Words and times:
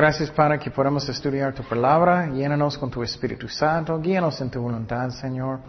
Gracias, 0.00 0.30
Padre, 0.30 0.58
que 0.58 0.70
podemos 0.70 1.06
estudiar 1.10 1.52
tu 1.52 1.62
palabra. 1.62 2.26
Llénanos 2.26 2.78
con 2.78 2.90
tu 2.90 3.02
Espíritu 3.02 3.48
Santo. 3.48 4.00
Guíanos 4.00 4.40
en 4.40 4.50
tu 4.50 4.58
voluntad, 4.58 5.10
Señor. 5.10 5.60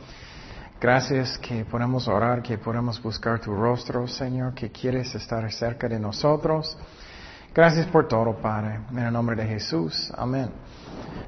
Gracias 0.80 1.38
que 1.38 1.66
podemos 1.66 2.07
orar, 2.07 2.41
que 2.41 2.57
podemos 2.57 3.04
buscar 3.04 3.41
tu 3.41 3.54
rostro, 3.54 4.07
Señor, 4.07 4.54
que 4.54 4.71
quieres 4.71 5.13
estar 5.16 5.52
cerca 5.52 5.89
de 5.89 5.99
nosotros. 5.99 6.77
Gracias 7.53 7.88
por 7.88 8.08
todo, 8.08 8.34
Padre. 8.38 8.80
En 8.91 8.99
el 8.99 9.12
nombre 9.12 9.36
de 9.36 9.45
Jesús. 9.45 10.09
Amén. 10.17 10.50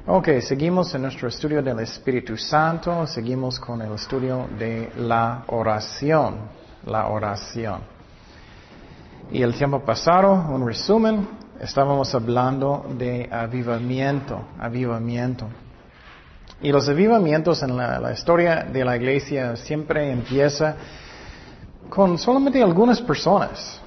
Ok, 0.07 0.39
seguimos 0.39 0.95
en 0.95 1.01
nuestro 1.01 1.27
estudio 1.27 1.61
del 1.61 1.81
Espíritu 1.81 2.37
Santo. 2.37 3.05
Seguimos 3.05 3.59
con 3.59 3.81
el 3.81 3.91
estudio 3.91 4.47
de 4.57 4.93
la 4.95 5.43
oración. 5.47 6.37
La 6.85 7.07
oración. 7.07 7.81
Y 9.29 9.41
el 9.41 9.53
tiempo 9.55 9.83
pasado, 9.83 10.31
un 10.49 10.65
resumen, 10.65 11.42
estábamos 11.63 12.13
hablando 12.13 12.85
de 12.97 13.29
avivamiento, 13.31 14.41
avivamiento. 14.59 15.47
Y 16.61 16.71
los 16.71 16.87
avivamientos 16.89 17.63
en 17.63 17.75
la, 17.77 17.99
la, 17.99 18.11
historia 18.11 18.67
de 18.71 18.83
la 18.83 18.97
iglesia 18.97 19.55
siempre 19.55 20.11
empieza 20.11 20.75
con 21.89 22.17
solamente 22.17 22.61
algunas 22.61 23.01
personas. 23.01 23.81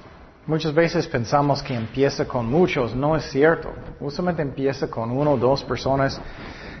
Muchas 0.47 0.73
veces 0.73 1.07
pensamos 1.07 1.61
que 1.61 1.75
empieza 1.75 2.25
con 2.25 2.47
muchos, 2.47 2.95
no 2.95 3.15
es 3.15 3.29
cierto. 3.29 3.71
Usualmente 3.99 4.41
empieza 4.41 4.89
con 4.89 5.11
uno 5.11 5.31
o 5.31 5.37
dos 5.37 5.63
personas 5.63 6.19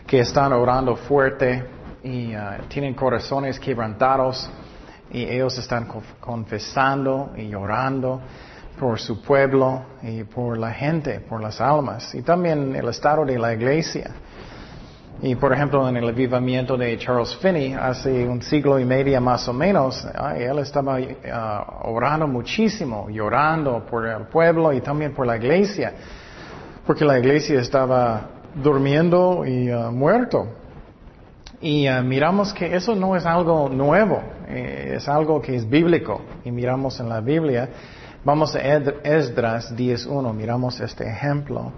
que 0.05 0.19
están 0.19 0.51
orando 0.53 0.95
fuerte 0.95 1.63
y 2.03 2.35
uh, 2.35 2.63
tienen 2.69 2.93
corazones 2.93 3.59
quebrantados 3.59 4.49
y 5.11 5.23
ellos 5.23 5.57
están 5.57 5.87
confesando 6.19 7.33
y 7.37 7.53
orando 7.53 8.21
por 8.79 8.99
su 8.99 9.21
pueblo 9.21 9.81
y 10.01 10.23
por 10.23 10.57
la 10.57 10.71
gente, 10.71 11.19
por 11.19 11.41
las 11.41 11.59
almas 11.59 12.13
y 12.13 12.21
también 12.21 12.75
el 12.75 12.87
estado 12.87 13.25
de 13.25 13.37
la 13.37 13.53
iglesia. 13.53 14.11
Y 15.19 15.33
por 15.35 15.51
ejemplo, 15.51 15.89
en 15.89 15.97
el 15.97 16.07
avivamiento 16.07 16.77
de 16.77 16.95
Charles 16.99 17.35
Finney, 17.37 17.73
hace 17.73 18.27
un 18.27 18.39
siglo 18.41 18.77
y 18.77 18.85
medio 18.85 19.19
más 19.19 19.47
o 19.47 19.53
menos, 19.53 20.07
él 20.35 20.59
estaba 20.59 20.99
uh, 20.99 21.89
orando 21.89 22.27
muchísimo, 22.27 23.09
llorando 23.09 23.83
por 23.89 24.05
el 24.05 24.27
pueblo 24.27 24.71
y 24.73 24.81
también 24.81 25.13
por 25.13 25.25
la 25.25 25.37
iglesia, 25.37 25.91
porque 26.85 27.03
la 27.03 27.17
iglesia 27.17 27.59
estaba 27.59 28.29
durmiendo 28.53 29.43
y 29.43 29.71
uh, 29.71 29.91
muerto. 29.91 30.47
Y 31.59 31.87
miramos 32.03 32.53
que 32.53 32.75
eso 32.75 32.93
no 32.93 33.15
es 33.15 33.25
algo 33.25 33.67
nuevo, 33.67 34.21
eh, 34.47 34.93
es 34.97 35.07
algo 35.09 35.41
que 35.41 35.55
es 35.55 35.67
bíblico. 35.67 36.21
Y 36.45 36.51
miramos 36.51 36.99
en 36.99 37.09
la 37.09 37.19
Biblia, 37.19 37.69
vamos 38.27 38.53
a 38.55 38.59
Esdras 38.59 39.73
10.1, 39.73 40.33
miramos 40.33 40.81
este 40.81 41.09
ejemplo. 41.09 41.71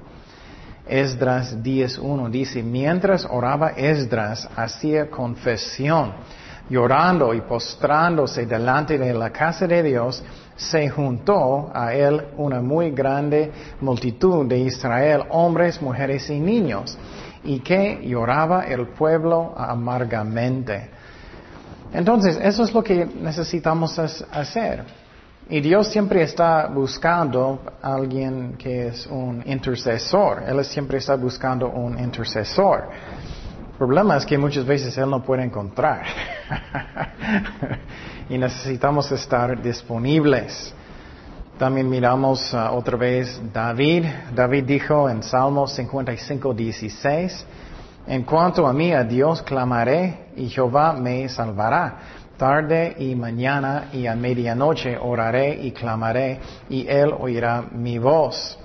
Esdras 0.88 1.56
10.1 1.62 2.32
dice, 2.32 2.64
mientras 2.64 3.24
oraba 3.30 3.74
Esdras 3.78 4.50
hacía 4.56 5.12
confesión, 5.12 6.12
llorando 6.68 7.36
y 7.36 7.42
postrándose 7.42 8.48
delante 8.48 8.98
de 8.98 9.14
la 9.14 9.30
casa 9.30 9.68
de 9.68 9.84
Dios, 9.84 10.24
se 10.56 10.90
juntó 10.90 11.70
a 11.72 11.94
él 11.94 12.20
una 12.38 12.62
muy 12.62 12.90
grande 12.90 13.52
multitud 13.80 14.48
de 14.48 14.58
Israel, 14.58 15.26
hombres, 15.30 15.80
mujeres 15.80 16.32
y 16.32 16.40
niños, 16.40 16.98
y 17.44 17.60
que 17.60 18.02
lloraba 18.04 18.64
el 18.64 18.88
pueblo 18.88 19.54
amargamente. 19.56 20.90
Entonces, 21.94 22.40
eso 22.42 22.64
es 22.64 22.74
lo 22.74 22.84
que 22.84 23.06
necesitamos 23.06 24.00
hacer. 24.00 24.99
Y 25.52 25.62
Dios 25.62 25.88
siempre 25.88 26.22
está 26.22 26.68
buscando 26.68 27.62
alguien 27.82 28.54
que 28.56 28.90
es 28.90 29.08
un 29.08 29.42
intercesor. 29.48 30.44
Él 30.48 30.64
siempre 30.64 31.00
está 31.00 31.16
buscando 31.16 31.70
un 31.70 31.98
intercesor. 31.98 32.88
El 33.72 33.76
problema 33.76 34.18
es 34.18 34.28
que 34.28 34.38
muchas 34.38 34.64
veces 34.64 34.96
Él 35.00 35.10
no 35.10 35.24
puede 35.24 35.44
encontrar. 35.44 36.04
y 38.30 38.38
necesitamos 38.38 39.12
estar 39.12 39.60
disponibles. 39.60 40.72
También 41.58 41.90
miramos 41.90 42.54
uh, 42.54 42.76
otra 42.76 42.96
vez 42.96 43.42
David. 43.52 44.06
David 44.36 44.66
dijo 44.66 45.10
en 45.10 45.24
Salmo 45.24 45.66
55, 45.66 46.54
16, 46.54 47.46
En 48.06 48.22
cuanto 48.22 48.68
a 48.68 48.72
mí, 48.72 48.94
a 48.94 49.04
Dios 49.04 49.42
clamaré 49.42 50.28
y 50.36 50.48
Jehová 50.48 50.94
me 50.94 51.28
salvará. 51.28 52.19
Tarde 52.40 52.96
y 52.98 53.16
mañana 53.16 53.90
y 53.92 54.08
a 54.08 54.16
medianoche 54.16 54.98
oraré 54.98 55.60
y 55.62 55.74
clamaré 55.74 56.40
y 56.70 56.88
Él 56.88 57.14
oirá 57.20 57.66
mi 57.70 58.00
voz. 58.00 58.58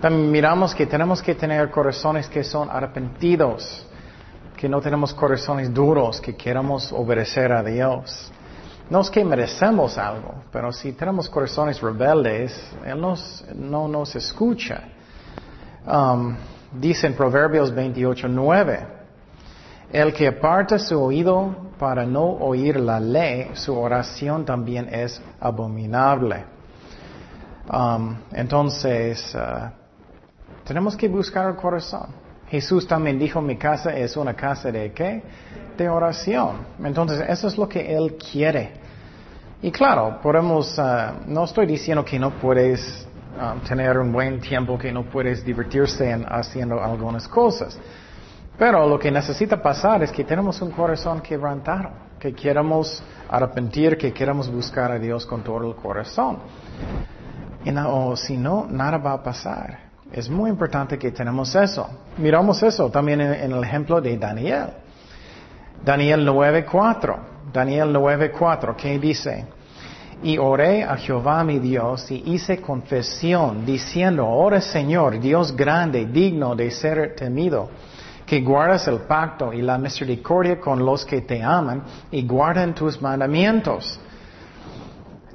También 0.00 0.30
miramos 0.30 0.74
que 0.74 0.86
tenemos 0.86 1.22
que 1.22 1.34
tener 1.34 1.70
corazones 1.70 2.28
que 2.28 2.42
son 2.42 2.70
arrepentidos, 2.70 3.86
que 4.56 4.70
no 4.70 4.80
tenemos 4.80 5.12
corazones 5.12 5.72
duros, 5.72 6.18
que 6.18 6.34
queramos 6.34 6.90
obedecer 6.92 7.52
a 7.52 7.62
Dios. 7.62 8.32
No 8.88 9.02
es 9.02 9.10
que 9.10 9.22
merecemos 9.22 9.98
algo, 9.98 10.36
pero 10.50 10.72
si 10.72 10.92
tenemos 10.92 11.28
corazones 11.28 11.82
rebeldes, 11.82 12.58
Él 12.86 12.98
no 13.00 13.86
nos 13.86 14.16
escucha. 14.16 14.80
Um, 15.86 16.34
dice 16.72 17.06
en 17.06 17.14
Proverbios 17.14 17.74
28, 17.74 18.28
9, 18.28 19.03
el 19.94 20.12
que 20.12 20.26
aparta 20.26 20.76
su 20.76 21.00
oído 21.00 21.54
para 21.78 22.04
no 22.04 22.24
oír 22.24 22.80
la 22.80 22.98
ley, 22.98 23.50
su 23.54 23.78
oración 23.78 24.44
también 24.44 24.88
es 24.92 25.22
abominable. 25.38 26.44
Um, 27.72 28.16
entonces, 28.32 29.32
uh, 29.36 29.70
tenemos 30.64 30.96
que 30.96 31.06
buscar 31.06 31.48
el 31.48 31.54
corazón. 31.54 32.08
Jesús 32.48 32.88
también 32.88 33.20
dijo, 33.20 33.40
mi 33.40 33.56
casa 33.56 33.96
es 33.96 34.16
una 34.16 34.34
casa 34.34 34.72
de 34.72 34.92
qué? 34.92 35.22
De 35.78 35.88
oración. 35.88 36.56
Entonces, 36.82 37.24
eso 37.28 37.46
es 37.46 37.56
lo 37.56 37.68
que 37.68 37.94
Él 37.94 38.16
quiere. 38.16 38.72
Y 39.62 39.70
claro, 39.70 40.18
podemos, 40.20 40.76
uh, 40.76 41.22
no 41.28 41.44
estoy 41.44 41.66
diciendo 41.66 42.04
que 42.04 42.18
no 42.18 42.32
puedes 42.32 43.06
um, 43.40 43.60
tener 43.60 43.96
un 43.96 44.12
buen 44.12 44.40
tiempo, 44.40 44.76
que 44.76 44.90
no 44.90 45.04
puedes 45.04 45.44
divertirse 45.44 46.10
en 46.10 46.26
haciendo 46.28 46.82
algunas 46.82 47.28
cosas. 47.28 47.78
Pero 48.58 48.88
lo 48.88 48.98
que 48.98 49.10
necesita 49.10 49.60
pasar 49.60 50.02
es 50.02 50.12
que 50.12 50.24
tenemos 50.24 50.62
un 50.62 50.70
corazón 50.70 51.20
quebrantado, 51.20 51.90
que 52.20 52.32
queremos 52.32 53.02
arrepentir, 53.28 53.98
que 53.98 54.12
queremos 54.12 54.50
buscar 54.50 54.92
a 54.92 54.98
Dios 54.98 55.26
con 55.26 55.42
todo 55.42 55.68
el 55.68 55.74
corazón. 55.74 56.38
Y 57.64 57.72
no, 57.72 58.14
si 58.16 58.36
no, 58.36 58.66
nada 58.70 58.98
va 58.98 59.14
a 59.14 59.22
pasar. 59.22 59.78
Es 60.12 60.30
muy 60.30 60.50
importante 60.50 60.96
que 60.98 61.10
tenemos 61.10 61.54
eso. 61.56 61.88
Miramos 62.18 62.62
eso 62.62 62.88
también 62.90 63.20
en, 63.20 63.34
en 63.34 63.52
el 63.52 63.64
ejemplo 63.64 64.00
de 64.00 64.16
Daniel. 64.16 64.66
Daniel 65.84 66.26
9.4. 66.26 67.16
Daniel 67.52 67.92
9.4, 67.92 68.76
¿qué 68.76 68.98
dice? 68.98 69.46
Y 70.22 70.38
oré 70.38 70.84
a 70.84 70.96
Jehová 70.96 71.42
mi 71.42 71.58
Dios 71.58 72.10
y 72.10 72.22
hice 72.26 72.60
confesión 72.60 73.66
diciendo, 73.66 74.24
ahora 74.24 74.60
Señor, 74.60 75.18
Dios 75.20 75.54
grande, 75.54 76.06
digno 76.06 76.54
de 76.54 76.70
ser 76.70 77.14
temido 77.16 77.68
que 78.26 78.40
guardas 78.40 78.88
el 78.88 79.00
pacto 79.00 79.52
y 79.52 79.62
la 79.62 79.78
misericordia 79.78 80.58
con 80.58 80.84
los 80.84 81.04
que 81.04 81.20
te 81.22 81.42
aman 81.42 81.82
y 82.10 82.26
guardan 82.26 82.74
tus 82.74 83.00
mandamientos. 83.00 83.98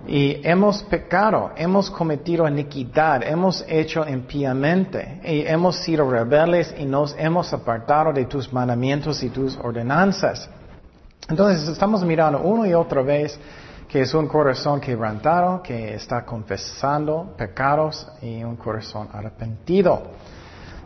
Y 0.07 0.41
hemos 0.43 0.81
pecado, 0.83 1.51
hemos 1.55 1.91
cometido 1.91 2.47
iniquidad, 2.47 3.21
hemos 3.21 3.63
hecho 3.67 4.07
impíamente 4.07 5.21
y 5.23 5.41
hemos 5.41 5.75
sido 5.77 6.09
rebeldes 6.09 6.73
y 6.79 6.85
nos 6.85 7.15
hemos 7.17 7.53
apartado 7.53 8.11
de 8.11 8.25
tus 8.25 8.51
mandamientos 8.51 9.21
y 9.21 9.29
tus 9.29 9.55
ordenanzas. 9.57 10.49
Entonces 11.29 11.67
estamos 11.67 12.03
mirando 12.03 12.41
una 12.41 12.67
y 12.67 12.73
otra 12.73 13.03
vez 13.03 13.39
que 13.87 14.01
es 14.01 14.13
un 14.13 14.27
corazón 14.27 14.79
quebrantado, 14.79 15.61
que 15.61 15.93
está 15.93 16.25
confesando 16.25 17.33
pecados 17.37 18.07
y 18.21 18.43
un 18.43 18.55
corazón 18.55 19.09
arrepentido. 19.13 20.01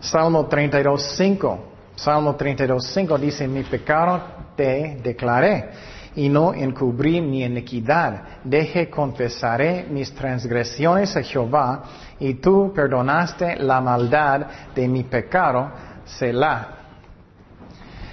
Salmo 0.02 0.48
32, 0.48 1.02
5. 1.16 1.73
Salmo 1.96 2.36
32.5 2.38 3.20
dice, 3.20 3.48
mi 3.48 3.64
pecado 3.64 4.22
te 4.56 4.98
declaré 5.04 5.70
y 6.16 6.30
no 6.30 6.54
encubrí 6.54 7.22
mi 7.22 7.44
iniquidad. 7.44 8.42
Deje 8.44 8.90
confesaré 8.90 9.86
mis 9.90 10.14
transgresiones 10.14 11.16
a 11.16 11.24
Jehová 11.24 11.84
y 12.20 12.36
tú 12.36 12.72
perdonaste 12.74 13.58
la 13.58 13.82
maldad 13.82 14.48
de 14.76 14.88
mi 14.88 15.04
pecado, 15.04 15.72
Selah. 16.06 16.68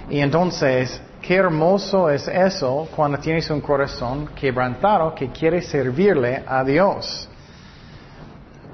Y 0.09 0.19
entonces, 0.19 1.01
qué 1.21 1.35
hermoso 1.35 2.09
es 2.09 2.27
eso 2.27 2.87
cuando 2.95 3.17
tienes 3.17 3.49
un 3.49 3.61
corazón 3.61 4.29
quebrantado 4.35 5.13
que 5.13 5.29
quiere 5.29 5.61
servirle 5.61 6.43
a 6.47 6.63
Dios. 6.63 7.29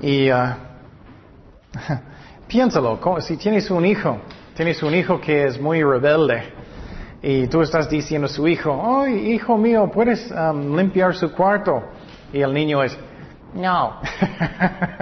Y 0.01 0.31
uh, 0.31 0.53
piénsalo, 2.47 2.99
si 3.21 3.37
tienes 3.37 3.69
un 3.69 3.85
hijo, 3.85 4.19
Tienes 4.57 4.81
un 4.81 4.95
hijo 4.95 5.21
que 5.21 5.45
es 5.45 5.61
muy 5.61 5.83
rebelde 5.83 6.41
y 7.21 7.45
tú 7.45 7.61
estás 7.61 7.87
diciendo 7.87 8.25
a 8.25 8.27
su 8.27 8.47
hijo, 8.47 9.03
ay, 9.03 9.33
hijo 9.33 9.55
mío, 9.55 9.87
puedes 9.93 10.31
um, 10.31 10.75
limpiar 10.75 11.13
su 11.13 11.31
cuarto. 11.31 11.83
Y 12.33 12.41
el 12.41 12.51
niño 12.51 12.81
es, 12.81 12.97
No. 13.53 14.01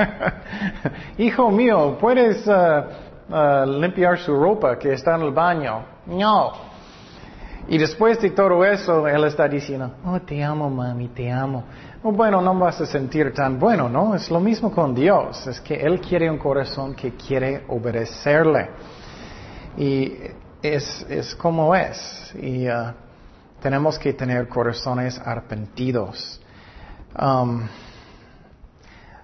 Hijo 1.18 1.50
mío, 1.52 1.98
¿puedes 1.98 2.46
uh, 2.46 2.54
uh, 3.34 3.80
limpiar 3.80 4.18
su 4.18 4.36
ropa 4.36 4.78
que 4.78 4.92
está 4.92 5.16
en 5.16 5.22
el 5.22 5.32
baño? 5.32 5.86
No. 6.08 6.52
Y 7.70 7.78
después 7.78 8.22
de 8.22 8.32
todo 8.32 8.66
eso, 8.66 9.08
él 9.08 9.24
está 9.24 9.48
diciendo, 9.48 9.90
oh, 10.06 10.20
te 10.20 10.44
amo, 10.44 10.70
mami, 10.70 11.08
te 11.08 11.32
amo. 11.32 11.64
Oh, 12.04 12.12
bueno, 12.12 12.42
no 12.42 12.54
vas 12.60 12.82
a 12.82 12.86
sentir 12.86 13.34
tan 13.34 13.58
bueno, 13.58 13.88
¿no? 13.88 14.16
Es 14.16 14.30
lo 14.30 14.42
mismo 14.42 14.70
con 14.70 14.94
Dios. 14.94 15.48
Es 15.48 15.62
que 15.62 15.76
Él 15.76 16.02
quiere 16.02 16.30
un 16.30 16.40
corazón 16.40 16.94
que 16.94 17.14
quiere 17.16 17.64
obedecerle. 17.70 18.70
Y 19.78 20.18
es, 20.62 21.06
es 21.10 21.36
como 21.36 21.76
es. 21.76 22.34
Y 22.36 22.68
uh, 22.68 22.94
tenemos 23.62 23.98
que 24.00 24.14
tener 24.14 24.48
corazones 24.48 25.20
arrepentidos. 25.20 26.40
Um, 27.20 27.68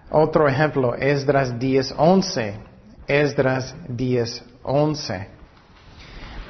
otro 0.09 0.47
ejemplo, 0.47 0.95
Esdras 0.95 1.53
10.11. 1.53 2.55
Esdras 3.07 3.75
10.11. 3.87 5.27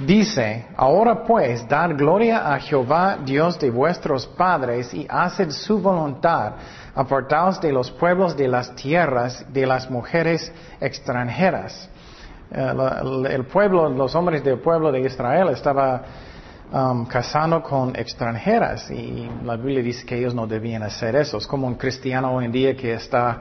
Dice, 0.05 0.65
ahora 0.77 1.23
pues, 1.23 1.67
dar 1.67 1.93
gloria 1.95 2.51
a 2.53 2.59
Jehová, 2.59 3.19
Dios 3.23 3.59
de 3.59 3.69
vuestros 3.69 4.25
padres, 4.25 4.91
y 4.95 5.05
haced 5.07 5.51
su 5.51 5.79
voluntad, 5.79 6.53
apartaos 6.95 7.61
de 7.61 7.71
los 7.71 7.91
pueblos 7.91 8.35
de 8.35 8.47
las 8.47 8.73
tierras, 8.75 9.45
de 9.53 9.67
las 9.67 9.91
mujeres 9.91 10.51
extranjeras. 10.79 11.87
Eh, 12.53 12.73
el 13.29 13.45
pueblo, 13.45 13.89
los 13.89 14.13
hombres 14.15 14.43
del 14.43 14.59
pueblo 14.59 14.91
de 14.91 14.99
Israel 14.99 15.49
estaba 15.49 16.03
um, 16.71 17.05
casando 17.05 17.63
con 17.63 17.95
extranjeras 17.95 18.91
y 18.91 19.29
la 19.43 19.55
Biblia 19.55 19.81
dice 19.81 20.05
que 20.05 20.17
ellos 20.17 20.35
no 20.35 20.45
debían 20.45 20.83
hacer 20.83 21.15
eso. 21.15 21.37
Es 21.37 21.47
como 21.47 21.67
un 21.67 21.75
cristiano 21.75 22.35
hoy 22.35 22.45
en 22.45 22.51
día 22.51 22.75
que 22.75 22.93
está 22.93 23.39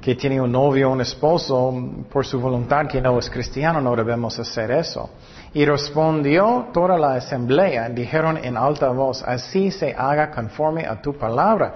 que 0.00 0.14
tiene 0.14 0.40
un 0.40 0.52
novio, 0.52 0.90
un 0.90 1.00
esposo, 1.00 1.74
por 2.12 2.24
su 2.24 2.38
voluntad 2.38 2.86
que 2.86 3.00
no 3.00 3.18
es 3.18 3.28
cristiano, 3.28 3.80
no 3.80 3.96
debemos 3.96 4.38
hacer 4.38 4.70
eso. 4.70 5.10
Y 5.52 5.64
respondió 5.64 6.68
toda 6.72 6.96
la 6.96 7.14
asamblea, 7.14 7.88
dijeron 7.88 8.38
en 8.40 8.56
alta 8.56 8.90
voz, 8.90 9.24
así 9.24 9.72
se 9.72 9.92
haga 9.92 10.30
conforme 10.30 10.86
a 10.86 11.02
tu 11.02 11.16
palabra. 11.16 11.74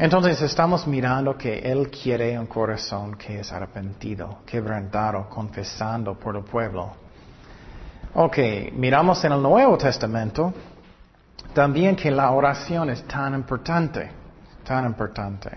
Entonces 0.00 0.40
estamos 0.40 0.86
mirando 0.86 1.36
que 1.36 1.58
Él 1.58 1.90
quiere 1.90 2.38
un 2.38 2.46
corazón 2.46 3.16
que 3.16 3.40
es 3.40 3.52
arrepentido, 3.52 4.38
quebrantado, 4.46 5.28
confesando 5.28 6.18
por 6.18 6.36
el 6.36 6.42
pueblo. 6.42 6.90
Ok, 8.14 8.38
miramos 8.72 9.22
en 9.26 9.32
el 9.32 9.42
Nuevo 9.42 9.76
Testamento 9.76 10.54
también 11.52 11.96
que 11.96 12.10
la 12.10 12.30
oración 12.30 12.88
es 12.88 13.06
tan 13.06 13.34
importante, 13.34 14.10
tan 14.64 14.86
importante. 14.86 15.50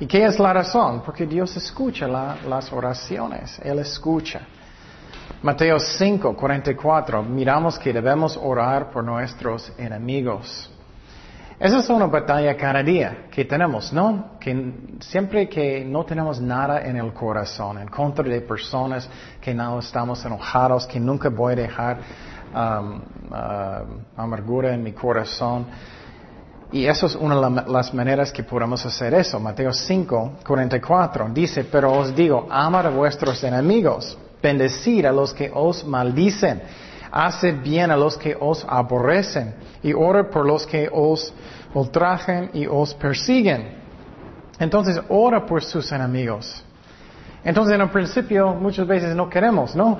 ¿Y 0.00 0.06
qué 0.06 0.24
es 0.24 0.40
la 0.40 0.52
razón? 0.52 1.02
Porque 1.06 1.24
Dios 1.24 1.56
escucha 1.56 2.08
las 2.08 2.72
oraciones, 2.72 3.60
Él 3.62 3.78
escucha. 3.78 4.40
Mateo 5.40 5.78
5, 5.78 6.34
44, 6.34 7.22
miramos 7.22 7.78
que 7.78 7.92
debemos 7.92 8.36
orar 8.42 8.90
por 8.90 9.04
nuestros 9.04 9.72
enemigos. 9.78 10.68
Esa 11.60 11.80
es 11.80 11.88
una 11.88 12.06
batalla 12.06 12.56
cada 12.56 12.84
día 12.84 13.26
que 13.32 13.44
tenemos, 13.44 13.92
¿no? 13.92 14.38
Que 14.38 14.72
siempre 15.00 15.48
que 15.48 15.84
no 15.84 16.04
tenemos 16.04 16.40
nada 16.40 16.82
en 16.82 16.96
el 16.96 17.12
corazón, 17.12 17.78
en 17.78 17.88
contra 17.88 18.24
de 18.24 18.40
personas 18.42 19.08
que 19.40 19.52
no 19.52 19.80
estamos 19.80 20.24
enojados, 20.24 20.86
que 20.86 21.00
nunca 21.00 21.28
voy 21.30 21.54
a 21.54 21.56
dejar 21.56 21.98
um, 22.54 23.00
uh, 23.30 24.20
amargura 24.20 24.72
en 24.72 24.84
mi 24.84 24.92
corazón. 24.92 25.66
Y 26.70 26.86
eso 26.86 27.06
es 27.06 27.16
una 27.16 27.34
de 27.34 27.72
las 27.72 27.92
maneras 27.92 28.30
que 28.30 28.44
podemos 28.44 28.86
hacer 28.86 29.14
eso. 29.14 29.40
Mateo 29.40 29.72
5, 29.72 30.34
44 30.46 31.28
dice, 31.30 31.64
pero 31.64 31.92
os 31.92 32.14
digo, 32.14 32.46
amar 32.48 32.86
a 32.86 32.90
vuestros 32.90 33.42
enemigos 33.42 34.16
bendecir 34.42 35.06
a 35.06 35.12
los 35.12 35.34
que 35.34 35.50
os 35.52 35.84
maldicen, 35.84 36.62
haced 37.10 37.62
bien 37.62 37.90
a 37.90 37.96
los 37.96 38.16
que 38.16 38.36
os 38.38 38.64
aborrecen 38.68 39.54
y 39.82 39.92
ora 39.92 40.28
por 40.28 40.46
los 40.46 40.66
que 40.66 40.88
os 40.92 41.32
ultrajen 41.74 42.50
y 42.54 42.66
os 42.66 42.94
persiguen. 42.94 43.78
Entonces 44.58 45.00
ora 45.08 45.44
por 45.46 45.62
sus 45.62 45.90
enemigos. 45.92 46.64
Entonces 47.44 47.74
en 47.74 47.80
el 47.80 47.90
principio 47.90 48.54
muchas 48.54 48.86
veces 48.86 49.14
no 49.14 49.28
queremos, 49.28 49.74
¿no? 49.76 49.96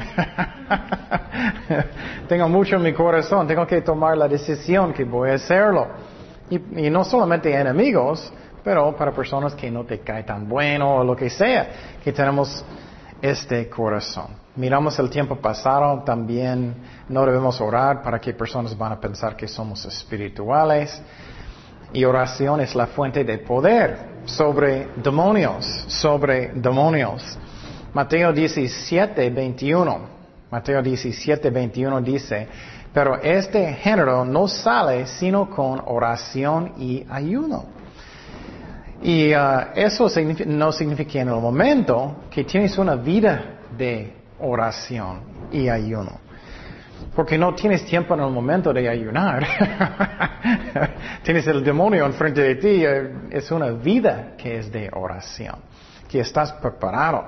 tengo 2.29 2.49
mucho 2.49 2.79
mi 2.79 2.93
corazón, 2.93 3.47
tengo 3.47 3.67
que 3.67 3.81
tomar 3.81 4.19
la 4.19 4.27
decisión 4.27 4.93
que 4.93 5.05
voy 5.05 5.31
a 5.31 5.35
hacerlo. 5.35 5.87
Y, 6.51 6.87
y, 6.87 6.91
no 6.91 7.05
solamente 7.05 7.55
enemigos, 7.55 8.33
pero 8.65 8.97
para 8.97 9.13
personas 9.13 9.55
que 9.55 9.71
no 9.71 9.85
te 9.85 10.01
caen 10.01 10.27
tan 10.27 10.49
bueno 10.49 10.97
o 10.97 11.05
lo 11.05 11.15
que 11.15 11.31
sea, 11.31 11.69
que 12.03 12.13
tenemos 12.13 12.65
este 13.21 13.69
corazón. 13.69 14.38
Miramos 14.59 14.99
el 14.99 15.09
tiempo 15.09 15.37
pasado, 15.37 16.03
también 16.03 16.75
no 17.09 17.25
debemos 17.25 17.61
orar 17.61 18.03
para 18.03 18.21
que 18.21 18.35
personas 18.35 18.77
van 18.77 18.91
a 18.91 18.99
pensar 18.99 19.37
que 19.37 19.47
somos 19.47 19.85
espirituales. 19.85 21.01
Y 21.93 22.05
oración 22.05 22.61
es 22.61 22.75
la 22.75 22.89
fuente 22.89 23.23
de 23.23 23.39
poder 23.39 24.25
sobre 24.25 24.89
demonios, 24.97 25.65
sobre 25.87 26.49
demonios. 26.55 27.39
Mateo 27.95 28.33
17, 28.33 29.31
21. 29.31 30.01
Mateo 30.51 30.83
17, 30.83 31.51
21 31.51 32.01
dice, 32.01 32.49
pero 32.93 33.15
este 33.23 33.75
género 33.75 34.25
no 34.25 34.49
sale 34.49 35.07
sino 35.07 35.49
con 35.49 35.81
oración 35.87 36.73
y 36.79 37.07
ayuno. 37.09 37.65
Y 39.05 39.33
uh, 39.33 39.69
eso 39.77 40.09
no 40.47 40.73
significa 40.73 41.21
en 41.21 41.29
el 41.29 41.37
momento 41.37 42.25
que 42.29 42.43
tienes 42.43 42.77
una 42.77 42.97
vida 42.97 43.61
de 43.77 44.18
oración 44.41 45.21
y 45.53 45.69
ayuno. 45.69 46.21
Porque 47.15 47.39
no 47.39 47.55
tienes 47.55 47.85
tiempo 47.85 48.15
en 48.15 48.21
el 48.21 48.31
momento 48.31 48.73
de 48.73 48.89
ayunar. 48.89 49.47
tienes 51.23 51.47
el 51.47 51.65
demonio 51.65 52.07
enfrente 52.07 52.41
de 52.43 52.55
ti. 52.57 52.85
Eh, 52.85 53.29
es 53.31 53.51
una 53.51 53.71
vida 53.71 54.35
que 54.37 54.59
es 54.59 54.71
de 54.71 54.91
oración. 54.93 55.57
Que 56.09 56.21
estás 56.21 56.53
preparado. 56.53 57.25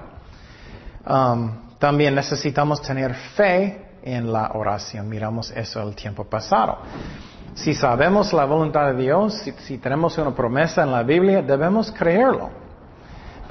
Um, 1.07 1.77
también 1.79 2.15
necesitamos 2.15 2.83
tener 2.83 3.15
fe 3.15 3.91
en 4.03 4.33
la 4.33 4.53
oración. 4.55 5.09
Miramos 5.09 5.51
eso 5.51 5.83
el 5.83 5.95
tiempo 5.95 6.25
pasado. 6.25 6.79
Si 7.55 7.75
sabemos 7.75 8.33
la 8.33 8.45
voluntad 8.45 8.93
de 8.93 9.03
Dios, 9.03 9.35
si, 9.59 9.79
tenemos 9.79 10.17
una 10.19 10.35
promesa 10.35 10.83
en 10.83 10.93
la 10.93 11.03
Biblia, 11.03 11.43
debemos 11.43 11.91
creerlo. 11.91 12.51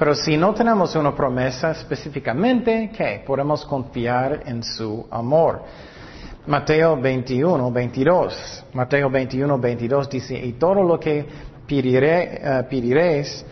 Pero 0.00 0.14
si 0.14 0.34
no 0.34 0.54
tenemos 0.54 0.96
una 0.96 1.14
promesa 1.14 1.72
específicamente, 1.72 2.90
¿qué? 2.96 3.22
Podemos 3.26 3.66
confiar 3.66 4.44
en 4.46 4.62
su 4.62 5.06
amor. 5.10 5.62
Mateo 6.46 6.98
21, 6.98 7.70
22. 7.70 8.64
Mateo 8.72 9.10
21, 9.10 9.58
22 9.58 10.08
dice, 10.08 10.42
y 10.42 10.54
todo 10.54 10.82
lo 10.82 10.98
que 10.98 11.26
pediré, 11.68 12.40
uh, 12.42 12.66
pediréis 12.66 13.44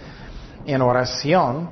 en 0.64 0.80
oración, 0.80 1.68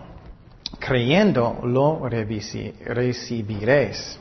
creyendo, 0.78 1.58
lo 1.62 2.06
recibiréis. 2.06 4.18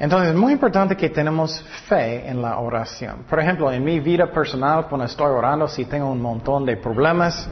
Entonces 0.00 0.30
es 0.30 0.34
muy 0.34 0.54
importante 0.54 0.96
que 0.96 1.10
tenemos 1.10 1.60
fe 1.90 2.26
en 2.26 2.40
la 2.40 2.58
oración. 2.58 3.26
Por 3.28 3.38
ejemplo, 3.38 3.70
en 3.70 3.84
mi 3.84 4.00
vida 4.00 4.32
personal, 4.32 4.86
cuando 4.88 5.04
estoy 5.04 5.30
orando, 5.30 5.68
si 5.68 5.84
tengo 5.84 6.10
un 6.10 6.22
montón 6.22 6.64
de 6.64 6.78
problemas, 6.78 7.46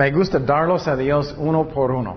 me 0.00 0.10
gusta 0.10 0.38
darlos 0.38 0.88
a 0.88 0.96
Dios 0.96 1.34
uno 1.36 1.68
por 1.68 1.90
uno. 1.90 2.16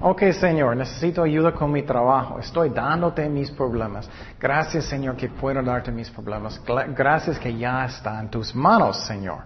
Ok, 0.00 0.22
Señor, 0.32 0.74
necesito 0.74 1.22
ayuda 1.22 1.52
con 1.52 1.70
mi 1.70 1.82
trabajo. 1.82 2.38
Estoy 2.38 2.70
dándote 2.70 3.28
mis 3.28 3.50
problemas. 3.50 4.08
Gracias, 4.40 4.86
Señor, 4.86 5.16
que 5.16 5.28
puedo 5.28 5.62
darte 5.62 5.92
mis 5.92 6.08
problemas. 6.08 6.58
Gracias 6.96 7.38
que 7.38 7.54
ya 7.54 7.84
está 7.84 8.18
en 8.20 8.30
tus 8.30 8.54
manos, 8.54 8.96
Señor. 9.04 9.40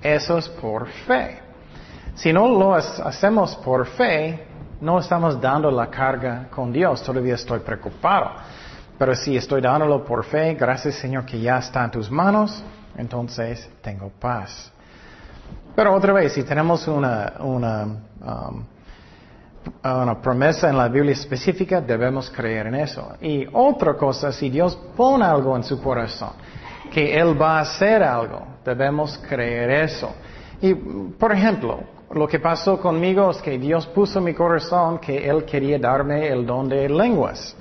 Eso 0.00 0.38
es 0.38 0.48
por 0.48 0.86
fe. 1.08 1.40
Si 2.14 2.32
no 2.32 2.46
lo 2.46 2.76
hacemos 2.76 3.56
por 3.56 3.84
fe, 3.84 4.46
no 4.80 5.00
estamos 5.00 5.40
dando 5.40 5.72
la 5.72 5.88
carga 5.88 6.46
con 6.50 6.72
Dios. 6.72 7.02
Todavía 7.02 7.34
estoy 7.34 7.58
preocupado. 7.58 8.30
Pero 8.96 9.16
si 9.16 9.36
estoy 9.36 9.60
dándolo 9.60 10.04
por 10.04 10.24
fe, 10.24 10.54
gracias 10.54 10.94
Señor 10.94 11.26
que 11.26 11.40
ya 11.40 11.58
está 11.58 11.84
en 11.84 11.90
tus 11.90 12.08
manos, 12.08 12.62
entonces 12.96 13.68
tengo 13.82 14.08
paz. 14.20 14.72
Pero 15.74 15.94
otra 15.94 16.12
vez, 16.12 16.32
si 16.32 16.42
tenemos 16.42 16.86
una, 16.86 17.34
um, 17.40 18.64
una 19.84 20.20
promesa 20.20 20.68
en 20.68 20.76
la 20.76 20.88
Biblia 20.88 21.12
específica, 21.12 21.80
debemos 21.80 22.30
creer 22.30 22.66
en 22.66 22.74
eso. 22.74 23.12
Y 23.20 23.46
otra 23.52 23.94
cosa, 23.94 24.32
si 24.32 24.50
Dios 24.50 24.76
pone 24.96 25.24
algo 25.24 25.56
en 25.56 25.64
su 25.64 25.80
corazón, 25.80 26.32
que 26.92 27.18
Él 27.18 27.40
va 27.40 27.58
a 27.58 27.60
hacer 27.62 28.02
algo, 28.02 28.46
debemos 28.64 29.18
creer 29.28 29.70
eso. 29.70 30.12
Y, 30.60 30.74
por 30.74 31.32
ejemplo, 31.32 31.80
lo 32.12 32.28
que 32.28 32.38
pasó 32.38 32.78
conmigo 32.78 33.30
es 33.30 33.38
que 33.38 33.58
Dios 33.58 33.86
puso 33.86 34.18
en 34.18 34.26
mi 34.26 34.34
corazón 34.34 34.98
que 34.98 35.26
Él 35.28 35.44
quería 35.44 35.78
darme 35.78 36.28
el 36.28 36.44
don 36.44 36.68
de 36.68 36.88
lenguas. 36.88 37.56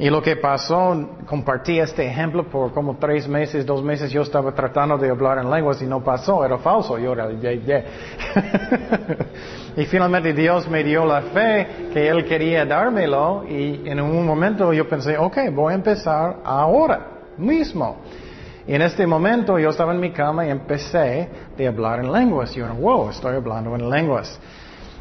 Y 0.00 0.08
lo 0.08 0.22
que 0.22 0.36
pasó, 0.36 1.10
compartí 1.26 1.78
este 1.78 2.06
ejemplo 2.06 2.48
por 2.48 2.72
como 2.72 2.96
tres 2.96 3.28
meses, 3.28 3.66
dos 3.66 3.82
meses, 3.82 4.10
yo 4.10 4.22
estaba 4.22 4.54
tratando 4.54 4.96
de 4.96 5.10
hablar 5.10 5.36
en 5.36 5.50
lenguas 5.50 5.82
y 5.82 5.86
no 5.86 6.02
pasó, 6.02 6.42
era 6.42 6.56
falso, 6.56 6.98
yo 6.98 7.12
era, 7.12 7.28
y 9.76 9.84
finalmente 9.84 10.32
Dios 10.32 10.66
me 10.70 10.82
dio 10.82 11.04
la 11.04 11.20
fe 11.20 11.90
que 11.92 12.08
Él 12.08 12.24
quería 12.24 12.64
dármelo 12.64 13.44
y 13.46 13.86
en 13.86 14.00
un 14.00 14.24
momento 14.24 14.72
yo 14.72 14.88
pensé, 14.88 15.18
ok, 15.18 15.36
voy 15.52 15.72
a 15.72 15.76
empezar 15.76 16.38
ahora 16.44 17.18
mismo. 17.36 17.98
Y 18.66 18.74
en 18.74 18.80
este 18.80 19.06
momento 19.06 19.58
yo 19.58 19.68
estaba 19.68 19.92
en 19.92 20.00
mi 20.00 20.12
cama 20.12 20.46
y 20.46 20.50
empecé 20.50 21.28
de 21.58 21.68
hablar 21.68 22.00
en 22.00 22.10
lenguas. 22.10 22.54
Yo 22.54 22.66
wow, 22.72 23.10
estoy 23.10 23.36
hablando 23.36 23.76
en 23.76 23.90
lenguas. 23.90 24.40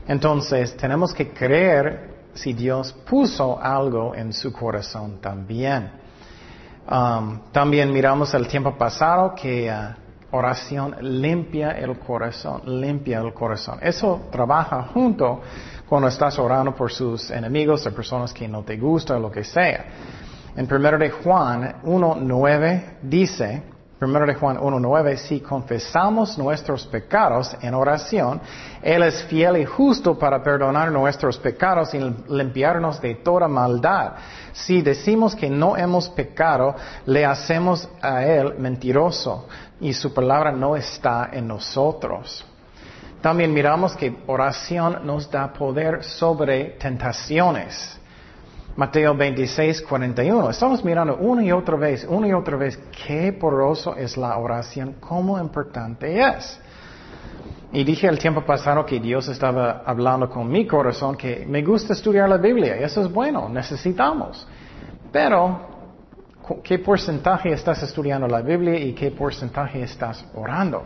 Entonces, 0.10 0.76
tenemos 0.76 1.14
que 1.14 1.30
creer 1.30 2.09
si 2.40 2.54
Dios 2.54 2.94
puso 2.94 3.60
algo 3.62 4.16
en 4.16 4.32
su 4.32 4.54
corazón 4.54 5.20
también. 5.20 5.92
Um, 6.90 7.52
también 7.52 7.92
miramos 7.92 8.34
el 8.34 8.48
tiempo 8.48 8.78
pasado 8.78 9.36
que 9.36 9.70
uh, 9.70 10.36
oración 10.36 10.96
limpia 11.02 11.72
el 11.72 12.00
corazón, 12.00 12.62
limpia 12.66 13.20
el 13.20 13.34
corazón. 13.34 13.80
Eso 13.82 14.28
trabaja 14.32 14.84
junto 14.94 15.42
cuando 15.88 16.08
estás 16.08 16.40
orando 16.40 16.74
por 16.74 16.92
sus 16.92 17.30
enemigos 17.30 17.86
o 17.86 17.94
personas 17.94 18.34
que 18.34 18.48
no 18.48 18.64
te 18.64 18.78
gustan 18.78 19.18
o 19.18 19.20
lo 19.20 19.32
que 19.32 19.44
sea. 19.44 19.86
En 20.56 20.66
1 20.66 20.98
de 20.98 21.10
Juan 21.10 21.82
1.9 21.84 23.00
dice, 23.02 23.64
1 24.02 24.26
de 24.26 24.34
Juan 24.36 24.58
1.9, 24.58 25.18
si 25.18 25.42
confesamos 25.42 26.38
nuestros 26.38 26.88
pecados 26.88 27.54
en 27.62 27.74
oración, 27.74 28.40
Él 28.82 29.04
es 29.04 29.24
fiel 29.24 29.58
y 29.58 29.66
justo 29.66 30.18
para 30.18 30.42
perdonar 30.42 30.90
nuestros 30.90 31.38
pecados 31.38 31.94
y 31.94 32.00
limpiarnos 32.30 33.02
de 33.02 33.16
toda 33.16 33.50
maldad. 33.50 34.14
Si 34.54 34.82
decimos 34.82 35.36
que 35.36 35.50
no 35.50 35.76
hemos 35.76 36.08
pecado, 36.08 36.76
le 37.06 37.26
hacemos 37.26 37.90
a 38.02 38.24
Él 38.24 38.56
mentiroso 38.58 39.48
y 39.82 39.92
su 39.92 40.14
palabra 40.14 40.54
no 40.54 40.78
está 40.78 41.30
en 41.34 41.48
nosotros. 41.48 42.46
También 43.22 43.54
miramos 43.54 43.98
que 43.98 44.16
oración 44.28 45.06
nos 45.06 45.30
da 45.30 45.52
poder 45.52 46.06
sobre 46.06 46.78
tentaciones. 46.80 47.99
Mateo 48.80 49.14
26, 49.14 49.82
41. 49.82 50.52
Estamos 50.52 50.86
mirando 50.86 51.18
una 51.18 51.44
y 51.44 51.52
otra 51.52 51.76
vez, 51.76 52.06
una 52.08 52.30
y 52.30 52.32
otra 52.32 52.56
vez, 52.56 52.80
qué 53.06 53.34
poroso 53.34 53.94
es 53.98 54.16
la 54.16 54.38
oración, 54.38 54.96
cómo 55.02 55.38
importante 55.38 56.18
es. 56.18 56.58
Y 57.74 57.84
dije 57.84 58.08
el 58.08 58.18
tiempo 58.18 58.40
pasado 58.46 58.86
que 58.86 58.98
Dios 59.02 59.28
estaba 59.28 59.84
hablando 59.86 60.30
con 60.30 60.50
mi 60.50 60.66
corazón 60.66 61.18
que 61.18 61.46
me 61.46 61.62
gusta 61.62 61.92
estudiar 61.92 62.30
la 62.30 62.38
Biblia, 62.38 62.80
y 62.80 62.84
eso 62.84 63.02
es 63.02 63.12
bueno, 63.12 63.50
necesitamos. 63.50 64.48
Pero, 65.12 65.60
¿qué 66.64 66.80
porcentaje 66.80 67.52
estás 67.52 67.84
estudiando 67.84 68.30
la 68.30 68.42
Biblia 68.42 68.80
y 68.80 68.94
qué 68.94 69.12
porcentaje 69.12 69.84
estás 69.84 70.26
orando? 70.36 70.86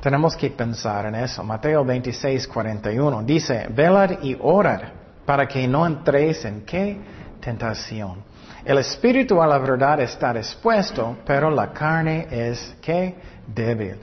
Tenemos 0.00 0.36
que 0.36 0.48
pensar 0.50 1.06
en 1.06 1.16
eso. 1.16 1.42
Mateo 1.42 1.84
26, 1.84 2.46
41 2.46 3.24
dice, 3.24 3.66
velad 3.68 4.22
y 4.22 4.38
orad 4.40 5.03
para 5.24 5.46
que 5.46 5.66
no 5.66 5.86
entréis 5.86 6.44
en 6.44 6.64
qué 6.64 6.98
tentación. 7.40 8.22
El 8.64 8.78
espíritu 8.78 9.42
a 9.42 9.46
la 9.46 9.58
verdad 9.58 10.00
está 10.00 10.32
dispuesto, 10.32 11.18
pero 11.26 11.50
la 11.50 11.72
carne 11.72 12.26
es 12.30 12.76
qué 12.80 13.14
débil. 13.46 13.96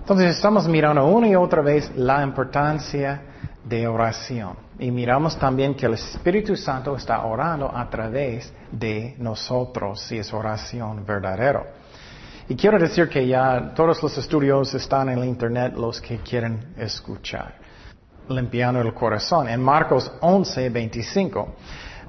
Entonces 0.00 0.36
estamos 0.36 0.66
mirando 0.66 1.06
una 1.06 1.28
y 1.28 1.34
otra 1.34 1.60
vez 1.60 1.92
la 1.94 2.22
importancia 2.22 3.22
de 3.62 3.86
oración. 3.86 4.56
Y 4.78 4.90
miramos 4.90 5.36
también 5.38 5.74
que 5.74 5.84
el 5.84 5.94
Espíritu 5.94 6.56
Santo 6.56 6.96
está 6.96 7.22
orando 7.26 7.70
a 7.74 7.90
través 7.90 8.50
de 8.72 9.14
nosotros, 9.18 10.00
si 10.00 10.16
es 10.16 10.32
oración 10.32 11.04
verdadera. 11.04 11.64
Y 12.48 12.56
quiero 12.56 12.78
decir 12.78 13.10
que 13.10 13.26
ya 13.26 13.74
todos 13.74 14.02
los 14.02 14.16
estudios 14.16 14.72
están 14.72 15.10
en 15.10 15.18
el 15.18 15.24
Internet, 15.26 15.74
los 15.76 16.00
que 16.00 16.18
quieren 16.18 16.72
escuchar 16.78 17.67
limpiando 18.28 18.80
el 18.80 18.94
corazón. 18.94 19.48
En 19.48 19.62
Marcos 19.62 20.10
11, 20.20 20.70
25, 20.70 21.48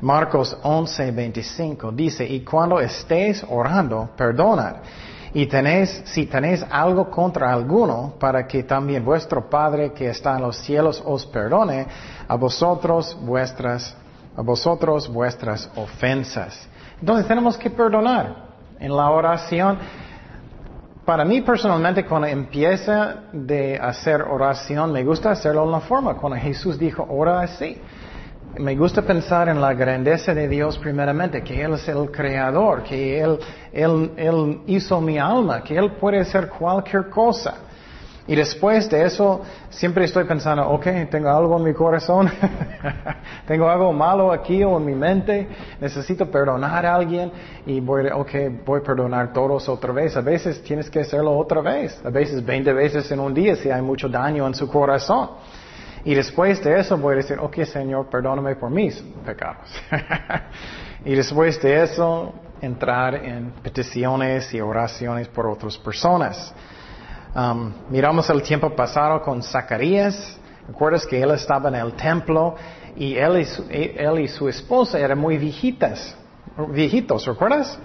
Marcos 0.01 0.57
11, 0.63 1.11
25 1.11 1.91
dice, 1.91 2.25
y 2.25 2.41
cuando 2.41 2.79
estéis 2.79 3.45
orando, 3.49 4.09
perdonad. 4.15 4.77
Y 5.33 5.45
tenéis, 5.45 6.01
si 6.05 6.25
tenéis 6.25 6.65
algo 6.71 7.09
contra 7.11 7.53
alguno, 7.53 8.13
para 8.19 8.47
que 8.47 8.63
también 8.63 9.05
vuestro 9.05 9.49
Padre 9.49 9.93
que 9.93 10.09
está 10.09 10.35
en 10.35 10.41
los 10.41 10.57
cielos 10.57 11.03
os 11.05 11.25
perdone 11.25 11.85
a 12.27 12.35
vosotros 12.35 13.15
vuestras, 13.21 13.95
a 14.35 14.41
vosotros 14.41 15.07
vuestras 15.07 15.69
ofensas. 15.75 16.67
Entonces 16.99 17.27
tenemos 17.27 17.57
que 17.57 17.69
perdonar. 17.69 18.49
En 18.79 18.95
la 18.95 19.09
oración, 19.11 19.77
para 21.09 21.25
mí 21.25 21.41
personalmente, 21.41 22.05
cuando 22.05 22.27
empieza 22.27 23.15
de 23.33 23.79
hacer 23.81 24.21
oración, 24.21 24.91
me 24.91 25.03
gusta 25.03 25.31
hacerlo 25.31 25.63
en 25.63 25.71
la 25.71 25.79
forma, 25.79 26.13
cuando 26.13 26.37
Jesús 26.37 26.77
dijo, 26.77 27.03
ora 27.09 27.41
así. 27.41 27.81
Me 28.59 28.75
gusta 28.75 29.01
pensar 29.01 29.49
en 29.49 29.59
la 29.59 29.73
grandeza 29.73 30.35
de 30.35 30.47
Dios 30.47 30.77
primeramente, 30.77 31.41
que 31.41 31.63
Él 31.63 31.73
es 31.73 31.87
el 31.87 32.11
creador, 32.11 32.83
que 32.83 33.19
Él, 33.19 33.39
Él, 33.73 34.11
Él 34.17 34.61
hizo 34.67 35.01
mi 35.01 35.17
alma, 35.17 35.63
que 35.63 35.75
Él 35.75 35.93
puede 35.93 36.19
hacer 36.19 36.47
cualquier 36.47 37.09
cosa. 37.09 37.55
Y 38.27 38.35
después 38.35 38.89
de 38.89 39.05
eso, 39.05 39.41
siempre 39.69 40.05
estoy 40.05 40.23
pensando, 40.25 40.69
ok, 40.69 40.85
tengo 41.09 41.29
algo 41.29 41.57
en 41.57 41.63
mi 41.63 41.73
corazón, 41.73 42.29
tengo 43.47 43.67
algo 43.67 43.91
malo 43.91 44.31
aquí 44.31 44.63
o 44.63 44.77
en 44.77 44.85
mi 44.85 44.93
mente, 44.93 45.47
necesito 45.81 46.29
perdonar 46.29 46.85
a 46.85 46.95
alguien 46.95 47.31
y 47.65 47.79
voy, 47.79 48.07
ok, 48.07 48.31
voy 48.65 48.81
a 48.81 48.83
perdonar 48.83 49.33
todos 49.33 49.67
otra 49.67 49.93
vez. 49.93 50.15
A 50.15 50.21
veces 50.21 50.61
tienes 50.61 50.89
que 50.89 50.99
hacerlo 50.99 51.35
otra 51.37 51.61
vez, 51.61 51.99
a 52.05 52.09
veces 52.09 52.45
20 52.45 52.71
veces 52.73 53.11
en 53.11 53.19
un 53.19 53.33
día 53.33 53.55
si 53.55 53.71
hay 53.71 53.81
mucho 53.81 54.07
daño 54.07 54.45
en 54.45 54.53
su 54.53 54.67
corazón. 54.67 55.29
Y 56.05 56.13
después 56.13 56.63
de 56.63 56.79
eso 56.79 56.97
voy 56.97 57.13
a 57.13 57.17
decir, 57.17 57.37
ok, 57.39 57.63
Señor, 57.63 58.09
perdóname 58.09 58.55
por 58.55 58.69
mis 58.69 58.95
pecados. 59.25 59.69
y 61.05 61.13
después 61.13 61.61
de 61.61 61.83
eso, 61.83 62.33
entrar 62.61 63.15
en 63.15 63.51
peticiones 63.63 64.53
y 64.53 64.61
oraciones 64.61 65.27
por 65.27 65.47
otras 65.47 65.77
personas. 65.77 66.53
Um, 67.35 67.73
miramos 67.91 68.27
el 68.31 68.41
tiempo 68.41 68.75
pasado 68.75 69.21
con 69.21 69.43
Zacarías. 69.43 70.39
¿Recuerdas 70.67 71.05
que 71.05 71.21
él 71.21 71.31
estaba 71.31 71.69
en 71.69 71.75
el 71.75 71.93
templo 71.93 72.55
y 72.95 73.15
él 73.15 73.39
y 73.39 73.45
su, 73.45 73.65
él 73.69 74.19
y 74.19 74.27
su 74.27 74.49
esposa 74.49 74.99
eran 74.99 75.17
muy 75.17 75.37
viejitas, 75.37 76.15
viejitos, 76.71 77.25
¿recuerdas? 77.25 77.77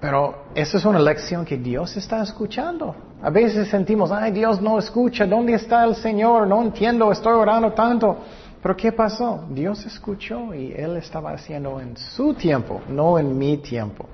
Pero 0.00 0.44
esa 0.54 0.76
es 0.76 0.84
una 0.84 0.98
lección 0.98 1.44
que 1.44 1.56
Dios 1.56 1.96
está 1.96 2.22
escuchando. 2.22 2.94
A 3.22 3.30
veces 3.30 3.68
sentimos, 3.68 4.10
ay, 4.12 4.32
Dios 4.32 4.60
no 4.60 4.78
escucha, 4.78 5.24
¿dónde 5.26 5.54
está 5.54 5.84
el 5.84 5.94
Señor? 5.94 6.46
No 6.46 6.62
entiendo, 6.62 7.10
estoy 7.10 7.32
orando 7.32 7.72
tanto. 7.72 8.18
Pero 8.60 8.76
¿qué 8.76 8.92
pasó? 8.92 9.44
Dios 9.50 9.86
escuchó 9.86 10.52
y 10.52 10.72
Él 10.72 10.96
estaba 10.96 11.32
haciendo 11.32 11.80
en 11.80 11.96
su 11.96 12.34
tiempo, 12.34 12.82
no 12.88 13.18
en 13.18 13.38
mi 13.38 13.58
tiempo. 13.58 14.06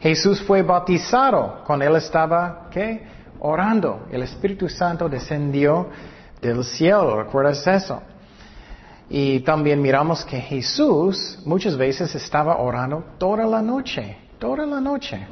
Jesús 0.00 0.42
fue 0.42 0.62
bautizado 0.62 1.62
cuando 1.66 1.84
él 1.86 1.96
estaba, 1.96 2.68
¿qué? 2.70 3.06
Orando. 3.40 4.06
El 4.10 4.22
Espíritu 4.22 4.68
Santo 4.68 5.08
descendió 5.08 5.88
del 6.40 6.64
cielo, 6.64 7.22
¿recuerdas 7.22 7.66
eso? 7.66 8.02
Y 9.08 9.40
también 9.40 9.80
miramos 9.80 10.24
que 10.24 10.40
Jesús 10.40 11.38
muchas 11.44 11.76
veces 11.76 12.14
estaba 12.14 12.58
orando 12.58 13.04
toda 13.18 13.44
la 13.46 13.62
noche, 13.62 14.16
toda 14.38 14.66
la 14.66 14.80
noche. 14.80 15.26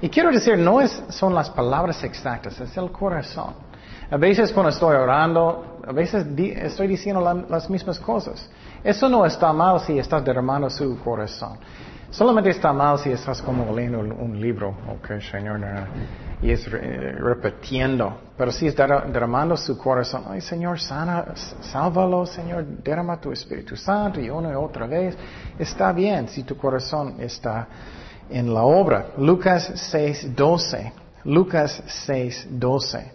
Y 0.00 0.08
quiero 0.08 0.30
decir, 0.30 0.58
no 0.58 0.80
es, 0.80 1.02
son 1.08 1.34
las 1.34 1.50
palabras 1.50 2.04
exactas, 2.04 2.60
es 2.60 2.76
el 2.76 2.92
corazón. 2.92 3.54
A 4.10 4.16
veces 4.16 4.52
cuando 4.52 4.70
estoy 4.70 4.94
orando, 4.94 5.80
a 5.86 5.92
veces 5.92 6.26
estoy 6.36 6.86
diciendo 6.86 7.46
las 7.48 7.68
mismas 7.68 7.98
cosas. 7.98 8.48
Eso 8.84 9.08
no 9.08 9.26
está 9.26 9.52
mal 9.52 9.80
si 9.80 9.98
estás 9.98 10.24
derramando 10.24 10.70
su 10.70 10.98
corazón. 11.00 11.58
Solamente 12.10 12.48
está 12.50 12.72
mal 12.72 12.98
si 12.98 13.10
estás 13.10 13.42
como 13.42 13.74
leyendo 13.74 14.00
un 14.00 14.40
libro, 14.40 14.74
ok, 14.88 15.20
Señor, 15.20 15.60
y 16.40 16.50
es 16.50 16.70
repitiendo. 16.70 18.16
Pero 18.36 18.50
si 18.50 18.66
está 18.66 18.86
derramando 19.06 19.56
su 19.58 19.76
corazón, 19.76 20.24
ay, 20.28 20.40
Señor, 20.40 20.80
sana, 20.80 21.26
sálvalo, 21.60 22.24
Señor, 22.24 22.64
derrama 22.64 23.20
tu 23.20 23.30
Espíritu 23.30 23.76
Santo 23.76 24.20
y 24.20 24.30
una 24.30 24.52
y 24.52 24.54
otra 24.54 24.86
vez, 24.86 25.16
está 25.58 25.92
bien 25.92 26.28
si 26.28 26.44
tu 26.44 26.56
corazón 26.56 27.16
está 27.18 27.68
en 28.30 28.54
la 28.54 28.62
obra. 28.62 29.08
Lucas 29.18 29.70
6, 29.74 30.34
12. 30.34 30.92
Lucas 31.24 31.82
6, 32.06 32.48
12. 32.52 33.12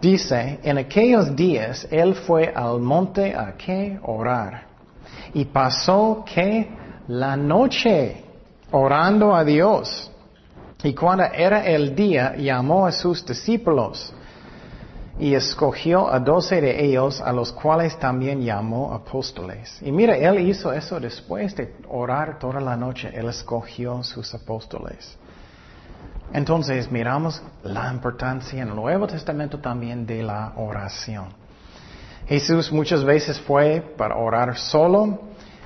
Dice, 0.00 0.60
en 0.62 0.78
aquellos 0.78 1.34
días 1.34 1.86
él 1.90 2.14
fue 2.14 2.52
al 2.54 2.78
monte 2.80 3.34
a 3.34 3.54
qué 3.56 3.98
orar. 4.02 4.69
Y 5.34 5.44
pasó 5.46 6.24
que 6.24 6.70
la 7.08 7.36
noche 7.36 8.24
orando 8.70 9.34
a 9.34 9.44
Dios. 9.44 10.10
Y 10.82 10.94
cuando 10.94 11.24
era 11.24 11.66
el 11.66 11.94
día, 11.94 12.36
llamó 12.36 12.86
a 12.86 12.92
sus 12.92 13.24
discípulos 13.24 14.14
y 15.18 15.34
escogió 15.34 16.10
a 16.10 16.18
doce 16.18 16.60
de 16.62 16.82
ellos, 16.82 17.20
a 17.20 17.32
los 17.32 17.52
cuales 17.52 17.98
también 17.98 18.40
llamó 18.40 18.94
apóstoles. 18.94 19.78
Y 19.82 19.92
mira, 19.92 20.16
él 20.16 20.48
hizo 20.48 20.72
eso 20.72 20.98
después 20.98 21.54
de 21.54 21.74
orar 21.88 22.38
toda 22.38 22.60
la 22.60 22.76
noche. 22.76 23.10
Él 23.12 23.28
escogió 23.28 24.02
sus 24.02 24.32
apóstoles. 24.34 25.18
Entonces 26.32 26.90
miramos 26.90 27.42
la 27.64 27.92
importancia 27.92 28.62
en 28.62 28.68
el 28.68 28.74
Nuevo 28.74 29.06
Testamento 29.06 29.58
también 29.58 30.06
de 30.06 30.22
la 30.22 30.54
oración. 30.56 31.39
Jesús 32.30 32.70
muchas 32.70 33.02
veces 33.02 33.40
fue 33.40 33.82
para 33.96 34.14
orar 34.14 34.56
solo. 34.56 35.18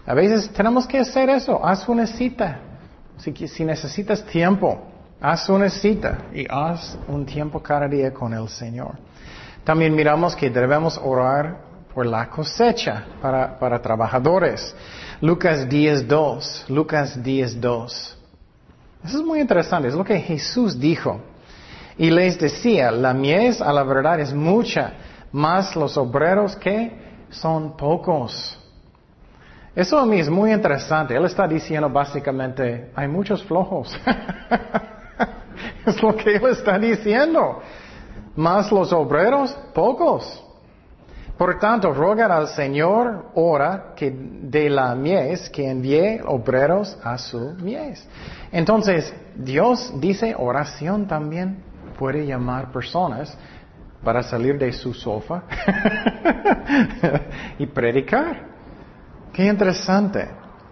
A 0.06 0.14
veces 0.14 0.48
tenemos 0.48 0.86
que 0.86 0.98
hacer 0.98 1.28
eso. 1.28 1.62
Haz 1.62 1.86
una 1.90 2.06
cita. 2.06 2.58
Si, 3.18 3.34
si 3.46 3.66
necesitas 3.66 4.24
tiempo, 4.24 4.80
haz 5.20 5.46
una 5.50 5.68
cita 5.68 6.16
y 6.32 6.46
haz 6.48 6.98
un 7.06 7.26
tiempo 7.26 7.62
cada 7.62 7.86
día 7.86 8.14
con 8.14 8.32
el 8.32 8.48
Señor. 8.48 8.92
También 9.62 9.94
miramos 9.94 10.34
que 10.34 10.48
debemos 10.48 10.98
orar 11.04 11.58
por 11.94 12.06
la 12.06 12.30
cosecha 12.30 13.08
para, 13.20 13.58
para 13.58 13.82
trabajadores. 13.82 14.74
Lucas 15.20 15.68
10.2. 15.68 16.70
Lucas 16.70 17.22
10.2. 17.22 18.16
Eso 19.04 19.18
es 19.18 19.22
muy 19.22 19.40
interesante. 19.40 19.88
Es 19.88 19.94
lo 19.94 20.02
que 20.02 20.18
Jesús 20.18 20.80
dijo. 20.80 21.20
Y 21.98 22.08
les 22.08 22.38
decía, 22.38 22.90
la 22.90 23.12
mies 23.12 23.60
a 23.60 23.70
la 23.70 23.82
verdad 23.82 24.18
es 24.18 24.32
mucha, 24.32 24.94
más 25.34 25.74
los 25.74 25.96
obreros 25.96 26.54
que 26.54 26.96
son 27.28 27.76
pocos. 27.76 28.56
Eso 29.74 29.98
a 29.98 30.06
mí 30.06 30.20
es 30.20 30.30
muy 30.30 30.52
interesante. 30.52 31.16
Él 31.16 31.24
está 31.24 31.48
diciendo 31.48 31.90
básicamente, 31.90 32.92
hay 32.94 33.08
muchos 33.08 33.42
flojos. 33.42 33.92
es 35.86 36.00
lo 36.00 36.14
que 36.14 36.36
él 36.36 36.46
está 36.46 36.78
diciendo 36.78 37.60
más 38.36 38.70
los 38.70 38.92
obreros, 38.92 39.52
pocos. 39.74 40.40
Por 41.36 41.58
tanto, 41.58 41.92
rogar 41.92 42.30
al 42.30 42.46
Señor, 42.46 43.30
ora, 43.34 43.92
que 43.96 44.14
de 44.16 44.70
la 44.70 44.94
mies, 44.94 45.50
que 45.50 45.68
envíe 45.68 46.20
obreros 46.24 46.96
a 47.02 47.18
su 47.18 47.56
mies. 47.60 48.06
Entonces, 48.52 49.12
Dios 49.34 49.92
dice 49.96 50.36
oración 50.38 51.08
también 51.08 51.64
puede 51.98 52.24
llamar 52.24 52.70
personas 52.70 53.36
para 54.04 54.22
salir 54.22 54.58
de 54.58 54.72
su 54.72 54.92
sofá 54.92 55.44
y 57.58 57.66
predicar. 57.66 58.44
Qué 59.32 59.46
interesante. 59.46 60.28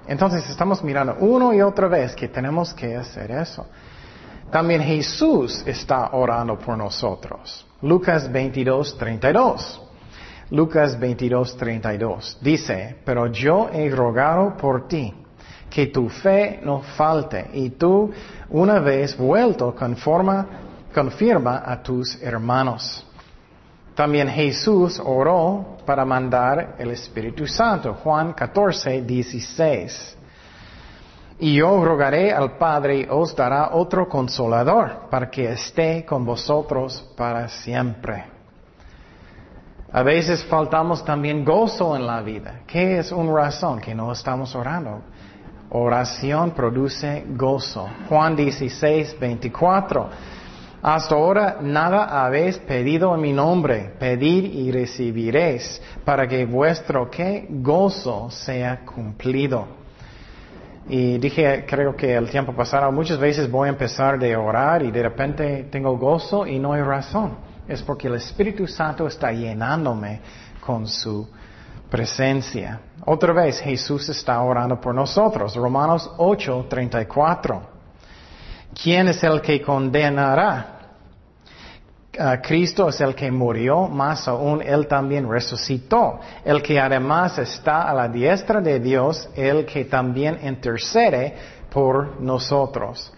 Entonces 0.07 0.49
estamos 0.49 0.85
mirando 0.85 1.17
uno 1.21 1.53
y 1.53 1.63
otra 1.63 1.89
vez 1.89 2.15
que 2.15 2.29
tenemos 2.29 2.75
que 2.75 2.97
hacer 2.97 3.31
eso. 3.31 3.67
También 4.51 4.83
Jesús 4.83 5.63
está 5.67 6.11
orando 6.13 6.59
por 6.59 6.77
nosotros. 6.77 7.67
Lucas 7.81 8.31
22, 8.31 8.99
32. 8.99 9.83
Lucas 10.51 11.01
22, 11.01 11.57
32. 11.57 12.39
Dice, 12.43 12.99
pero 13.05 13.29
yo 13.29 13.71
he 13.73 13.89
rogado 13.89 14.55
por 14.57 14.87
ti, 14.87 15.15
que 15.71 15.87
tu 15.87 16.11
fe 16.11 16.61
no 16.63 16.83
falte, 16.83 17.49
y 17.55 17.71
tú, 17.71 18.11
una 18.51 18.79
vez 18.79 19.17
vuelto, 19.17 19.75
conforma, 19.75 20.47
confirma 20.95 21.63
a 21.65 21.83
tus 21.83 22.23
hermanos. 22.23 23.07
También 23.95 24.29
Jesús 24.29 25.01
oró 25.05 25.77
para 25.85 26.05
mandar 26.05 26.77
el 26.79 26.93
Espíritu 26.93 27.47
Santo. 27.47 27.95
Juan 28.03 28.33
14, 28.33 29.03
16. 29.03 30.19
Y 31.41 31.57
yo 31.57 31.85
rogaré 31.85 32.33
al 32.33 32.57
Padre 32.57 33.01
y 33.01 33.07
os 33.11 33.35
dará 33.35 33.71
otro 33.73 34.09
consolador 34.09 35.09
para 35.11 35.29
que 35.31 35.53
esté 35.53 36.05
con 36.05 36.25
vosotros 36.25 37.13
para 37.17 37.49
siempre. 37.49 38.25
A 39.93 40.03
veces 40.03 40.43
faltamos 40.45 41.05
también 41.05 41.45
gozo 41.45 41.95
en 41.95 42.07
la 42.07 42.23
vida. 42.23 42.61
¿Qué 42.67 42.99
es 42.99 43.13
una 43.13 43.33
razón 43.33 43.79
que 43.79 43.95
no 43.95 44.11
estamos 44.11 44.55
orando? 44.55 45.03
Oración 45.69 46.53
produce 46.53 47.27
gozo. 47.29 47.89
Juan 48.09 48.35
16, 48.35 49.19
24. 49.21 50.09
Hasta 50.83 51.15
ahora 51.15 51.59
nada 51.61 52.25
habéis 52.25 52.59
pedido 52.59 53.15
en 53.15 53.21
mi 53.21 53.33
nombre. 53.33 53.95
Pedir 54.01 54.45
y 54.47 54.73
recibiréis 54.73 55.81
para 56.05 56.27
que 56.27 56.45
vuestro 56.45 57.09
¿qué? 57.09 57.47
gozo 57.49 58.29
sea 58.31 58.81
cumplido. 58.85 59.81
Y 60.89 61.19
dije, 61.19 61.65
creo 61.69 61.95
que 61.95 62.15
el 62.17 62.29
tiempo 62.29 62.53
pasado, 62.53 62.91
muchas 62.91 63.19
veces 63.19 63.49
voy 63.49 63.69
a 63.69 63.71
empezar 63.71 64.19
de 64.19 64.35
orar 64.35 64.83
y 64.83 64.91
de 64.91 65.05
repente 65.05 65.69
tengo 65.71 65.97
gozo 65.97 66.45
y 66.45 66.59
no 66.59 66.73
hay 66.73 66.83
razón. 66.83 67.37
Es 67.69 67.81
porque 67.81 68.09
el 68.09 68.17
Espíritu 68.17 68.67
Santo 68.67 69.07
está 69.07 69.31
llenándome 69.31 70.21
con 70.61 70.89
su 70.89 71.29
presencia. 71.89 72.81
Otra 73.05 73.33
vez, 73.33 73.61
Jesús 73.61 74.09
está 74.09 74.43
orando 74.43 74.81
por 74.81 74.93
nosotros. 74.93 75.55
Romanos 75.55 76.11
8, 76.17 76.67
34. 76.69 77.72
¿Quién 78.81 79.09
es 79.09 79.23
el 79.23 79.41
que 79.41 79.61
condenará? 79.61 80.69
Cristo 82.43 82.91
es 82.91 83.01
el 83.01 83.15
que 83.15 83.31
murió, 83.31 83.89
más 83.89 84.29
aún 84.29 84.61
Él 84.61 84.87
también 84.87 85.29
resucitó, 85.29 86.21
el 86.45 86.63
que 86.63 86.79
además 86.79 87.39
está 87.39 87.89
a 87.89 87.95
la 87.95 88.09
diestra 88.09 88.61
de 88.61 88.81
Dios, 88.81 89.31
el 89.35 89.65
que 89.65 89.87
también 89.87 90.39
intercede 90.43 91.35
por 91.71 92.21
nosotros. 92.21 93.13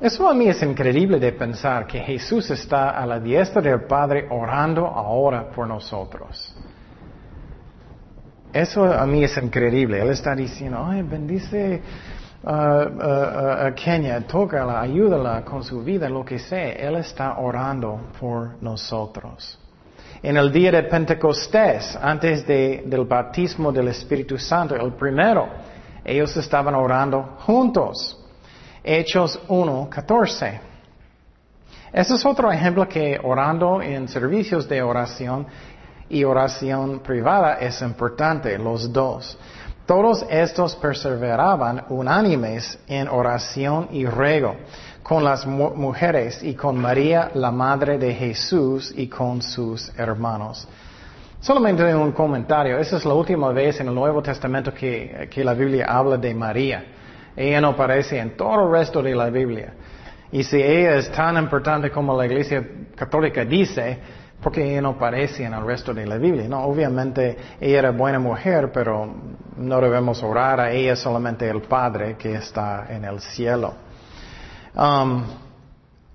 Eso 0.00 0.28
a 0.28 0.34
mí 0.34 0.48
es 0.48 0.62
increíble 0.62 1.18
de 1.18 1.32
pensar 1.32 1.86
que 1.86 2.00
Jesús 2.00 2.50
está 2.50 2.90
a 2.90 3.06
la 3.06 3.18
diestra 3.18 3.60
del 3.60 3.82
Padre 3.84 4.26
orando 4.30 4.86
ahora 4.86 5.50
por 5.50 5.66
nosotros. 5.66 6.54
Eso 8.52 8.84
a 8.84 9.06
mí 9.06 9.24
es 9.24 9.36
increíble. 9.36 10.00
Él 10.00 10.10
está 10.10 10.34
diciendo, 10.34 10.84
ay, 10.84 11.02
bendice 11.02 11.80
a 12.44 13.72
Kenya, 13.74 14.20
tócala, 14.26 14.80
ayúdala 14.80 15.44
con 15.44 15.62
su 15.62 15.82
vida, 15.82 16.08
lo 16.08 16.24
que 16.24 16.38
sea. 16.38 16.72
Él 16.72 16.96
está 16.96 17.38
orando 17.38 18.08
por 18.18 18.62
nosotros. 18.62 19.58
En 20.22 20.36
el 20.36 20.52
día 20.52 20.70
de 20.70 20.84
Pentecostés, 20.84 21.98
antes 22.00 22.46
del 22.46 23.04
bautismo 23.04 23.72
del 23.72 23.88
Espíritu 23.88 24.38
Santo, 24.38 24.76
el 24.76 24.92
primero, 24.92 25.48
ellos 26.04 26.36
estaban 26.36 26.74
orando 26.74 27.36
juntos. 27.40 28.18
Hechos 28.84 29.40
1, 29.48 29.88
14. 29.90 30.60
Ese 31.92 32.14
es 32.14 32.24
otro 32.24 32.50
ejemplo 32.50 32.88
que 32.88 33.20
orando 33.22 33.82
en 33.82 34.08
servicios 34.08 34.68
de 34.68 34.82
oración 34.82 35.46
y 36.08 36.24
oración 36.24 37.00
privada 37.00 37.54
es 37.54 37.82
importante, 37.82 38.56
los 38.58 38.92
dos. 38.92 39.38
Todos 39.92 40.24
estos 40.30 40.74
perseveraban 40.76 41.84
unánimes 41.90 42.78
en 42.88 43.08
oración 43.08 43.88
y 43.92 44.06
ruego 44.06 44.56
con 45.02 45.22
las 45.22 45.44
mujeres 45.44 46.42
y 46.42 46.54
con 46.54 46.78
María, 46.78 47.30
la 47.34 47.50
madre 47.50 47.98
de 47.98 48.14
Jesús, 48.14 48.94
y 48.96 49.06
con 49.08 49.42
sus 49.42 49.92
hermanos. 49.98 50.66
Solamente 51.40 51.94
un 51.94 52.12
comentario. 52.12 52.78
Esa 52.78 52.96
es 52.96 53.04
la 53.04 53.12
última 53.12 53.52
vez 53.52 53.80
en 53.80 53.88
el 53.88 53.94
Nuevo 53.94 54.22
Testamento 54.22 54.72
que, 54.72 55.28
que 55.30 55.44
la 55.44 55.52
Biblia 55.52 55.84
habla 55.86 56.16
de 56.16 56.34
María. 56.34 56.86
Ella 57.36 57.60
no 57.60 57.68
aparece 57.68 58.18
en 58.18 58.34
todo 58.34 58.64
el 58.64 58.72
resto 58.72 59.02
de 59.02 59.14
la 59.14 59.28
Biblia. 59.28 59.74
Y 60.32 60.42
si 60.42 60.56
ella 60.56 60.96
es 60.96 61.12
tan 61.12 61.36
importante 61.36 61.90
como 61.90 62.16
la 62.16 62.24
Iglesia 62.24 62.66
Católica 62.96 63.44
dice, 63.44 63.98
porque 64.42 64.68
ella 64.68 64.82
no 64.82 64.90
aparece 64.90 65.44
en 65.44 65.54
el 65.54 65.64
resto 65.64 65.94
de 65.94 66.04
la 66.04 66.18
Biblia. 66.18 66.48
No, 66.48 66.64
obviamente 66.64 67.36
ella 67.60 67.78
era 67.78 67.90
buena 67.92 68.18
mujer, 68.18 68.72
pero 68.72 69.08
no 69.56 69.80
debemos 69.80 70.22
orar 70.22 70.60
a 70.60 70.72
ella 70.72 70.96
solamente 70.96 71.48
el 71.48 71.62
Padre 71.62 72.16
que 72.16 72.34
está 72.34 72.86
en 72.88 73.04
el 73.04 73.20
cielo. 73.20 73.72
Um, 74.74 75.22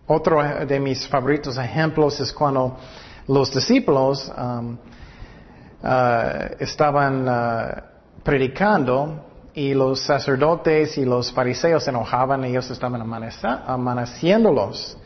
otro 0.08 0.44
de 0.66 0.80
mis 0.80 1.08
favoritos 1.08 1.58
ejemplos 1.58 2.20
es 2.20 2.34
cuando 2.34 2.78
los 3.28 3.54
discípulos 3.54 4.32
um, 4.38 4.78
uh, 5.84 5.88
estaban 6.60 7.28
uh, 7.28 7.82
predicando 8.24 9.24
y 9.54 9.74
los 9.74 10.02
sacerdotes 10.02 10.98
y 10.98 11.06
los 11.06 11.32
fariseos 11.32 11.84
se 11.84 11.92
enojaban, 11.92 12.44
ellos 12.44 12.70
estaban 12.70 13.02
amaneciéndolos. 13.02 14.98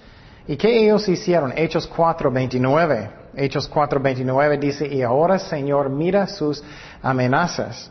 ¿Y 0.51 0.57
qué 0.57 0.83
ellos 0.83 1.07
hicieron? 1.07 1.53
Hechos 1.55 1.89
4.29. 1.89 3.09
Hechos 3.37 3.71
4.29 3.71 4.59
dice, 4.59 4.85
y 4.85 5.01
ahora 5.01 5.39
Señor 5.39 5.89
mira 5.89 6.27
sus 6.27 6.61
amenazas, 7.01 7.89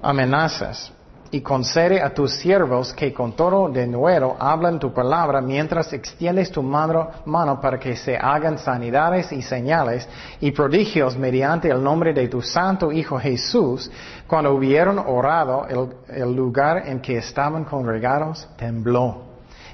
amenazas, 0.00 0.90
y 1.30 1.42
concede 1.42 2.00
a 2.00 2.14
tus 2.14 2.36
siervos 2.36 2.94
que 2.94 3.12
con 3.12 3.32
todo 3.36 3.68
de 3.68 3.86
nuevo 3.86 4.34
hablan 4.40 4.78
tu 4.78 4.94
palabra 4.94 5.42
mientras 5.42 5.92
extiendes 5.92 6.50
tu 6.50 6.62
mano, 6.62 7.10
mano, 7.26 7.60
para 7.60 7.78
que 7.78 7.96
se 7.96 8.16
hagan 8.16 8.56
sanidades 8.56 9.30
y 9.30 9.42
señales 9.42 10.08
y 10.40 10.52
prodigios 10.52 11.18
mediante 11.18 11.68
el 11.68 11.84
nombre 11.84 12.14
de 12.14 12.28
tu 12.28 12.40
santo 12.40 12.92
Hijo 12.92 13.18
Jesús. 13.18 13.90
Cuando 14.26 14.54
hubieron 14.54 14.98
orado, 14.98 15.66
el 16.08 16.34
lugar 16.34 16.84
en 16.86 17.00
que 17.00 17.18
estaban 17.18 17.64
congregados 17.64 18.48
tembló 18.56 19.23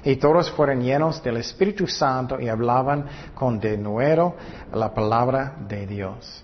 Y 0.03 0.15
todos 0.15 0.49
fueron 0.51 0.81
llenos 0.81 1.21
del 1.21 1.37
Espíritu 1.37 1.87
Santo 1.87 2.39
y 2.39 2.49
hablaban 2.49 3.05
con 3.35 3.59
denuedo 3.59 4.35
la 4.73 4.93
palabra 4.93 5.55
de 5.67 5.85
Dios. 5.85 6.43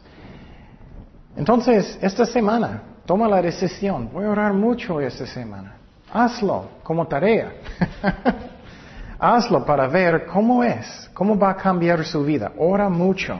Entonces, 1.35 1.97
esta 2.01 2.25
semana, 2.25 2.83
toma 3.05 3.27
la 3.27 3.41
decisión. 3.41 4.09
Voy 4.11 4.25
a 4.25 4.29
orar 4.29 4.53
mucho 4.53 4.99
esta 4.99 5.25
semana. 5.25 5.77
Hazlo 6.11 6.69
como 6.83 7.07
tarea. 7.07 7.53
Hazlo 9.19 9.65
para 9.65 9.87
ver 9.87 10.27
cómo 10.27 10.63
es, 10.63 11.09
cómo 11.13 11.37
va 11.37 11.51
a 11.51 11.55
cambiar 11.55 12.05
su 12.05 12.23
vida. 12.23 12.51
Ora 12.57 12.89
mucho 12.89 13.39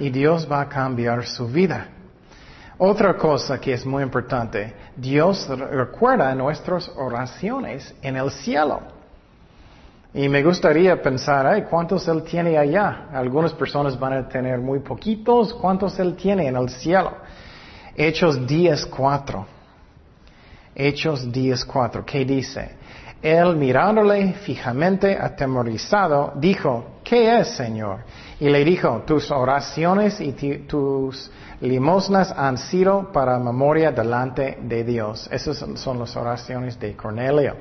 y 0.00 0.10
Dios 0.10 0.48
va 0.50 0.62
a 0.62 0.68
cambiar 0.68 1.24
su 1.26 1.46
vida. 1.46 1.88
Otra 2.80 3.16
cosa 3.16 3.60
que 3.60 3.72
es 3.72 3.84
muy 3.84 4.04
importante, 4.04 4.72
Dios 4.96 5.48
recuerda 5.48 6.32
nuestras 6.36 6.88
oraciones 6.96 7.92
en 8.00 8.16
el 8.16 8.30
cielo. 8.30 8.80
Y 10.14 10.28
me 10.28 10.44
gustaría 10.44 11.02
pensar, 11.02 11.44
ay, 11.44 11.62
¿cuántos 11.68 12.06
Él 12.06 12.22
tiene 12.22 12.56
allá? 12.56 13.08
Algunas 13.12 13.52
personas 13.52 13.98
van 13.98 14.12
a 14.12 14.28
tener 14.28 14.60
muy 14.60 14.78
poquitos, 14.78 15.52
¿cuántos 15.54 15.98
Él 15.98 16.14
tiene 16.14 16.46
en 16.46 16.56
el 16.56 16.68
cielo? 16.68 17.14
Hechos 17.96 18.40
10.4. 18.40 19.44
Hechos 20.76 21.26
10.4, 21.26 22.04
¿qué 22.04 22.24
dice? 22.24 22.77
Él 23.20 23.56
mirándole 23.56 24.34
fijamente 24.34 25.18
atemorizado, 25.20 26.32
dijo, 26.36 27.00
¿qué 27.02 27.40
es, 27.40 27.48
Señor? 27.48 28.00
Y 28.38 28.48
le 28.48 28.64
dijo, 28.64 29.02
tus 29.04 29.30
oraciones 29.32 30.20
y 30.20 30.32
tus 30.68 31.30
limosnas 31.60 32.30
han 32.30 32.56
sido 32.56 33.10
para 33.10 33.38
memoria 33.38 33.90
delante 33.90 34.58
de 34.62 34.84
Dios. 34.84 35.28
Esas 35.32 35.58
son 35.74 35.98
las 35.98 36.16
oraciones 36.16 36.78
de 36.78 36.94
Cornelio. 36.94 37.56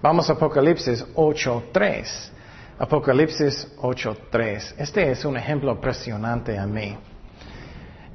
Vamos 0.00 0.30
a 0.30 0.34
Apocalipsis 0.34 1.04
8.3. 1.14 2.30
Apocalipsis 2.78 3.76
8.3. 3.78 4.74
Este 4.78 5.10
es 5.10 5.24
un 5.24 5.36
ejemplo 5.36 5.72
impresionante 5.72 6.56
a 6.56 6.66
mí. 6.66 6.96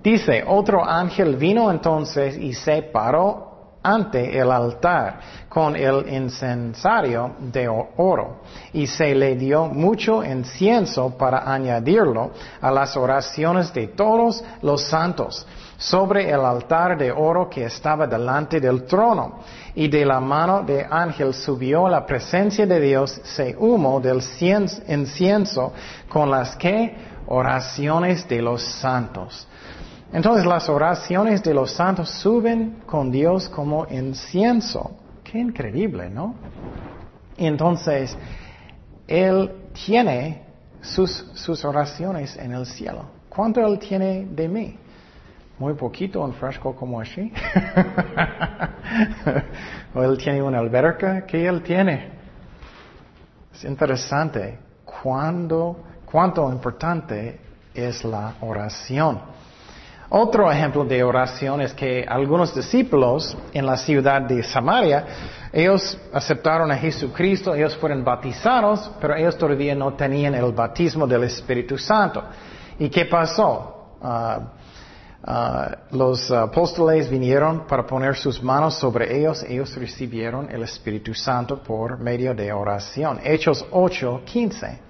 Dice, 0.02 0.44
otro 0.48 0.86
ángel 0.86 1.36
vino 1.36 1.70
entonces 1.70 2.38
y 2.38 2.54
se 2.54 2.82
paró 2.82 3.47
ante 3.88 4.38
el 4.38 4.52
altar 4.52 5.20
con 5.48 5.76
el 5.76 6.08
incensario 6.14 7.36
de 7.40 7.68
oro 7.70 8.42
y 8.74 8.86
se 8.86 9.16
le 9.16 9.36
dio 9.36 9.68
mucho 9.68 10.24
incienso 10.24 11.18
para 11.18 11.52
añadirlo 11.52 12.32
a 12.60 12.70
las 12.70 12.98
oraciones 12.98 13.74
de 13.74 13.88
todos 13.88 14.44
los 14.62 14.84
santos 14.84 15.48
sobre 15.78 16.30
el 16.30 16.42
altar 16.42 16.98
de 16.98 17.12
oro 17.12 17.50
que 17.50 17.64
estaba 17.66 18.08
delante 18.08 18.60
del 18.60 18.84
trono. 18.84 19.40
Y 19.76 19.88
de 19.88 20.06
la 20.06 20.20
mano 20.20 20.64
de 20.64 20.86
ángel 20.90 21.34
subió 21.34 21.88
la 21.88 22.06
presencia 22.06 22.66
de 22.66 22.80
Dios 22.80 23.22
se 23.24 23.56
humo 23.58 24.02
del 24.02 24.22
incienso 24.88 25.72
con 26.10 26.30
las 26.30 26.56
que 26.56 26.96
oraciones 27.28 28.28
de 28.28 28.42
los 28.42 28.64
santos. 28.64 29.48
Entonces 30.14 30.46
las 30.46 30.70
oraciones 30.70 31.44
de 31.44 31.54
los 31.54 31.72
santos 31.72 32.10
suben 32.10 32.82
con 32.86 33.12
Dios 33.12 33.50
como 33.50 33.86
incienso. 33.90 34.92
Qué 35.24 35.40
increíble, 35.40 36.10
¿no? 36.10 36.36
Entonces, 37.38 38.18
Él 39.06 39.52
tiene 39.86 40.44
sus, 40.82 41.12
sus 41.34 41.64
oraciones 41.66 42.38
en 42.38 42.54
el 42.54 42.66
cielo. 42.66 43.06
¿Cuánto 43.30 43.66
Él 43.66 43.78
tiene 43.78 44.26
de 44.26 44.48
mí? 44.48 44.80
Muy 45.60 45.74
poquito, 45.74 46.24
un 46.24 46.34
fresco 46.34 46.76
como 46.76 47.02
así. 47.02 47.32
o 49.94 50.04
Él 50.04 50.18
tiene 50.18 50.42
una 50.42 50.60
alberca. 50.60 51.26
¿Qué 51.26 51.48
Él 51.48 51.62
tiene? 51.62 52.12
Es 53.54 53.66
interesante 53.66 54.60
cuánto 54.86 56.52
importante 56.52 57.40
es 57.74 58.06
la 58.06 58.36
oración. 58.42 59.20
Otro 60.10 60.50
ejemplo 60.50 60.86
de 60.86 61.04
oración 61.04 61.60
es 61.60 61.74
que 61.74 62.06
algunos 62.08 62.56
discípulos 62.56 63.38
en 63.52 63.66
la 63.66 63.76
ciudad 63.76 64.22
de 64.22 64.42
Samaria, 64.42 65.06
ellos 65.52 65.98
aceptaron 66.14 66.72
a 66.72 66.78
Jesucristo, 66.78 67.54
ellos 67.54 67.76
fueron 67.76 68.06
bautizados, 68.06 68.90
pero 69.02 69.16
ellos 69.16 69.38
todavía 69.38 69.76
no 69.76 69.94
tenían 69.96 70.34
el 70.36 70.54
bautismo 70.54 71.06
del 71.06 71.26
Espíritu 71.26 71.78
Santo. 71.78 72.24
¿Y 72.80 72.88
qué 72.90 73.04
pasó? 73.06 73.98
Ah, 74.02 74.40
ah, 75.26 75.72
los 75.92 76.32
apóstoles 76.32 77.10
vinieron 77.10 77.68
para 77.68 77.86
poner 77.86 78.16
sus 78.16 78.42
manos 78.42 78.76
sobre 78.76 79.20
ellos, 79.20 79.44
ellos 79.44 79.76
recibieron 79.76 80.50
el 80.50 80.64
Espíritu 80.64 81.14
Santo 81.14 81.62
por 81.62 82.00
medio 82.00 82.34
de 82.34 82.54
oración. 82.54 83.20
Hechos 83.26 83.66
8, 83.72 84.22
15. 84.24 84.87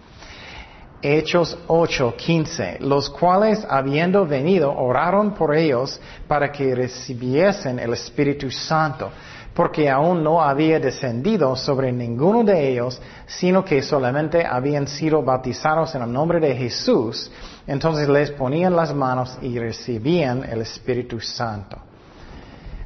Hechos 1.02 1.58
8:15, 1.68 2.80
los 2.80 3.10
cuales 3.10 3.66
habiendo 3.70 4.26
venido 4.26 4.76
oraron 4.76 5.36
por 5.36 5.56
ellos 5.56 6.00
para 6.28 6.52
que 6.52 6.74
recibiesen 6.74 7.78
el 7.78 7.94
Espíritu 7.94 8.50
Santo, 8.50 9.12
porque 9.54 9.90
aún 9.90 10.24
no 10.24 10.42
había 10.42 10.80
descendido 10.80 11.56
sobre 11.56 11.92
ninguno 11.92 12.44
de 12.44 12.70
ellos, 12.72 13.00
sino 13.28 13.64
que 13.64 13.84
solamente 13.84 14.44
habían 14.44 14.88
sido 14.88 15.22
bautizados 15.22 15.94
en 15.94 16.02
el 16.02 16.12
nombre 16.12 16.40
de 16.40 16.56
Jesús, 16.56 17.32
entonces 17.68 18.10
les 18.10 18.32
ponían 18.32 18.76
las 18.76 18.94
manos 18.94 19.38
y 19.42 19.60
recibían 19.60 20.44
el 20.46 20.62
Espíritu 20.62 21.20
Santo. 21.20 21.78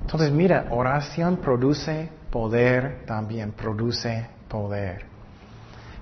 Entonces 0.01 0.31
mira, 0.31 0.67
oración 0.71 1.37
produce 1.37 2.09
poder, 2.29 3.05
también 3.05 3.53
produce 3.53 4.27
poder. 4.49 5.05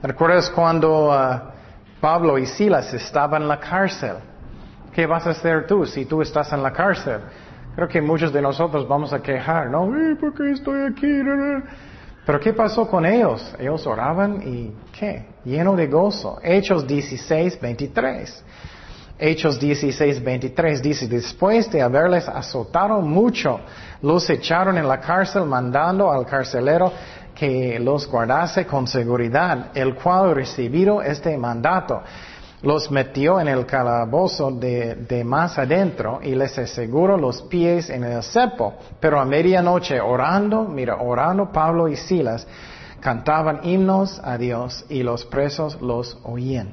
¿Recuerdas 0.01 0.49
cuando... 0.49 1.09
Uh, 1.09 1.58
Pablo 1.99 2.37
y 2.37 2.45
Silas 2.45 2.93
estaban 2.93 3.43
en 3.43 3.47
la 3.47 3.59
cárcel. 3.59 4.15
¿Qué 4.93 5.05
vas 5.05 5.27
a 5.27 5.31
hacer 5.31 5.67
tú 5.67 5.85
si 5.85 6.05
tú 6.05 6.21
estás 6.21 6.51
en 6.53 6.63
la 6.63 6.71
cárcel? 6.71 7.19
Creo 7.75 7.87
que 7.87 8.01
muchos 8.01 8.33
de 8.33 8.41
nosotros 8.41 8.87
vamos 8.87 9.13
a 9.13 9.21
quejar, 9.21 9.69
¿no? 9.69 9.89
¿Por 10.19 10.33
qué 10.33 10.51
estoy 10.51 10.81
aquí? 10.81 11.21
Pero 12.25 12.39
¿qué 12.39 12.53
pasó 12.53 12.87
con 12.87 13.05
ellos? 13.05 13.55
Ellos 13.57 13.85
oraban 13.87 14.41
y 14.45 14.73
¿qué? 14.97 15.25
Lleno 15.45 15.75
de 15.75 15.87
gozo. 15.87 16.39
Hechos 16.43 16.85
16, 16.85 17.59
23. 17.61 18.43
Hechos 19.21 19.59
16, 19.59 20.23
23 20.23 20.81
dice, 20.81 21.07
después 21.07 21.69
de 21.69 21.81
haberles 21.81 22.29
azotado 22.29 23.01
mucho, 23.01 23.59
los 24.01 24.29
echaron 24.29 24.77
en 24.77 24.87
la 24.87 25.01
cárcel 25.01 25.43
mandando 25.43 26.09
al 26.09 26.25
carcelero 26.25 26.93
que 27.39 27.79
los 27.79 28.05
guardase 28.05 28.65
con 28.65 28.85
seguridad, 28.85 29.67
el 29.73 29.95
cual 29.95 30.35
recibido 30.35 31.01
este 31.01 31.37
mandato, 31.37 32.01
los 32.63 32.91
metió 32.91 33.39
en 33.39 33.47
el 33.47 33.65
calabozo 33.65 34.51
de, 34.51 35.23
más 35.25 35.57
adentro 35.57 36.19
y 36.21 36.35
les 36.35 36.57
aseguró 36.57 37.15
los 37.15 37.41
pies 37.43 37.89
en 37.89 38.03
el 38.03 38.21
cepo. 38.23 38.73
Pero 38.99 39.21
a 39.21 39.25
medianoche 39.25 40.01
orando, 40.01 40.65
mira, 40.65 40.97
orando 40.97 41.49
Pablo 41.49 41.87
y 41.87 41.95
Silas, 41.95 42.45
cantaban 42.99 43.61
himnos 43.63 44.19
a 44.21 44.37
Dios 44.37 44.85
y 44.89 45.01
los 45.01 45.23
presos 45.23 45.81
los 45.81 46.17
oían. 46.23 46.71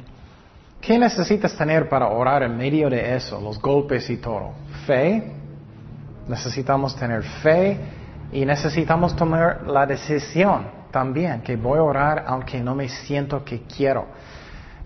¿Qué 0.81 0.99
necesitas 0.99 1.57
tener 1.57 1.89
para 1.89 2.09
orar 2.09 2.43
en 2.43 2.57
medio 2.57 2.91
de 2.91 3.15
eso, 3.15 3.41
los 3.41 3.61
golpes 3.61 4.11
y 4.11 4.17
todo? 4.17 4.51
Fe. 4.85 5.33
Necesitamos 6.27 6.97
tener 6.97 7.23
fe 7.23 7.79
y 8.33 8.45
necesitamos 8.45 9.15
tomar 9.15 9.67
la 9.67 9.87
decisión 9.87 10.69
también, 10.91 11.43
que 11.43 11.57
voy 11.57 11.79
a 11.79 11.83
orar 11.83 12.25
aunque 12.27 12.61
no 12.61 12.75
me 12.75 12.89
siento 12.89 13.45
que 13.45 13.63
quiero. 13.63 14.07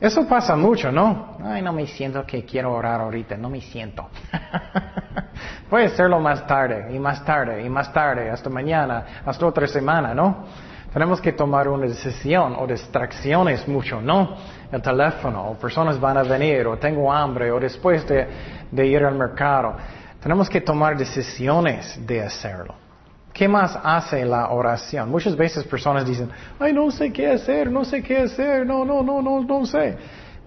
Eso 0.00 0.26
pasa 0.26 0.56
mucho, 0.56 0.90
¿no? 0.90 1.36
Ay, 1.44 1.60
no 1.60 1.74
me 1.74 1.86
siento 1.86 2.24
que 2.24 2.42
quiero 2.44 2.72
orar 2.72 3.02
ahorita, 3.02 3.36
no 3.36 3.50
me 3.50 3.60
siento. 3.60 4.08
a 5.70 5.76
hacerlo 5.76 6.18
más 6.20 6.46
tarde, 6.46 6.94
y 6.94 6.98
más 6.98 7.22
tarde, 7.22 7.62
y 7.62 7.68
más 7.68 7.92
tarde, 7.92 8.30
hasta 8.30 8.48
mañana, 8.48 9.22
hasta 9.26 9.46
otra 9.46 9.66
semana, 9.66 10.14
¿no? 10.14 10.46
Tenemos 10.92 11.20
que 11.20 11.32
tomar 11.32 11.68
una 11.68 11.86
decisión 11.86 12.56
o 12.58 12.66
distracciones 12.66 13.68
mucho, 13.68 14.00
¿no? 14.00 14.36
El 14.72 14.80
teléfono, 14.80 15.50
o 15.50 15.54
personas 15.54 16.00
van 16.00 16.16
a 16.16 16.22
venir, 16.22 16.66
o 16.66 16.78
tengo 16.78 17.12
hambre, 17.12 17.52
o 17.52 17.60
después 17.60 18.06
de, 18.08 18.26
de 18.70 18.86
ir 18.86 19.04
al 19.04 19.14
mercado. 19.14 19.76
Tenemos 20.20 20.48
que 20.48 20.62
tomar 20.62 20.96
decisiones 20.96 22.04
de 22.06 22.22
hacerlo. 22.22 22.89
¿Qué 23.32 23.48
más 23.48 23.78
hace 23.82 24.24
la 24.24 24.50
oración? 24.50 25.10
Muchas 25.10 25.36
veces 25.36 25.64
personas 25.64 26.06
dicen, 26.06 26.30
ay, 26.58 26.72
no 26.72 26.90
sé 26.90 27.12
qué 27.12 27.28
hacer, 27.28 27.70
no 27.70 27.84
sé 27.84 28.02
qué 28.02 28.18
hacer, 28.18 28.66
no, 28.66 28.84
no, 28.84 29.02
no, 29.02 29.22
no, 29.22 29.40
no 29.42 29.66
sé. 29.66 29.96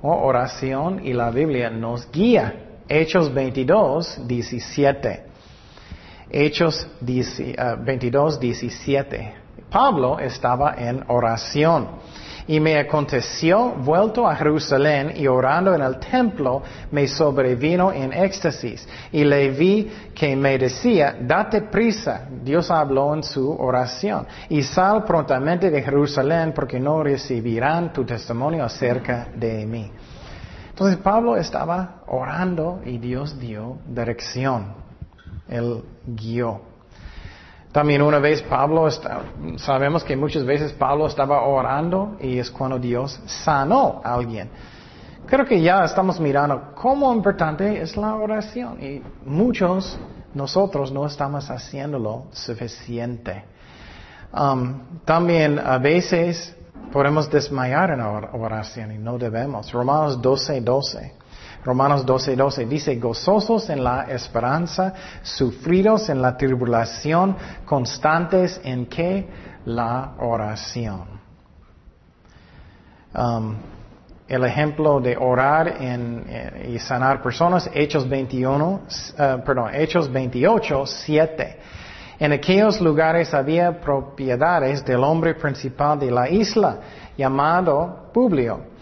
oración 0.01 1.05
y 1.05 1.13
la 1.13 1.31
Biblia 1.31 1.69
nos 1.69 2.11
guía. 2.11 2.53
Hechos 2.87 3.33
22, 3.33 4.27
17. 4.27 5.23
Hechos 6.29 6.87
22, 6.99 8.39
17. 8.39 9.33
Uh, 9.57 9.61
Pablo 9.71 10.19
estaba 10.19 10.75
en 10.77 11.03
oración. 11.07 11.87
Y 12.47 12.59
me 12.59 12.77
aconteció, 12.77 13.71
vuelto 13.71 14.27
a 14.27 14.35
Jerusalén 14.35 15.13
y 15.15 15.27
orando 15.27 15.73
en 15.73 15.81
el 15.81 15.97
templo, 15.99 16.61
me 16.91 17.07
sobrevino 17.07 17.91
en 17.91 18.11
éxtasis. 18.11 18.87
Y 19.11 19.23
le 19.23 19.49
vi 19.49 19.89
que 20.13 20.35
me 20.35 20.57
decía, 20.57 21.15
date 21.19 21.61
prisa. 21.61 22.27
Dios 22.43 22.69
habló 22.69 23.13
en 23.13 23.23
su 23.23 23.49
oración. 23.49 24.27
Y 24.49 24.61
sal 24.63 25.03
prontamente 25.05 25.69
de 25.69 25.81
Jerusalén 25.81 26.51
porque 26.53 26.79
no 26.79 27.01
recibirán 27.01 27.93
tu 27.93 28.03
testimonio 28.03 28.63
acerca 28.63 29.27
de 29.35 29.65
mí. 29.65 29.91
Entonces 30.69 30.97
Pablo 30.97 31.37
estaba 31.37 32.01
orando 32.07 32.81
y 32.83 32.97
Dios 32.97 33.39
dio 33.39 33.77
dirección. 33.87 34.73
Él 35.47 35.83
guió. 36.05 36.72
También 37.73 38.03
una 38.03 38.19
vez 38.19 38.43
Pablo, 38.43 38.87
sabemos 39.57 40.03
que 40.03 40.15
muchas 40.15 40.45
veces 40.45 40.71
Pablo 40.73 41.07
estaba 41.07 41.41
orando 41.41 42.17
y 42.21 42.37
es 42.37 42.51
cuando 42.51 42.77
Dios 42.77 43.19
sanó 43.25 43.99
a 44.03 44.13
alguien. 44.13 44.51
Creo 45.25 45.43
que 45.43 45.59
ya 45.59 45.83
estamos 45.83 46.19
mirando 46.19 46.73
cómo 46.75 47.11
importante 47.11 47.81
es 47.81 47.97
la 47.97 48.13
oración 48.13 48.77
y 48.79 49.01
muchos 49.25 49.97
nosotros 50.35 50.91
no 50.91 51.07
estamos 51.07 51.49
haciéndolo 51.49 52.25
suficiente. 52.31 53.43
Um, 54.31 54.99
también 55.03 55.57
a 55.57 55.79
veces 55.79 56.55
podemos 56.91 57.27
desmayar 57.31 57.89
en 57.89 57.99
la 57.99 58.09
oración 58.33 58.91
y 58.91 58.99
no 58.99 59.17
debemos. 59.17 59.71
Romanos 59.71 60.21
12, 60.21 60.61
12. 60.61 61.13
Romanos 61.63 62.05
12, 62.05 62.35
12 62.35 62.65
dice, 62.65 62.95
gozosos 62.95 63.69
en 63.69 63.83
la 63.83 64.03
esperanza, 64.03 64.93
sufridos 65.21 66.09
en 66.09 66.21
la 66.21 66.35
tribulación, 66.35 67.35
constantes 67.65 68.59
en 68.63 68.85
que 68.87 69.27
la 69.65 70.13
oración. 70.19 71.21
Um, 73.15 73.55
el 74.27 74.43
ejemplo 74.45 74.99
de 74.99 75.15
orar 75.15 75.75
eh, 75.79 76.71
y 76.73 76.79
sanar 76.79 77.21
personas, 77.21 77.69
Hechos 77.73 78.09
21, 78.09 78.65
uh, 78.65 79.43
perdón, 79.45 79.69
Hechos 79.73 80.11
28, 80.11 80.85
7. 80.85 81.59
En 82.19 82.31
aquellos 82.31 82.81
lugares 82.81 83.33
había 83.33 83.79
propiedades 83.79 84.83
del 84.85 85.03
hombre 85.03 85.35
principal 85.35 85.99
de 85.99 86.09
la 86.09 86.29
isla, 86.29 86.77
llamado 87.17 88.09
Publio, 88.13 88.72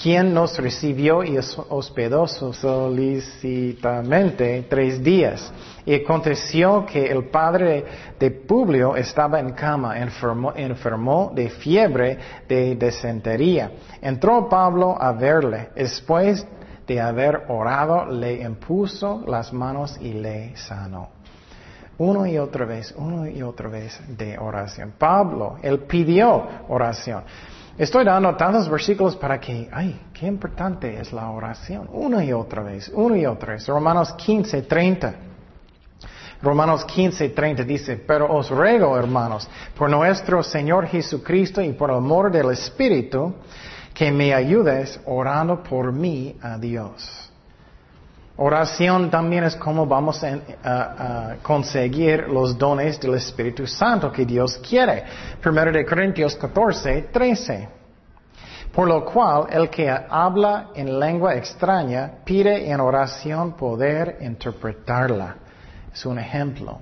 quien 0.00 0.32
nos 0.32 0.56
recibió 0.58 1.22
y 1.22 1.38
hospedó 1.68 2.26
solicitamente 2.26 4.64
tres 4.68 5.00
días. 5.02 5.52
Y 5.84 5.94
aconteció 5.94 6.86
que 6.86 7.04
el 7.06 7.24
padre 7.24 7.84
de 8.18 8.30
Publio 8.30 8.96
estaba 8.96 9.38
en 9.40 9.52
cama, 9.52 9.98
enfermo, 9.98 10.54
enfermó 10.56 11.32
de 11.34 11.50
fiebre 11.50 12.18
de 12.48 12.76
desentería. 12.76 13.72
Entró 14.00 14.48
Pablo 14.48 14.96
a 14.98 15.12
verle. 15.12 15.68
Después 15.74 16.46
de 16.86 16.98
haber 17.00 17.42
orado, 17.48 18.06
le 18.06 18.40
impuso 18.42 19.22
las 19.26 19.52
manos 19.52 19.98
y 20.00 20.14
le 20.14 20.56
sanó. 20.56 21.10
Uno 21.98 22.24
y 22.26 22.38
otra 22.38 22.64
vez, 22.64 22.94
uno 22.96 23.28
y 23.28 23.42
otra 23.42 23.68
vez 23.68 24.00
de 24.08 24.38
oración. 24.38 24.94
Pablo, 24.96 25.58
él 25.62 25.80
pidió 25.80 26.42
oración. 26.68 27.24
Estoy 27.80 28.04
dando 28.04 28.36
tantos 28.36 28.68
versículos 28.68 29.16
para 29.16 29.40
que, 29.40 29.66
ay, 29.72 29.98
qué 30.12 30.26
importante 30.26 31.00
es 31.00 31.14
la 31.14 31.30
oración. 31.30 31.88
Una 31.90 32.22
y 32.22 32.30
otra 32.30 32.62
vez, 32.62 32.90
uno 32.92 33.16
y 33.16 33.24
otra 33.24 33.54
vez. 33.54 33.66
Romanos 33.66 34.12
15, 34.12 34.60
30. 34.64 35.14
Romanos 36.42 36.84
15, 36.84 37.30
30 37.30 37.62
dice, 37.64 37.96
pero 37.96 38.30
os 38.30 38.50
ruego, 38.50 38.98
hermanos, 38.98 39.48
por 39.78 39.88
nuestro 39.88 40.42
Señor 40.42 40.88
Jesucristo 40.88 41.62
y 41.62 41.72
por 41.72 41.88
el 41.88 41.96
amor 41.96 42.30
del 42.30 42.50
Espíritu, 42.50 43.32
que 43.94 44.12
me 44.12 44.34
ayudes 44.34 45.00
orando 45.06 45.62
por 45.62 45.90
mí 45.90 46.36
a 46.42 46.58
Dios. 46.58 47.29
Oración 48.42 49.10
también 49.10 49.44
es 49.44 49.54
como 49.54 49.84
vamos 49.84 50.24
a, 50.24 51.36
conseguir 51.42 52.26
los 52.26 52.56
dones 52.56 52.98
del 52.98 53.16
Espíritu 53.16 53.66
Santo 53.66 54.10
que 54.10 54.24
Dios 54.24 54.56
quiere. 54.66 55.04
Primero 55.42 55.70
de 55.70 55.84
Corintios 55.84 56.36
14, 56.36 57.10
13. 57.12 57.68
Por 58.72 58.88
lo 58.88 59.04
cual, 59.04 59.48
el 59.50 59.68
que 59.68 59.90
habla 59.90 60.70
en 60.74 60.98
lengua 60.98 61.34
extraña 61.34 62.12
pide 62.24 62.70
en 62.70 62.80
oración 62.80 63.52
poder 63.58 64.16
interpretarla. 64.22 65.36
Es 65.92 66.06
un 66.06 66.18
ejemplo. 66.18 66.78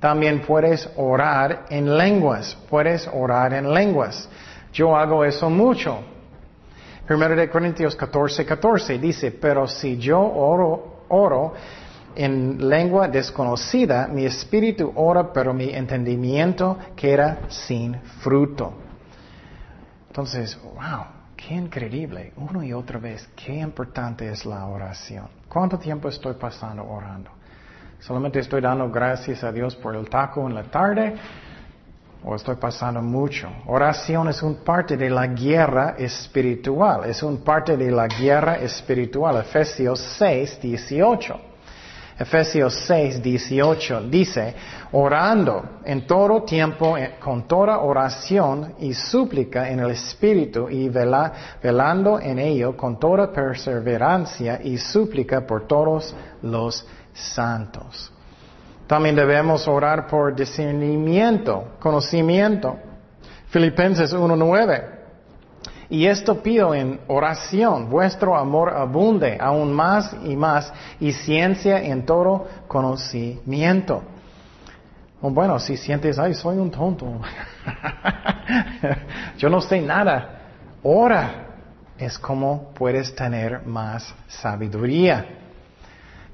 También 0.00 0.40
puedes 0.40 0.88
orar 0.96 1.66
en 1.68 1.94
lenguas. 1.94 2.56
Puedes 2.70 3.06
orar 3.12 3.52
en 3.52 3.70
lenguas. 3.70 4.30
Yo 4.72 4.96
hago 4.96 5.26
eso 5.26 5.50
mucho. 5.50 6.15
Primero 7.06 7.36
de 7.36 7.48
Corintios 7.48 7.94
14, 7.94 8.44
14 8.44 8.98
dice, 8.98 9.30
pero 9.30 9.68
si 9.68 9.96
yo 9.96 10.20
oro, 10.20 11.04
oro 11.08 11.54
en 12.16 12.68
lengua 12.68 13.06
desconocida, 13.06 14.08
mi 14.08 14.24
espíritu 14.24 14.92
ora, 14.96 15.32
pero 15.32 15.54
mi 15.54 15.70
entendimiento 15.72 16.76
queda 16.96 17.42
sin 17.48 17.94
fruto. 18.20 18.72
Entonces, 20.08 20.58
wow, 20.62 21.04
qué 21.36 21.54
increíble, 21.54 22.32
uno 22.38 22.64
y 22.64 22.72
otra 22.72 22.98
vez, 22.98 23.28
qué 23.36 23.54
importante 23.54 24.28
es 24.28 24.44
la 24.44 24.66
oración. 24.66 25.28
¿Cuánto 25.48 25.78
tiempo 25.78 26.08
estoy 26.08 26.34
pasando 26.34 26.84
orando? 26.84 27.30
Solamente 28.00 28.40
estoy 28.40 28.60
dando 28.60 28.90
gracias 28.90 29.44
a 29.44 29.52
Dios 29.52 29.76
por 29.76 29.94
el 29.94 30.08
taco 30.08 30.44
en 30.48 30.54
la 30.54 30.64
tarde 30.64 31.14
o 32.24 32.34
estoy 32.34 32.56
pasando 32.56 33.00
mucho. 33.00 33.48
Oración 33.66 34.28
es 34.28 34.42
un 34.42 34.56
parte 34.56 34.96
de 34.96 35.10
la 35.10 35.26
guerra 35.28 35.94
espiritual, 35.98 37.04
es 37.04 37.22
un 37.22 37.38
parte 37.38 37.76
de 37.76 37.90
la 37.90 38.06
guerra 38.08 38.56
espiritual. 38.56 39.36
Efesios 39.38 40.00
6, 40.18 40.60
18. 40.60 41.40
Efesios 42.18 42.74
6, 42.86 43.22
18 43.22 44.00
dice, 44.08 44.54
orando 44.92 45.80
en 45.84 46.06
todo 46.06 46.44
tiempo 46.44 46.96
eh, 46.96 47.16
con 47.20 47.46
toda 47.46 47.80
oración 47.80 48.74
y 48.78 48.94
súplica 48.94 49.68
en 49.68 49.80
el 49.80 49.90
Espíritu 49.90 50.66
y 50.70 50.88
velando 50.88 52.18
en 52.18 52.38
ello 52.38 52.74
con 52.74 52.98
toda 52.98 53.30
perseverancia 53.30 54.60
y 54.64 54.78
súplica 54.78 55.46
por 55.46 55.66
todos 55.66 56.14
los 56.40 56.86
santos. 57.12 58.10
También 58.86 59.16
debemos 59.16 59.66
orar 59.66 60.06
por 60.06 60.34
discernimiento, 60.34 61.72
conocimiento. 61.80 62.76
Filipenses 63.48 64.14
1.9. 64.14 64.96
Y 65.88 66.06
esto 66.06 66.42
pido 66.42 66.74
en 66.74 67.00
oración, 67.06 67.88
vuestro 67.88 68.36
amor 68.36 68.74
abunde 68.74 69.38
aún 69.40 69.72
más 69.72 70.14
y 70.24 70.34
más 70.34 70.72
y 70.98 71.12
ciencia 71.12 71.80
en 71.80 72.04
todo 72.04 72.46
conocimiento. 72.66 74.02
bueno, 75.20 75.58
si 75.60 75.76
sientes, 75.76 76.18
ay, 76.18 76.34
soy 76.34 76.58
un 76.58 76.70
tonto, 76.70 77.20
yo 79.38 79.48
no 79.48 79.60
sé 79.60 79.80
nada, 79.80 80.40
ora 80.82 81.46
es 81.98 82.18
como 82.18 82.74
puedes 82.74 83.14
tener 83.14 83.64
más 83.64 84.12
sabiduría. 84.26 85.45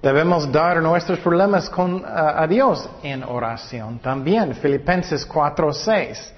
Debemos 0.02 0.50
dar 0.50 0.82
nuestros 0.82 1.20
problemas 1.20 1.70
con, 1.70 2.02
a 2.04 2.44
Dios 2.48 2.88
en 3.04 3.22
oración 3.22 4.00
también. 4.00 4.52
Filipenses 4.56 5.28
4.6. 5.28 6.32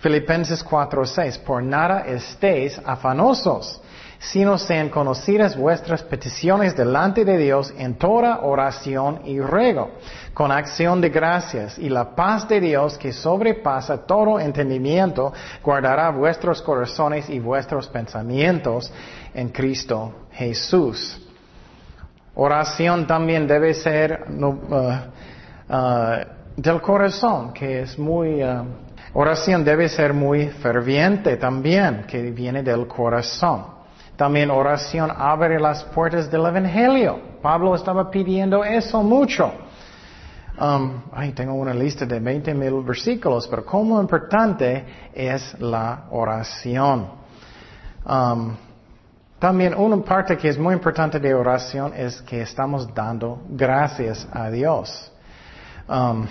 Filipenses 0.00 0.66
4.6. 0.66 1.38
Por 1.38 1.62
nada 1.62 2.00
estéis 2.00 2.80
afanosos, 2.84 3.80
sino 4.18 4.58
sean 4.58 4.88
conocidas 4.88 5.56
vuestras 5.56 6.02
peticiones 6.02 6.76
delante 6.76 7.24
de 7.24 7.38
Dios 7.38 7.72
en 7.78 7.94
toda 7.94 8.40
oración 8.40 9.20
y 9.24 9.40
ruego, 9.40 9.92
con 10.34 10.50
acción 10.50 11.00
de 11.00 11.10
gracias, 11.10 11.78
y 11.78 11.88
la 11.88 12.16
paz 12.16 12.48
de 12.48 12.60
Dios 12.60 12.98
que 12.98 13.12
sobrepasa 13.12 14.04
todo 14.04 14.40
entendimiento, 14.40 15.32
guardará 15.62 16.10
vuestros 16.10 16.60
corazones 16.60 17.30
y 17.30 17.38
vuestros 17.38 17.86
pensamientos 17.86 18.92
en 19.32 19.50
Cristo 19.50 20.12
Jesús. 20.32 21.25
Oración 22.36 23.06
también 23.06 23.46
debe 23.46 23.72
ser 23.72 24.26
uh, 24.28 24.44
uh, 24.46 25.00
del 26.56 26.80
corazón, 26.82 27.52
que 27.52 27.80
es 27.82 27.98
muy... 27.98 28.42
Uh, 28.42 28.64
oración 29.14 29.64
debe 29.64 29.88
ser 29.88 30.12
muy 30.12 30.48
ferviente 30.48 31.38
también, 31.38 32.04
que 32.06 32.30
viene 32.30 32.62
del 32.62 32.86
corazón. 32.86 33.64
También 34.16 34.50
oración 34.50 35.10
abre 35.16 35.58
las 35.58 35.84
puertas 35.84 36.30
del 36.30 36.44
Evangelio. 36.44 37.18
Pablo 37.40 37.74
estaba 37.74 38.10
pidiendo 38.10 38.62
eso 38.64 39.02
mucho. 39.02 39.52
Um, 40.58 41.02
ay, 41.12 41.32
tengo 41.32 41.54
una 41.54 41.72
lista 41.72 42.04
de 42.04 42.20
20 42.20 42.54
mil 42.54 42.82
versículos, 42.82 43.48
pero 43.48 43.64
como 43.64 44.00
importante 44.00 44.84
es 45.14 45.58
la 45.60 46.04
oración. 46.10 47.08
Um, 48.06 48.56
también 49.38 49.74
una 49.74 50.02
parte 50.02 50.36
que 50.36 50.48
es 50.48 50.58
muy 50.58 50.74
importante 50.74 51.20
de 51.20 51.34
oración 51.34 51.92
es 51.94 52.22
que 52.22 52.40
estamos 52.40 52.92
dando 52.94 53.42
gracias 53.50 54.26
a 54.32 54.50
Dios. 54.50 55.12
Um, 55.88 56.26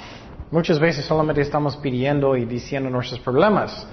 muchas 0.50 0.80
veces 0.80 1.06
solamente 1.06 1.42
estamos 1.42 1.78
pidiendo 1.78 2.36
y 2.36 2.46
diciendo 2.46 2.90
nuestros 2.90 3.20
problemas, 3.20 3.88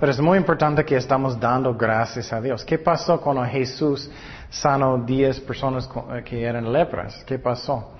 Pero 0.00 0.12
es 0.12 0.20
muy 0.20 0.38
importante 0.38 0.84
que 0.84 0.96
estamos 0.96 1.38
dando 1.40 1.74
gracias 1.74 2.32
a 2.32 2.40
Dios. 2.40 2.64
¿Qué 2.64 2.78
pasó 2.78 3.20
cuando 3.20 3.44
Jesús 3.44 4.08
sanó 4.48 4.98
10 4.98 5.40
personas 5.40 5.90
eh, 6.12 6.22
que 6.24 6.44
eran 6.44 6.72
lepras? 6.72 7.24
¿Qué 7.26 7.38
pasó? 7.38 7.92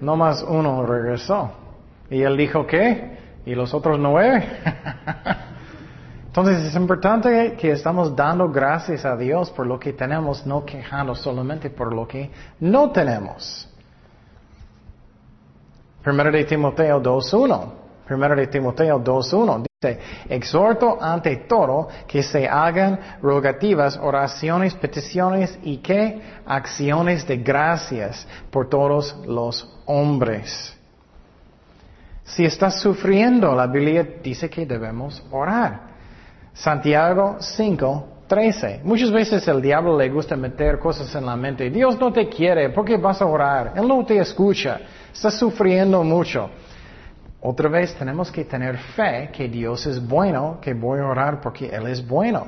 No 0.00 0.14
más 0.16 0.42
uno 0.42 0.84
regresó. 0.84 1.52
Y 2.10 2.22
él 2.22 2.36
dijo, 2.36 2.66
¿qué? 2.66 3.16
¿Y 3.46 3.54
los 3.54 3.72
otros 3.72 3.98
nueve? 3.98 4.44
Entonces 6.30 6.64
es 6.64 6.76
importante 6.76 7.56
que 7.58 7.72
estamos 7.72 8.14
dando 8.14 8.48
gracias 8.48 9.04
a 9.04 9.16
Dios 9.16 9.50
por 9.50 9.66
lo 9.66 9.80
que 9.80 9.94
tenemos, 9.94 10.46
no 10.46 10.64
quejando 10.64 11.12
solamente 11.16 11.70
por 11.70 11.92
lo 11.92 12.06
que 12.06 12.30
no 12.60 12.92
tenemos. 12.92 13.68
Primero 16.04 16.30
de 16.30 16.44
Timoteo 16.44 17.02
2.1. 17.02 17.72
Primero 18.06 18.36
de 18.36 18.46
Timoteo 18.46 19.02
2.1 19.02 19.64
dice, 19.82 20.00
exhorto 20.28 20.98
ante 21.02 21.34
todo 21.48 21.88
que 22.06 22.22
se 22.22 22.46
hagan 22.46 23.00
rogativas, 23.20 23.98
oraciones, 24.00 24.72
peticiones 24.74 25.58
y 25.64 25.78
que 25.78 26.22
acciones 26.46 27.26
de 27.26 27.38
gracias 27.38 28.24
por 28.52 28.68
todos 28.68 29.16
los 29.26 29.68
hombres. 29.86 30.78
Si 32.22 32.44
estás 32.44 32.80
sufriendo, 32.80 33.52
la 33.52 33.66
Biblia 33.66 34.06
dice 34.22 34.48
que 34.48 34.64
debemos 34.64 35.20
orar. 35.32 35.89
Santiago 36.52 37.36
5, 37.40 38.08
13. 38.26 38.80
Muchas 38.84 39.10
veces 39.10 39.46
el 39.48 39.60
diablo 39.60 39.96
le 39.98 40.08
gusta 40.08 40.36
meter 40.36 40.78
cosas 40.78 41.14
en 41.14 41.26
la 41.26 41.36
mente. 41.36 41.70
Dios 41.70 41.98
no 41.98 42.12
te 42.12 42.28
quiere, 42.28 42.70
¿por 42.70 42.84
qué 42.84 42.96
vas 42.96 43.20
a 43.22 43.26
orar? 43.26 43.72
Él 43.76 43.86
no 43.86 44.04
te 44.04 44.18
escucha, 44.18 44.80
estás 45.12 45.34
sufriendo 45.34 46.02
mucho. 46.04 46.50
Otra 47.42 47.68
vez 47.68 47.94
tenemos 47.94 48.30
que 48.30 48.44
tener 48.44 48.76
fe 48.76 49.30
que 49.32 49.48
Dios 49.48 49.86
es 49.86 50.06
bueno, 50.06 50.58
que 50.60 50.74
voy 50.74 51.00
a 51.00 51.06
orar 51.06 51.40
porque 51.40 51.66
Él 51.68 51.86
es 51.86 52.06
bueno. 52.06 52.46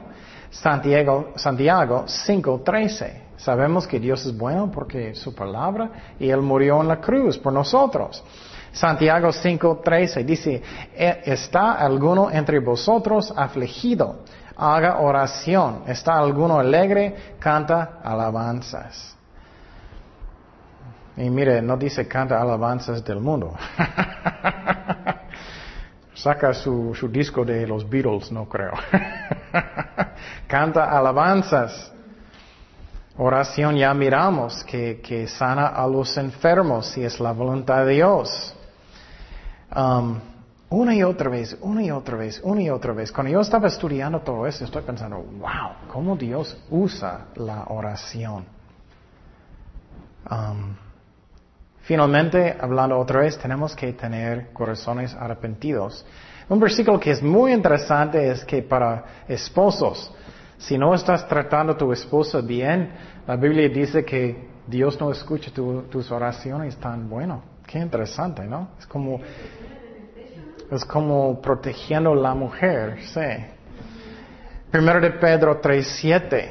Santiago, 0.50 1.32
Santiago 1.34 2.04
5:13. 2.06 3.22
Sabemos 3.38 3.86
que 3.86 3.98
Dios 3.98 4.24
es 4.26 4.36
bueno 4.36 4.70
porque 4.70 5.14
su 5.14 5.34
palabra 5.34 5.90
y 6.20 6.28
Él 6.28 6.42
murió 6.42 6.80
en 6.82 6.88
la 6.88 7.00
cruz 7.00 7.38
por 7.38 7.52
nosotros. 7.52 8.22
Santiago 8.72 9.32
5:13 9.32 10.24
dice, 10.24 10.62
e, 10.94 11.22
¿está 11.26 11.72
alguno 11.72 12.30
entre 12.30 12.58
vosotros 12.58 13.32
afligido? 13.36 14.20
Haga 14.56 14.98
oración. 14.98 15.82
¿Está 15.86 16.18
alguno 16.18 16.58
alegre? 16.58 17.34
Canta 17.38 18.00
alabanzas. 18.02 19.16
Y 21.16 21.28
mire, 21.28 21.60
no 21.60 21.76
dice 21.76 22.08
canta 22.08 22.40
alabanzas 22.40 23.04
del 23.04 23.20
mundo. 23.20 23.54
Saca 26.14 26.54
su, 26.54 26.94
su, 26.94 27.08
disco 27.08 27.44
de 27.44 27.66
los 27.66 27.88
Beatles, 27.88 28.32
no 28.32 28.48
creo. 28.48 28.72
canta 30.46 30.96
alabanzas. 30.96 31.92
Oración 33.18 33.76
ya 33.76 33.92
miramos 33.92 34.64
que, 34.64 35.00
que 35.02 35.26
sana 35.26 35.66
a 35.66 35.86
los 35.86 36.16
enfermos 36.16 36.86
si 36.86 37.04
es 37.04 37.20
la 37.20 37.32
voluntad 37.32 37.84
de 37.84 37.94
Dios. 37.94 38.54
Um, 39.74 40.20
una 40.68 40.94
y 40.94 41.02
otra 41.02 41.28
vez, 41.28 41.56
una 41.60 41.82
y 41.82 41.90
otra 41.90 42.16
vez, 42.16 42.40
una 42.42 42.62
y 42.62 42.70
otra 42.70 42.92
vez. 42.92 43.12
Cuando 43.12 43.32
yo 43.32 43.40
estaba 43.40 43.68
estudiando 43.68 44.20
todo 44.20 44.46
eso, 44.46 44.64
estoy 44.64 44.82
pensando, 44.82 45.18
wow, 45.18 45.88
cómo 45.88 46.16
Dios 46.16 46.56
usa 46.70 47.26
la 47.36 47.64
oración. 47.68 48.44
Um, 50.30 50.74
finalmente, 51.82 52.56
hablando 52.58 52.98
otra 52.98 53.20
vez, 53.20 53.38
tenemos 53.38 53.76
que 53.76 53.92
tener 53.92 54.52
corazones 54.52 55.14
arrepentidos. 55.14 56.06
Un 56.48 56.58
versículo 56.58 56.98
que 56.98 57.10
es 57.10 57.22
muy 57.22 57.52
interesante 57.52 58.30
es 58.30 58.44
que 58.44 58.62
para 58.62 59.04
esposos, 59.28 60.10
si 60.56 60.78
no 60.78 60.94
estás 60.94 61.28
tratando 61.28 61.74
a 61.74 61.76
tu 61.76 61.92
esposa 61.92 62.40
bien, 62.40 62.92
la 63.26 63.36
Biblia 63.36 63.68
dice 63.68 64.04
que 64.04 64.48
Dios 64.66 64.98
no 65.00 65.10
escucha 65.10 65.50
tus 65.50 66.10
oraciones 66.10 66.76
tan 66.76 67.10
bueno. 67.10 67.51
Qué 67.72 67.78
interesante, 67.78 68.44
¿no? 68.44 68.68
Es 68.78 68.86
como 68.86 69.18
es 70.70 70.84
como 70.84 71.40
protegiendo 71.40 72.12
a 72.12 72.16
la 72.16 72.34
mujer, 72.34 72.98
sí. 73.00 73.20
Primero 74.70 75.00
de 75.00 75.12
Pedro 75.12 75.58
3.7. 75.58 76.50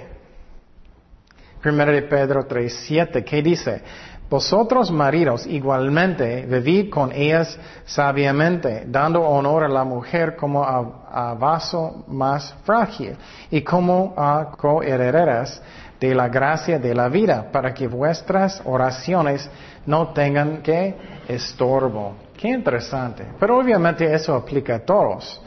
Primero 1.62 1.92
de 1.92 2.02
Pedro 2.02 2.48
3.7, 2.48 3.24
¿qué 3.24 3.44
dice? 3.44 3.84
Vosotros 4.32 4.90
maridos 4.90 5.46
igualmente 5.46 6.48
vivid 6.48 6.90
con 6.90 7.12
ellas 7.12 7.56
sabiamente, 7.86 8.86
dando 8.88 9.22
honor 9.22 9.66
a 9.66 9.68
la 9.68 9.84
mujer 9.84 10.36
como 10.36 10.64
a, 10.64 11.36
vaso 11.36 12.04
más 12.08 12.56
frágil 12.64 13.16
y 13.52 13.62
como 13.62 14.16
a 14.18 14.54
coherederas 14.58 15.62
de 16.02 16.16
la 16.16 16.30
gracia 16.30 16.80
de 16.80 16.96
la 16.96 17.10
vida, 17.10 17.52
para 17.52 17.76
que 17.76 17.88
vuestras 17.88 18.60
oraciones 18.66 19.48
no 19.86 20.08
tengan 20.08 20.64
que 20.64 20.96
estorbo. 21.28 22.16
Qué 22.36 22.50
interesante. 22.50 23.24
Pero 23.40 23.60
obviamente 23.60 24.12
eso 24.12 24.34
aplica 24.34 24.78
a 24.78 24.80
todos. 24.80 25.40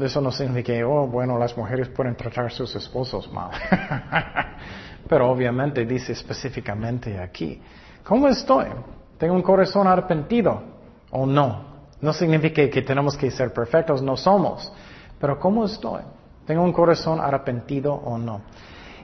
eso 0.00 0.20
no 0.20 0.30
significa 0.30 0.72
oh, 0.86 1.08
bueno, 1.08 1.36
las 1.36 1.56
mujeres 1.56 1.88
pueden 1.88 2.14
tratar 2.14 2.46
a 2.46 2.50
sus 2.50 2.72
esposos 2.76 3.30
mal. 3.32 3.50
Pero 5.08 5.28
obviamente 5.28 5.84
dice 5.84 6.12
específicamente 6.12 7.18
aquí. 7.18 7.60
¿Cómo 8.04 8.28
estoy? 8.28 8.66
¿Tengo 9.18 9.34
un 9.34 9.42
corazón 9.42 9.88
arrepentido 9.88 10.62
o 11.10 11.26
no? 11.26 11.66
No 12.00 12.12
significa 12.12 12.70
que 12.70 12.82
tenemos 12.82 13.16
que 13.16 13.28
ser 13.32 13.52
perfectos, 13.52 14.02
no 14.02 14.16
somos. 14.16 14.72
Pero 15.18 15.36
¿cómo 15.40 15.64
estoy? 15.64 16.02
¿Tengo 16.46 16.62
un 16.62 16.72
corazón 16.72 17.20
arrepentido 17.20 17.92
o 17.92 18.16
no? 18.16 18.42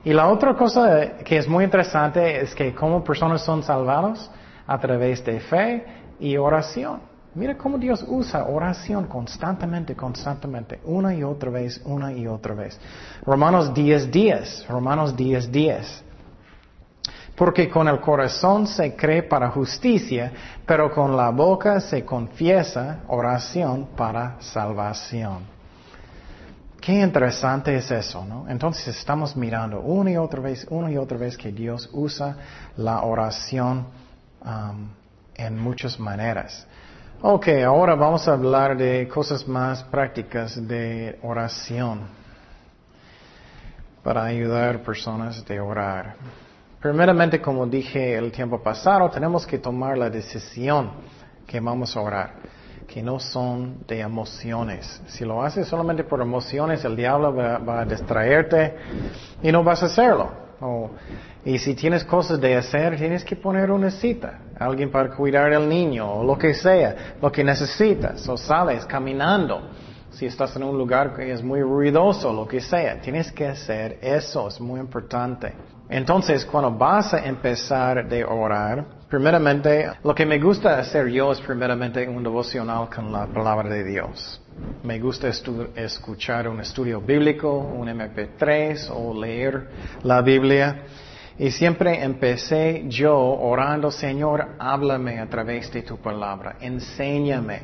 Y 0.05 0.12
la 0.12 0.29
otra 0.29 0.55
cosa 0.55 1.17
que 1.25 1.38
es 1.38 1.49
muy 1.49 1.64
interesante 1.64 2.40
es 2.40 2.55
que 2.55 2.75
como 2.75 3.03
personas 3.03 3.43
son 3.43 3.62
salvados 3.62 4.31
a 4.67 4.79
través 4.79 5.25
de 5.25 5.40
fe 5.40 5.85
y 6.21 6.37
oración. 6.37 7.01
Mira 7.35 7.57
cómo 7.57 7.79
Dios 7.79 8.05
usa 8.07 8.45
oración 8.45 9.07
constantemente, 9.07 9.97
constantemente, 9.97 10.79
una 10.85 11.14
y 11.14 11.25
otra 11.25 11.51
vez, 11.51 11.81
una 11.85 12.12
y 12.12 12.29
otra 12.29 12.55
vez. 12.55 12.79
Romanos 13.27 13.75
10, 13.75 14.11
10, 14.11 14.69
Romanos 14.69 15.17
10, 15.17 15.51
10. 15.51 16.05
Porque 17.35 17.69
con 17.69 17.88
el 17.88 17.99
corazón 17.99 18.69
se 18.69 18.95
cree 18.95 19.25
para 19.25 19.51
justicia, 19.51 20.31
pero 20.64 20.93
con 20.93 21.17
la 21.17 21.31
boca 21.31 21.81
se 21.81 22.05
confiesa 22.05 23.01
oración 23.09 23.88
para 23.97 24.37
salvación. 24.38 25.55
Qué 26.85 27.01
interesante 27.01 27.75
es 27.75 27.90
eso, 27.90 28.27
¿no? 28.27 28.47
Entonces 28.47 28.88
estamos 28.88 29.35
mirando 29.35 29.81
una 29.81 30.11
y 30.11 30.16
otra 30.18 30.42
vez, 30.42 30.66
una 30.68 30.90
y 30.90 30.99
otra 30.99 31.16
vez 31.16 31.35
que 31.35 31.51
Dios 31.51 31.88
usa 31.94 32.37
la 32.77 33.01
oración 33.05 33.87
um, 34.44 34.90
en 35.35 35.59
muchas 35.59 35.99
maneras. 35.99 36.66
Ok, 37.23 37.49
ahora 37.66 37.94
vamos 37.94 38.29
a 38.29 38.35
hablar 38.35 38.77
de 38.77 39.09
cosas 39.09 39.49
más 39.49 39.83
prácticas 39.85 40.68
de 40.68 41.18
oración 41.23 42.03
para 44.03 44.25
ayudar 44.25 44.83
personas 44.83 45.42
de 45.47 45.59
orar. 45.59 46.16
Primeramente, 46.83 47.40
como 47.40 47.66
dije 47.66 48.14
el 48.14 48.31
tiempo 48.31 48.62
pasado, 48.62 49.09
tenemos 49.09 49.47
que 49.47 49.57
tomar 49.57 49.97
la 49.97 50.11
decisión 50.11 50.90
que 51.47 51.61
vamos 51.61 51.97
a 51.97 52.01
orar, 52.03 52.35
que 52.87 53.03
no 53.03 53.18
son 53.18 53.79
de 53.87 54.01
emociones. 54.01 55.03
Si 55.07 55.25
lo 55.25 55.42
haces 55.42 55.66
solamente 55.66 56.05
por 56.05 56.20
emociones, 56.20 56.85
el 56.85 56.97
diablo 56.97 57.35
va, 57.35 57.59
va 57.59 57.81
a 57.81 57.85
distraerte 57.85 58.75
y 59.42 59.51
no 59.51 59.62
vas 59.64 59.83
a 59.83 59.87
hacerlo. 59.87 60.44
Y 61.44 61.59
si 61.59 61.75
tienes 61.75 62.05
cosas 62.05 62.40
de 62.40 62.57
hacer, 62.57 62.97
tienes 62.97 63.25
que 63.25 63.37
poner 63.37 63.70
una 63.70 63.90
cita. 63.90 64.38
Alguien 64.59 64.90
para 64.90 65.11
cuidar 65.11 65.53
al 65.53 65.68
niño 65.68 66.11
o 66.11 66.25
lo 66.25 66.38
que 66.38 66.55
sea, 66.55 67.16
lo 67.20 67.31
que 67.31 67.44
necesitas. 67.44 68.27
O 68.29 68.37
sales 68.37 68.87
caminando. 68.87 69.70
Si 70.11 70.27
estás 70.27 70.55
en 70.57 70.62
un 70.62 70.79
lugar 70.79 71.14
que 71.14 71.33
es 71.33 71.42
muy 71.42 71.61
ruidoso, 71.61 72.33
lo 72.33 72.47
que 72.47 72.61
sea, 72.61 73.01
tienes 73.01 73.33
que 73.33 73.49
hacer 73.49 73.99
eso, 74.01 74.47
es 74.47 74.61
muy 74.61 74.79
importante. 74.79 75.53
Entonces, 75.88 76.47
cuando 76.47 76.70
vas 76.70 77.12
a 77.12 77.27
empezar 77.27 78.09
de 78.09 78.25
orar, 78.25 78.87
primeramente, 79.14 79.92
lo 80.03 80.12
que 80.12 80.27
me 80.27 80.40
gusta 80.40 80.77
hacer 80.77 81.07
yo 81.07 81.31
es 81.31 81.40
primeramente 81.40 82.09
un 82.09 82.24
devocional 82.24 82.88
con 82.92 83.12
la 83.12 83.29
palabra 83.29 83.70
de 83.70 83.85
Dios. 83.85 84.42
Me 84.83 84.98
gusta 84.98 85.29
escuchar 85.29 86.48
un 86.48 86.58
estudio 86.58 87.00
bíblico, 87.00 87.56
un 87.56 87.87
MP3 87.87 88.90
o 88.90 89.15
leer 89.15 89.69
la 90.02 90.21
Biblia. 90.21 90.83
Y 91.38 91.52
siempre 91.52 92.02
empecé 92.02 92.87
yo 92.88 93.17
orando, 93.17 93.92
Señor, 93.92 94.56
háblame 94.58 95.21
a 95.21 95.29
través 95.29 95.73
de 95.73 95.83
tu 95.83 95.96
palabra, 95.98 96.56
enséñame. 96.60 97.62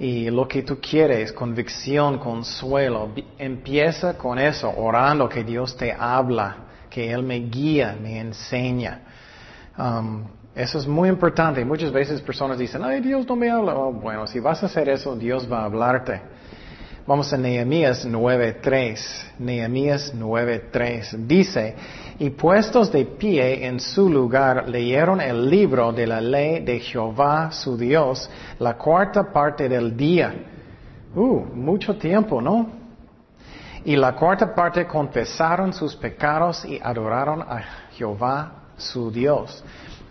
Y 0.00 0.28
lo 0.28 0.48
que 0.48 0.64
tú 0.64 0.80
quieres, 0.80 1.32
convicción, 1.32 2.18
consuelo, 2.18 3.10
empieza 3.38 4.18
con 4.18 4.40
eso, 4.40 4.74
orando 4.76 5.28
que 5.28 5.44
Dios 5.44 5.76
te 5.76 5.92
habla, 5.92 6.56
que 6.90 7.12
Él 7.12 7.22
me 7.22 7.36
guía, 7.36 7.96
me 8.02 8.18
enseña. 8.18 9.02
Um, 9.78 10.24
eso 10.54 10.78
es 10.78 10.86
muy 10.86 11.08
importante. 11.08 11.64
Muchas 11.64 11.90
veces 11.90 12.20
personas 12.20 12.58
dicen, 12.58 12.84
ay, 12.84 13.00
Dios 13.00 13.26
no 13.26 13.34
me 13.34 13.50
habla. 13.50 13.74
Oh, 13.74 13.92
bueno, 13.92 14.26
si 14.26 14.38
vas 14.38 14.62
a 14.62 14.66
hacer 14.66 14.88
eso, 14.88 15.16
Dios 15.16 15.50
va 15.50 15.62
a 15.62 15.64
hablarte. 15.64 16.20
Vamos 17.06 17.32
a 17.32 17.36
Nehemías 17.36 18.06
9.3. 18.06 19.32
Nehemías 19.40 20.14
9.3. 20.14 21.26
Dice, 21.26 21.74
y 22.18 22.30
puestos 22.30 22.90
de 22.92 23.04
pie 23.04 23.66
en 23.66 23.80
su 23.80 24.08
lugar, 24.08 24.68
leyeron 24.68 25.20
el 25.20 25.50
libro 25.50 25.92
de 25.92 26.06
la 26.06 26.20
ley 26.20 26.60
de 26.60 26.78
Jehová 26.78 27.50
su 27.50 27.76
Dios, 27.76 28.30
la 28.60 28.78
cuarta 28.78 29.32
parte 29.32 29.68
del 29.68 29.96
día. 29.96 30.34
Uh, 31.14 31.40
mucho 31.54 31.96
tiempo, 31.96 32.40
¿no? 32.40 32.70
Y 33.84 33.96
la 33.96 34.14
cuarta 34.14 34.54
parte 34.54 34.86
confesaron 34.86 35.72
sus 35.72 35.94
pecados 35.96 36.64
y 36.64 36.80
adoraron 36.82 37.42
a 37.42 37.60
Jehová 37.92 38.62
su 38.78 39.10
Dios. 39.10 39.62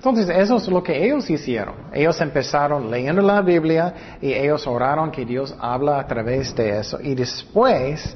Entonces, 0.03 0.27
eso 0.27 0.57
es 0.57 0.67
lo 0.67 0.83
que 0.83 1.01
ellos 1.01 1.29
hicieron. 1.29 1.75
Ellos 1.93 2.19
empezaron 2.19 2.91
leyendo 2.91 3.21
la 3.21 3.41
Biblia 3.41 4.17
y 4.21 4.33
ellos 4.33 4.67
oraron 4.67 5.09
que 5.09 5.23
Dios 5.23 5.55
habla 5.57 5.97
a 5.97 6.05
través 6.05 6.53
de 6.53 6.77
eso. 6.77 6.99
Y 6.99 7.15
después 7.15 8.13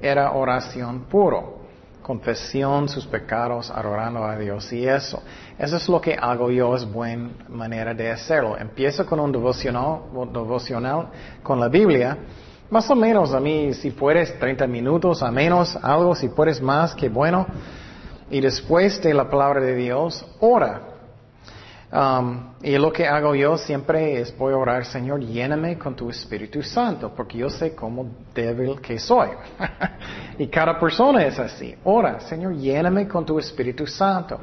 era 0.00 0.32
oración 0.32 1.04
puro. 1.04 1.58
Confesión, 2.02 2.88
sus 2.88 3.06
pecados, 3.06 3.70
adorando 3.70 4.24
a 4.24 4.36
Dios 4.36 4.72
y 4.72 4.84
eso. 4.84 5.22
Eso 5.56 5.76
es 5.76 5.88
lo 5.88 6.00
que 6.00 6.14
hago 6.14 6.50
yo, 6.50 6.74
es 6.74 6.84
buena 6.84 7.30
manera 7.48 7.94
de 7.94 8.10
hacerlo. 8.10 8.58
Empiezo 8.58 9.06
con 9.06 9.20
un 9.20 9.30
devocional, 9.30 10.00
devocional 10.32 11.06
con 11.44 11.60
la 11.60 11.68
Biblia. 11.68 12.18
Más 12.68 12.90
o 12.90 12.96
menos 12.96 13.32
a 13.32 13.38
mí, 13.38 13.72
si 13.74 13.92
puedes 13.92 14.36
30 14.40 14.66
minutos, 14.66 15.22
a 15.22 15.30
menos 15.30 15.78
algo, 15.80 16.16
si 16.16 16.30
puedes 16.30 16.60
más, 16.60 16.96
que 16.96 17.08
bueno. 17.08 17.46
Y 18.28 18.40
después 18.40 19.00
de 19.00 19.14
la 19.14 19.30
palabra 19.30 19.60
de 19.60 19.76
Dios, 19.76 20.26
ora. 20.40 20.97
Um, 21.90 22.52
y 22.62 22.76
lo 22.76 22.92
que 22.92 23.06
hago 23.06 23.34
yo 23.34 23.56
siempre 23.56 24.20
es 24.20 24.36
voy 24.36 24.52
a 24.52 24.58
orar, 24.58 24.84
Señor, 24.84 25.20
lléname 25.20 25.78
con 25.78 25.96
tu 25.96 26.10
Espíritu 26.10 26.62
Santo, 26.62 27.14
porque 27.16 27.38
yo 27.38 27.48
sé 27.48 27.74
cómo 27.74 28.06
débil 28.34 28.78
que 28.82 28.98
soy. 28.98 29.30
y 30.38 30.48
cada 30.48 30.78
persona 30.78 31.24
es 31.24 31.38
así. 31.38 31.74
Ora, 31.84 32.20
Señor, 32.20 32.56
lléname 32.56 33.08
con 33.08 33.24
tu 33.24 33.38
Espíritu 33.38 33.86
Santo. 33.86 34.38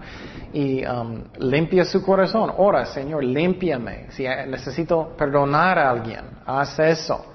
Y 0.54 0.84
um, 0.86 1.24
limpia 1.38 1.86
su 1.86 2.02
corazón. 2.02 2.52
Ora, 2.58 2.84
Señor, 2.86 3.24
límpiame. 3.24 4.08
Si 4.10 4.24
necesito 4.24 5.16
perdonar 5.16 5.78
a 5.78 5.92
alguien, 5.92 6.26
haz 6.48 6.80
eso. 6.80 7.26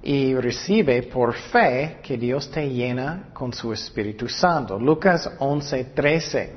Y 0.00 0.36
recibe 0.36 1.02
por 1.02 1.34
fe 1.34 1.98
que 2.00 2.16
Dios 2.16 2.48
te 2.52 2.68
llena 2.68 3.30
con 3.32 3.52
su 3.52 3.72
Espíritu 3.72 4.28
Santo. 4.28 4.78
Lucas 4.78 5.28
11, 5.40 5.84
13. 5.86 6.54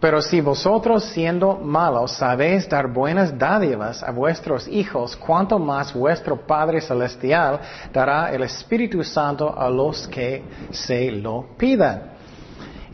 Pero 0.00 0.20
si 0.20 0.40
vosotros 0.40 1.04
siendo 1.04 1.56
malos 1.56 2.12
sabéis 2.12 2.68
dar 2.68 2.92
buenas 2.92 3.36
dádivas 3.38 4.02
a 4.02 4.10
vuestros 4.10 4.68
hijos, 4.68 5.16
cuánto 5.16 5.58
más 5.58 5.94
vuestro 5.94 6.46
Padre 6.46 6.80
Celestial 6.80 7.60
dará 7.92 8.30
el 8.32 8.42
Espíritu 8.42 9.02
Santo 9.02 9.58
a 9.58 9.70
los 9.70 10.06
que 10.08 10.44
se 10.70 11.10
lo 11.10 11.56
pidan. 11.56 12.14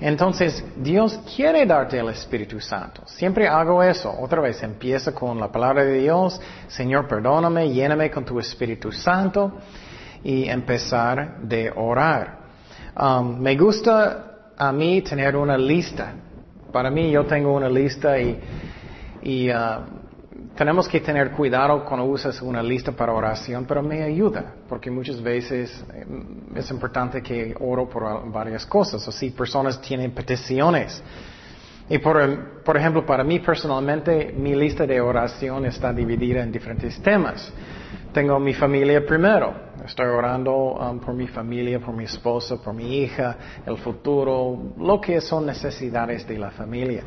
Entonces, 0.00 0.64
Dios 0.76 1.18
quiere 1.36 1.64
darte 1.64 1.98
el 1.98 2.08
Espíritu 2.08 2.60
Santo. 2.60 3.02
Siempre 3.06 3.46
hago 3.46 3.82
eso. 3.82 4.12
Otra 4.20 4.40
vez, 4.40 4.60
empieza 4.62 5.12
con 5.12 5.38
la 5.38 5.50
palabra 5.50 5.84
de 5.84 6.00
Dios. 6.00 6.40
Señor, 6.66 7.06
perdóname, 7.06 7.70
lléname 7.70 8.10
con 8.10 8.24
tu 8.24 8.40
Espíritu 8.40 8.90
Santo. 8.90 9.52
Y 10.24 10.48
empezar 10.48 11.40
de 11.42 11.70
orar. 11.70 12.38
Um, 13.00 13.38
me 13.38 13.56
gusta 13.56 14.52
a 14.56 14.72
mí 14.72 15.02
tener 15.02 15.36
una 15.36 15.56
lista 15.56 16.14
para 16.72 16.90
mí 16.90 17.10
yo 17.10 17.24
tengo 17.26 17.54
una 17.54 17.68
lista 17.68 18.18
y, 18.18 19.50
uh, 19.50 20.02
tenemos 20.56 20.88
que 20.88 21.00
tener 21.00 21.30
cuidado 21.30 21.84
cuando 21.84 22.04
usas 22.06 22.42
una 22.42 22.62
lista 22.62 22.92
para 22.92 23.12
oración, 23.12 23.64
pero 23.66 23.82
me 23.82 24.02
ayuda, 24.02 24.54
porque 24.68 24.90
muchas 24.90 25.22
veces 25.22 25.84
eh, 25.94 26.04
es 26.56 26.70
importante 26.70 27.22
que 27.22 27.54
oro 27.60 27.88
por 27.88 28.30
varias 28.30 28.66
cosas, 28.66 29.06
o 29.06 29.12
si 29.12 29.30
personas 29.30 29.80
tienen 29.80 30.10
peticiones. 30.10 31.02
Y 31.88 31.98
por, 31.98 32.62
por 32.62 32.76
ejemplo, 32.76 33.04
para 33.06 33.24
mí 33.24 33.40
personalmente, 33.40 34.34
mi 34.36 34.54
lista 34.54 34.86
de 34.86 35.00
oración 35.00 35.66
está 35.66 35.92
dividida 35.92 36.42
en 36.42 36.52
diferentes 36.52 37.00
temas. 37.00 37.52
Tengo 38.12 38.38
mi 38.38 38.52
familia 38.52 39.06
primero. 39.06 39.54
Estoy 39.86 40.06
orando 40.06 40.74
um, 40.74 41.00
por 41.00 41.14
mi 41.14 41.26
familia, 41.26 41.80
por 41.80 41.94
mi 41.94 42.04
esposa, 42.04 42.56
por 42.62 42.74
mi 42.74 42.98
hija, 42.98 43.36
el 43.64 43.78
futuro, 43.78 44.74
lo 44.78 45.00
que 45.00 45.18
son 45.22 45.46
necesidades 45.46 46.26
de 46.28 46.38
la 46.38 46.50
familia. 46.50 47.02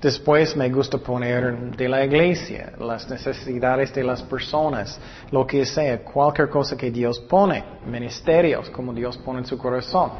Después 0.00 0.56
me 0.56 0.70
gusta 0.70 0.96
poner 0.96 1.76
de 1.76 1.88
la 1.88 2.04
iglesia, 2.04 2.72
las 2.78 3.08
necesidades 3.08 3.94
de 3.94 4.02
las 4.02 4.22
personas, 4.22 4.98
lo 5.30 5.46
que 5.46 5.66
sea, 5.66 6.02
cualquier 6.02 6.48
cosa 6.48 6.74
que 6.74 6.90
Dios 6.90 7.20
pone, 7.20 7.62
ministerios, 7.86 8.70
como 8.70 8.94
Dios 8.94 9.18
pone 9.18 9.40
en 9.40 9.46
su 9.46 9.58
corazón. 9.58 10.12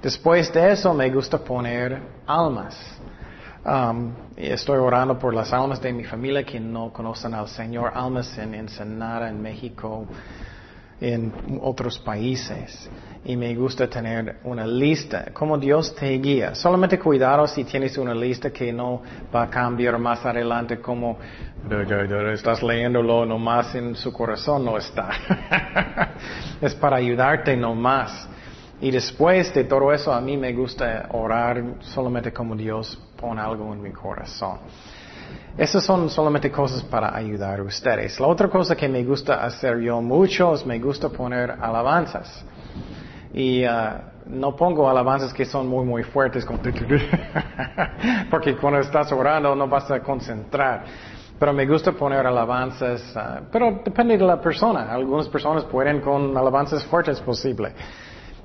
Después 0.00 0.52
de 0.52 0.72
eso 0.72 0.94
me 0.94 1.10
gusta 1.10 1.38
poner 1.38 2.00
almas. 2.26 3.01
Um, 3.64 4.12
estoy 4.36 4.78
orando 4.78 5.16
por 5.16 5.32
las 5.32 5.52
almas 5.52 5.80
de 5.80 5.92
mi 5.92 6.02
familia 6.02 6.42
que 6.42 6.58
no 6.58 6.92
conocen 6.92 7.32
al 7.32 7.46
Señor, 7.46 7.92
almas 7.94 8.36
en 8.36 8.56
Ensenada, 8.56 9.28
en 9.28 9.40
México, 9.40 10.04
en 11.00 11.32
otros 11.60 11.96
países. 12.00 12.90
Y 13.24 13.36
me 13.36 13.54
gusta 13.54 13.88
tener 13.88 14.40
una 14.42 14.66
lista, 14.66 15.26
como 15.32 15.56
Dios 15.58 15.94
te 15.94 16.10
guía. 16.18 16.56
Solamente 16.56 16.98
cuidado 16.98 17.46
si 17.46 17.62
tienes 17.62 17.96
una 17.98 18.12
lista 18.16 18.50
que 18.50 18.72
no 18.72 19.00
va 19.32 19.44
a 19.44 19.48
cambiar 19.48 19.96
más 19.96 20.26
adelante, 20.26 20.80
como 20.80 21.18
estás 22.32 22.64
leyéndolo 22.64 23.24
nomás 23.24 23.76
en 23.76 23.94
su 23.94 24.12
corazón, 24.12 24.64
no 24.64 24.76
está. 24.76 25.08
es 26.60 26.74
para 26.74 26.96
ayudarte 26.96 27.56
nomás. 27.56 28.28
Y 28.80 28.90
después 28.90 29.54
de 29.54 29.62
todo 29.62 29.92
eso, 29.92 30.12
a 30.12 30.20
mí 30.20 30.36
me 30.36 30.52
gusta 30.52 31.06
orar 31.12 31.62
solamente 31.78 32.32
como 32.32 32.56
Dios 32.56 33.00
pone 33.22 33.40
algo 33.40 33.72
en 33.72 33.80
mi 33.80 33.92
corazón. 33.92 34.58
Esas 35.56 35.84
son 35.84 36.10
solamente 36.10 36.50
cosas 36.50 36.82
para 36.82 37.14
ayudar 37.14 37.60
a 37.60 37.62
ustedes. 37.62 38.18
La 38.18 38.26
otra 38.26 38.48
cosa 38.48 38.74
que 38.74 38.88
me 38.88 39.04
gusta 39.04 39.44
hacer 39.44 39.78
yo 39.78 40.02
mucho 40.02 40.54
es 40.54 40.66
me 40.66 40.78
gusta 40.80 41.08
poner 41.08 41.52
alabanzas. 41.52 42.44
Y 43.32 43.64
uh, 43.64 43.70
no 44.26 44.56
pongo 44.56 44.90
alabanzas 44.90 45.32
que 45.32 45.44
son 45.44 45.68
muy, 45.68 45.84
muy 45.84 46.02
fuertes, 46.02 46.44
porque 48.30 48.56
cuando 48.56 48.80
estás 48.80 49.12
orando 49.12 49.54
no 49.54 49.68
vas 49.68 49.90
a 49.90 50.00
concentrar. 50.00 50.84
Pero 51.38 51.52
me 51.52 51.66
gusta 51.66 51.92
poner 51.92 52.26
alabanzas, 52.26 53.14
uh, 53.14 53.44
pero 53.52 53.80
depende 53.84 54.18
de 54.18 54.24
la 54.24 54.40
persona. 54.40 54.92
Algunas 54.92 55.28
personas 55.28 55.64
pueden 55.64 56.00
con 56.00 56.36
alabanzas 56.36 56.84
fuertes 56.86 57.20
posible. 57.20 57.72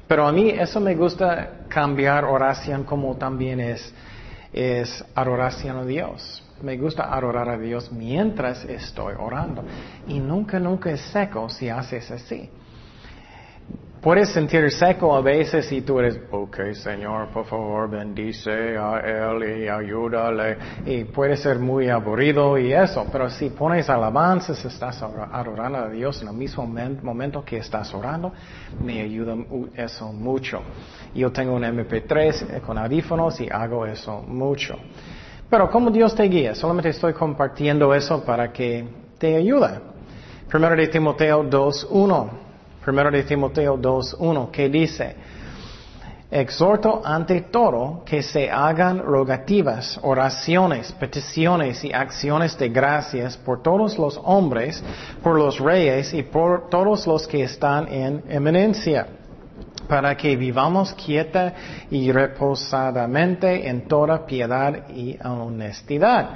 Pero 0.08 0.26
a 0.26 0.32
mí 0.32 0.50
eso 0.50 0.80
me 0.80 0.96
gusta 0.96 1.66
cambiar 1.68 2.24
oración 2.24 2.84
como 2.86 3.16
también 3.18 3.60
es, 3.60 3.94
es 4.54 5.04
adoración 5.16 5.78
a 5.78 5.86
Dios. 5.86 6.44
Me 6.62 6.78
gusta 6.78 7.14
adorar 7.14 7.50
a 7.50 7.58
Dios 7.58 7.92
mientras 7.92 8.64
estoy 8.66 9.14
orando. 9.18 9.64
Y 10.08 10.20
nunca, 10.20 10.60
nunca 10.60 10.92
es 10.92 11.02
seco 11.12 11.50
si 11.50 11.70
haces 11.70 12.10
así. 12.10 12.50
Puedes 14.02 14.30
sentir 14.30 14.70
seco 14.72 15.16
a 15.16 15.22
veces 15.22 15.72
y 15.72 15.82
tú 15.82 16.00
eres, 16.00 16.20
ok 16.32 16.72
Señor, 16.74 17.30
por 17.30 17.46
favor, 17.46 17.90
bendice 17.90 18.78
a 18.78 19.00
Él 19.00 19.64
y 19.64 19.68
ayúdale. 19.68 20.58
Y 20.86 21.04
puede 21.06 21.36
ser 21.36 21.58
muy 21.58 21.90
aburrido 21.90 22.60
y 22.60 22.74
eso, 22.74 23.08
pero 23.12 23.28
si 23.30 23.50
pones 23.50 23.90
alabanzas, 23.90 24.64
estás 24.64 25.02
adorando 25.02 25.80
a 25.80 25.90
Dios 25.90 26.22
en 26.22 26.28
el 26.28 26.36
mismo 26.36 26.68
momento 27.02 27.44
que 27.44 27.58
estás 27.58 27.92
orando, 27.94 28.32
me 28.84 29.02
ayuda 29.02 29.36
eso 29.76 30.14
mucho. 30.14 30.62
Yo 31.16 31.32
tengo 31.32 31.56
un 31.56 31.64
MP3 31.64 32.62
con 32.62 32.78
audífonos 32.78 33.42
y 33.42 33.50
hago 33.50 33.86
eso 33.88 34.22
mucho. 34.22 34.78
Pero 35.50 35.72
como 35.72 35.90
Dios 35.90 36.14
te 36.14 36.24
guía, 36.24 36.54
solamente 36.54 36.90
estoy 36.90 37.14
compartiendo 37.14 37.94
eso 37.96 38.24
para 38.24 38.52
que 38.54 38.88
te 39.18 39.36
ayude. 39.38 39.80
Primero 40.48 40.76
de 40.76 40.88
Timoteo 40.88 41.44
2.1. 41.44 42.47
Primero 42.88 43.12
de 43.12 43.24
Timoteo 43.24 43.78
2.1 43.78 44.50
que 44.50 44.70
dice, 44.70 45.14
exhorto 46.32 47.02
ante 47.04 47.42
todo 47.42 48.02
que 48.06 48.24
se 48.24 48.50
hagan 48.50 49.00
rogativas, 49.00 50.00
oraciones, 50.04 50.94
peticiones 50.94 51.84
y 51.84 51.92
acciones 51.92 52.58
de 52.58 52.70
gracias 52.70 53.36
por 53.36 53.62
todos 53.62 53.98
los 53.98 54.18
hombres, 54.24 54.82
por 55.22 55.38
los 55.38 55.60
reyes 55.60 56.14
y 56.14 56.24
por 56.24 56.70
todos 56.70 57.06
los 57.08 57.28
que 57.28 57.44
están 57.44 57.92
en 57.92 58.24
eminencia 58.30 59.06
para 59.90 60.16
que 60.16 60.38
vivamos 60.38 60.94
quieta 60.94 61.56
y 61.92 62.10
reposadamente 62.14 63.68
en 63.68 63.86
toda 63.90 64.26
piedad 64.26 64.88
y 64.92 65.18
honestidad. 65.26 66.30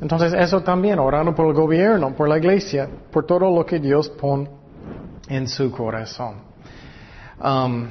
Entonces 0.00 0.34
eso 0.34 0.62
también, 0.62 0.98
orando 0.98 1.32
por 1.32 1.46
el 1.46 1.54
gobierno, 1.54 2.12
por 2.12 2.28
la 2.28 2.38
iglesia, 2.38 2.88
por 3.12 3.24
todo 3.24 3.48
lo 3.54 3.64
que 3.64 3.78
Dios 3.78 4.08
pone 4.08 4.55
en 5.28 5.48
su 5.48 5.70
corazón. 5.70 6.36
Um, 7.42 7.88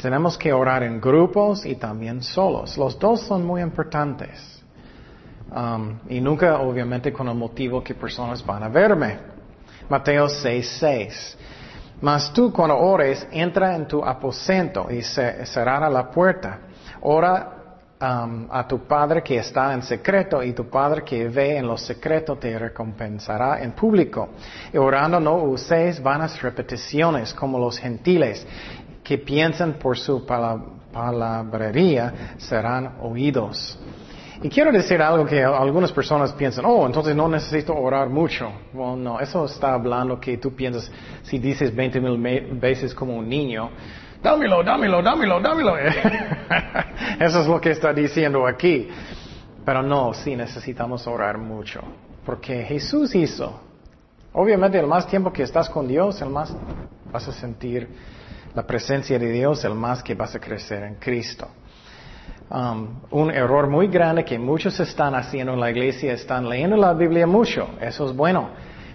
tenemos 0.00 0.36
que 0.36 0.52
orar 0.52 0.82
en 0.82 1.00
grupos 1.00 1.64
y 1.64 1.76
también 1.76 2.22
solos. 2.22 2.76
Los 2.76 2.98
dos 2.98 3.20
son 3.22 3.44
muy 3.44 3.62
importantes. 3.62 4.62
Um, 5.54 5.98
y 6.08 6.20
nunca, 6.20 6.58
obviamente, 6.58 7.12
con 7.12 7.28
el 7.28 7.34
motivo 7.34 7.82
que 7.82 7.94
personas 7.94 8.44
van 8.44 8.64
a 8.64 8.68
verme. 8.68 9.18
Mateo 9.88 10.28
6, 10.28 10.76
6. 10.80 11.38
Mas 12.00 12.32
tú 12.32 12.52
cuando 12.52 12.76
ores, 12.76 13.26
entra 13.30 13.74
en 13.76 13.86
tu 13.86 14.04
aposento 14.04 14.88
y 14.90 15.02
cerrará 15.02 15.88
la 15.88 16.10
puerta. 16.10 16.58
Ora 17.02 17.63
um, 18.00 18.46
a 18.50 18.66
tu 18.66 18.86
Padre 18.86 19.22
que 19.22 19.38
está 19.38 19.72
en 19.72 19.82
secreto 19.82 20.42
y 20.42 20.52
tu 20.52 20.68
Padre 20.68 21.02
que 21.02 21.28
ve 21.28 21.58
en 21.58 21.66
lo 21.66 21.76
secreto 21.76 22.36
te 22.36 22.58
recompensará 22.58 23.62
en 23.62 23.72
público. 23.72 24.30
Y 24.72 24.78
orando 24.78 25.20
no 25.20 25.36
uséis 25.36 26.02
vanas 26.02 26.40
repeticiones 26.40 27.32
como 27.34 27.58
los 27.58 27.78
gentiles 27.78 28.46
que 29.02 29.18
piensan 29.18 29.74
por 29.74 29.98
su 29.98 30.24
palabrería 30.26 32.34
serán 32.38 32.96
oídos. 33.02 33.78
Y 34.42 34.48
quiero 34.48 34.72
decir 34.72 35.00
algo 35.00 35.24
que 35.24 35.42
algunas 35.42 35.92
personas 35.92 36.32
piensan, 36.32 36.64
oh, 36.66 36.86
entonces 36.86 37.14
no 37.14 37.28
necesito 37.28 37.74
orar 37.74 38.10
mucho. 38.10 38.50
Bueno, 38.72 38.96
no, 38.96 39.20
eso 39.20 39.46
está 39.46 39.72
hablando 39.72 40.20
que 40.20 40.36
tú 40.38 40.54
piensas, 40.54 40.90
si 41.22 41.38
dices 41.38 41.74
20 41.74 42.00
mil 42.00 42.18
veces 42.58 42.94
como 42.94 43.16
un 43.16 43.28
niño, 43.28 43.70
dámelo, 44.24 44.64
dámelo, 44.64 45.02
dámelo, 45.02 45.40
dámelo. 45.40 45.76
eso 47.20 47.40
es 47.40 47.46
lo 47.46 47.60
que 47.60 47.70
está 47.70 47.92
diciendo 47.92 48.46
aquí. 48.46 48.88
Pero 49.64 49.82
no, 49.82 50.14
sí 50.14 50.34
necesitamos 50.34 51.06
orar 51.06 51.38
mucho. 51.38 51.80
Porque 52.24 52.64
Jesús 52.64 53.14
hizo. 53.14 53.60
Obviamente, 54.32 54.78
el 54.78 54.86
más 54.86 55.06
tiempo 55.06 55.32
que 55.32 55.42
estás 55.42 55.68
con 55.68 55.86
Dios, 55.86 56.20
el 56.22 56.30
más 56.30 56.56
vas 57.12 57.28
a 57.28 57.32
sentir 57.32 57.88
la 58.54 58.66
presencia 58.66 59.18
de 59.18 59.30
Dios, 59.30 59.64
el 59.64 59.74
más 59.74 60.02
que 60.02 60.14
vas 60.14 60.34
a 60.34 60.40
crecer 60.40 60.82
en 60.82 60.94
Cristo. 60.96 61.46
Um, 62.50 63.00
un 63.10 63.30
error 63.30 63.68
muy 63.68 63.88
grande 63.88 64.24
que 64.24 64.38
muchos 64.38 64.78
están 64.80 65.14
haciendo 65.14 65.54
en 65.54 65.60
la 65.60 65.70
iglesia, 65.70 66.12
están 66.12 66.48
leyendo 66.48 66.76
la 66.76 66.92
Biblia 66.92 67.26
mucho, 67.26 67.70
eso 67.80 68.06
es 68.06 68.14
bueno, 68.14 68.50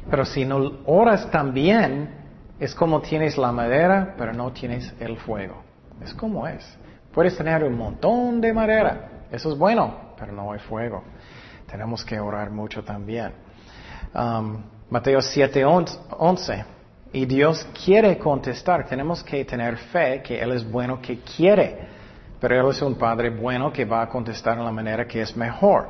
pero 0.10 0.24
si 0.24 0.46
no 0.46 0.80
oras 0.86 1.30
también, 1.32 2.19
es 2.60 2.76
como 2.76 3.02
tienes 3.02 3.38
la 3.38 3.52
madera, 3.52 4.16
pero 4.18 4.34
no 4.34 4.52
tienes 4.52 4.94
el 5.00 5.18
fuego. 5.18 5.64
Es 6.02 6.14
como 6.14 6.48
es. 6.48 6.78
Puedes 7.14 7.38
tener 7.38 7.64
un 7.64 7.78
montón 7.78 8.42
de 8.42 8.54
madera, 8.54 9.26
eso 9.32 9.52
es 9.52 9.58
bueno, 9.58 10.14
pero 10.18 10.32
no 10.32 10.52
hay 10.52 10.60
fuego. 10.60 11.04
Tenemos 11.70 12.04
que 12.04 12.20
orar 12.20 12.50
mucho 12.50 12.84
también. 12.84 13.32
Um, 14.14 14.64
Mateo 14.90 15.22
7, 15.22 15.64
11. 15.66 16.66
Y 17.14 17.26
Dios 17.26 17.68
quiere 17.86 18.18
contestar. 18.18 18.86
Tenemos 18.88 19.24
que 19.24 19.46
tener 19.46 19.78
fe 19.78 20.22
que 20.24 20.42
Él 20.42 20.52
es 20.52 20.70
bueno, 20.70 21.02
que 21.02 21.20
quiere. 21.20 21.99
Pero 22.40 22.60
Él 22.60 22.70
es 22.70 22.82
un 22.82 22.96
Padre 22.96 23.30
bueno 23.30 23.72
que 23.72 23.86
va 23.86 24.02
a 24.02 24.10
contestar 24.10 24.58
en 24.58 24.66
la 24.66 24.72
manera 24.72 25.06
que 25.06 25.22
es 25.22 25.36
mejor. 25.36 25.90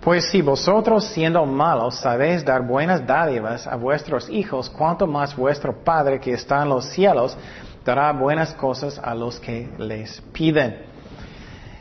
Pues 0.00 0.30
si 0.30 0.42
vosotros 0.42 1.04
siendo 1.04 1.44
malos 1.46 1.96
sabéis 1.96 2.44
dar 2.44 2.62
buenas 2.66 3.06
dádivas 3.06 3.66
a 3.66 3.76
vuestros 3.76 4.28
hijos, 4.30 4.68
cuanto 4.70 5.06
más 5.06 5.36
vuestro 5.36 5.84
Padre 5.84 6.18
que 6.18 6.32
está 6.32 6.62
en 6.62 6.70
los 6.70 6.86
cielos 6.86 7.36
dará 7.84 8.12
buenas 8.12 8.54
cosas 8.54 8.98
a 8.98 9.14
los 9.14 9.38
que 9.38 9.68
les 9.78 10.20
piden. 10.32 10.92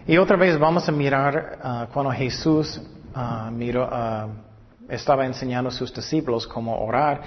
Y 0.07 0.18
otra 0.18 0.36
vez 0.36 0.57
vamos 0.59 0.88
a 0.89 0.91
mirar 0.91 1.59
uh, 1.64 1.93
cuando 1.93 2.12
Jesús 2.12 2.82
uh, 3.16 3.49
uh, 3.49 4.30
estaba 4.89 5.26
enseñando 5.26 5.70
a 5.70 5.72
sus 5.72 5.93
discípulos 5.93 6.47
cómo 6.47 6.84
orar. 6.84 7.22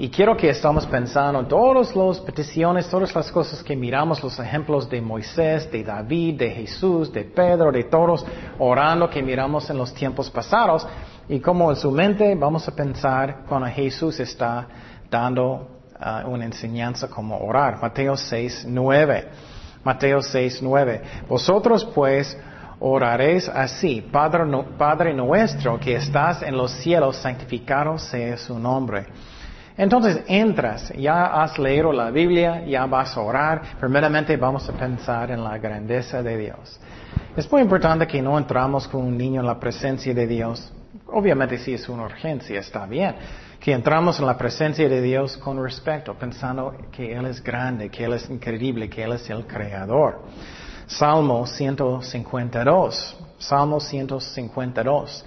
Y 0.00 0.10
quiero 0.10 0.36
que 0.36 0.48
estamos 0.48 0.86
pensando 0.86 1.40
en 1.40 1.48
todas 1.48 1.96
las 1.96 2.20
peticiones, 2.20 2.88
todas 2.88 3.12
las 3.12 3.32
cosas 3.32 3.64
que 3.64 3.74
miramos, 3.74 4.22
los 4.22 4.38
ejemplos 4.38 4.88
de 4.88 5.00
Moisés, 5.00 5.68
de 5.72 5.82
David, 5.82 6.38
de 6.38 6.50
Jesús, 6.50 7.12
de 7.12 7.24
Pedro, 7.24 7.72
de 7.72 7.82
todos, 7.82 8.24
orando 8.60 9.10
que 9.10 9.20
miramos 9.20 9.68
en 9.70 9.76
los 9.76 9.92
tiempos 9.92 10.30
pasados. 10.30 10.86
Y 11.28 11.40
como 11.40 11.70
en 11.70 11.76
su 11.76 11.90
mente 11.90 12.32
vamos 12.36 12.68
a 12.68 12.76
pensar 12.76 13.44
cuando 13.48 13.66
Jesús 13.66 14.20
está 14.20 14.68
dando 15.10 15.80
uh, 15.98 16.28
una 16.28 16.44
enseñanza 16.44 17.08
como 17.08 17.36
orar. 17.36 17.82
Mateo 17.82 18.16
6, 18.16 18.66
9. 18.68 19.28
Mateo 19.82 20.22
6, 20.22 20.60
9. 20.62 21.02
Vosotros 21.28 21.84
pues 21.92 22.38
oraréis 22.78 23.48
así, 23.48 24.00
Padre, 24.00 24.44
Padre 24.78 25.12
nuestro 25.12 25.76
que 25.80 25.96
estás 25.96 26.40
en 26.42 26.56
los 26.56 26.70
cielos, 26.70 27.16
santificado 27.16 27.98
sea 27.98 28.36
su 28.36 28.56
nombre. 28.60 29.08
Entonces 29.78 30.24
entras, 30.26 30.92
ya 30.98 31.40
has 31.40 31.56
leído 31.56 31.92
la 31.92 32.10
Biblia, 32.10 32.64
ya 32.66 32.84
vas 32.86 33.16
a 33.16 33.20
orar, 33.20 33.62
primeramente 33.78 34.36
vamos 34.36 34.68
a 34.68 34.72
pensar 34.72 35.30
en 35.30 35.44
la 35.44 35.56
grandeza 35.56 36.20
de 36.20 36.36
Dios. 36.36 36.80
Es 37.36 37.50
muy 37.50 37.62
importante 37.62 38.04
que 38.04 38.20
no 38.20 38.36
entramos 38.36 38.88
con 38.88 39.04
un 39.04 39.16
niño 39.16 39.40
en 39.40 39.46
la 39.46 39.60
presencia 39.60 40.12
de 40.12 40.26
Dios. 40.26 40.72
Obviamente 41.06 41.58
si 41.58 41.74
es 41.74 41.88
una 41.88 42.02
urgencia, 42.02 42.58
está 42.58 42.86
bien. 42.86 43.14
Que 43.60 43.72
entramos 43.72 44.18
en 44.18 44.26
la 44.26 44.36
presencia 44.36 44.88
de 44.88 45.00
Dios 45.00 45.36
con 45.36 45.62
respeto, 45.62 46.14
pensando 46.14 46.74
que 46.90 47.12
Él 47.12 47.26
es 47.26 47.40
grande, 47.40 47.88
que 47.88 48.04
Él 48.04 48.14
es 48.14 48.28
increíble, 48.28 48.90
que 48.90 49.04
Él 49.04 49.12
es 49.12 49.30
el 49.30 49.46
creador. 49.46 50.24
Salmo 50.88 51.46
152. 51.46 53.16
Salmo 53.38 53.78
152. 53.78 55.24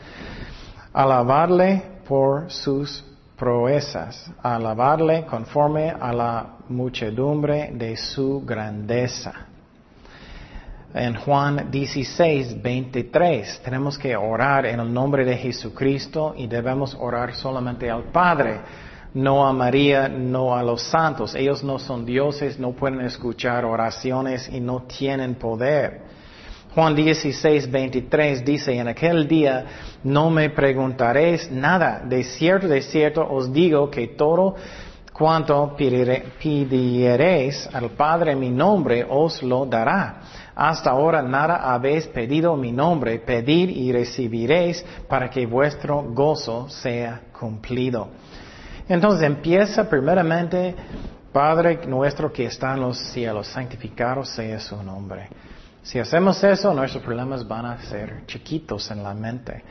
Alabarle 0.91 1.83
por 2.05 2.51
sus 2.51 3.10
proezas, 3.41 4.31
alabarle 4.43 5.25
conforme 5.25 5.89
a 5.89 6.13
la 6.13 6.45
muchedumbre 6.69 7.71
de 7.73 7.97
su 7.97 8.43
grandeza. 8.45 9.33
En 10.93 11.15
Juan 11.15 11.71
16, 11.71 12.61
23, 12.61 13.61
tenemos 13.65 13.97
que 13.97 14.15
orar 14.15 14.67
en 14.67 14.79
el 14.79 14.93
nombre 14.93 15.25
de 15.25 15.35
Jesucristo 15.37 16.35
y 16.37 16.45
debemos 16.45 16.95
orar 16.99 17.33
solamente 17.33 17.89
al 17.89 18.03
Padre, 18.11 18.59
no 19.15 19.47
a 19.47 19.51
María, 19.51 20.07
no 20.07 20.55
a 20.55 20.61
los 20.61 20.83
santos. 20.83 21.33
Ellos 21.33 21.63
no 21.63 21.79
son 21.79 22.05
dioses, 22.05 22.59
no 22.59 22.73
pueden 22.73 23.01
escuchar 23.01 23.65
oraciones 23.65 24.49
y 24.49 24.59
no 24.59 24.83
tienen 24.83 25.33
poder. 25.33 26.10
Juan 26.73 26.95
16, 26.95 27.69
23 27.69 28.45
dice, 28.45 28.71
en 28.77 28.87
aquel 28.87 29.27
día 29.27 29.65
no 30.05 30.29
me 30.29 30.49
preguntaréis 30.51 31.51
nada. 31.51 32.01
De 32.05 32.23
cierto, 32.23 32.67
de 32.69 32.81
cierto 32.81 33.27
os 33.29 33.51
digo 33.51 33.91
que 33.91 34.07
todo 34.07 34.55
cuanto 35.11 35.75
pidiereis 35.75 37.69
al 37.73 37.89
Padre 37.89 38.37
mi 38.37 38.49
nombre 38.49 39.05
os 39.09 39.43
lo 39.43 39.65
dará. 39.65 40.21
Hasta 40.55 40.91
ahora 40.91 41.21
nada 41.21 41.73
habéis 41.73 42.07
pedido 42.07 42.55
mi 42.55 42.71
nombre, 42.71 43.19
pedir 43.19 43.69
y 43.69 43.91
recibiréis 43.91 44.85
para 45.09 45.29
que 45.29 45.45
vuestro 45.45 46.01
gozo 46.03 46.69
sea 46.69 47.21
cumplido. 47.37 48.07
Entonces 48.87 49.23
empieza 49.23 49.89
primeramente, 49.89 50.73
Padre 51.33 51.85
nuestro 51.85 52.31
que 52.31 52.45
está 52.45 52.73
en 52.73 52.79
los 52.79 52.97
cielos, 52.97 53.47
santificado 53.47 54.23
sea 54.23 54.57
su 54.59 54.81
nombre. 54.81 55.27
Si 55.83 55.97
hacemos 55.99 56.43
eso, 56.43 56.73
nuestros 56.73 57.03
problemas 57.03 57.47
van 57.47 57.65
a 57.65 57.81
ser 57.81 58.25
chiquitos 58.27 58.91
en 58.91 59.03
la 59.03 59.13
mente. 59.13 59.63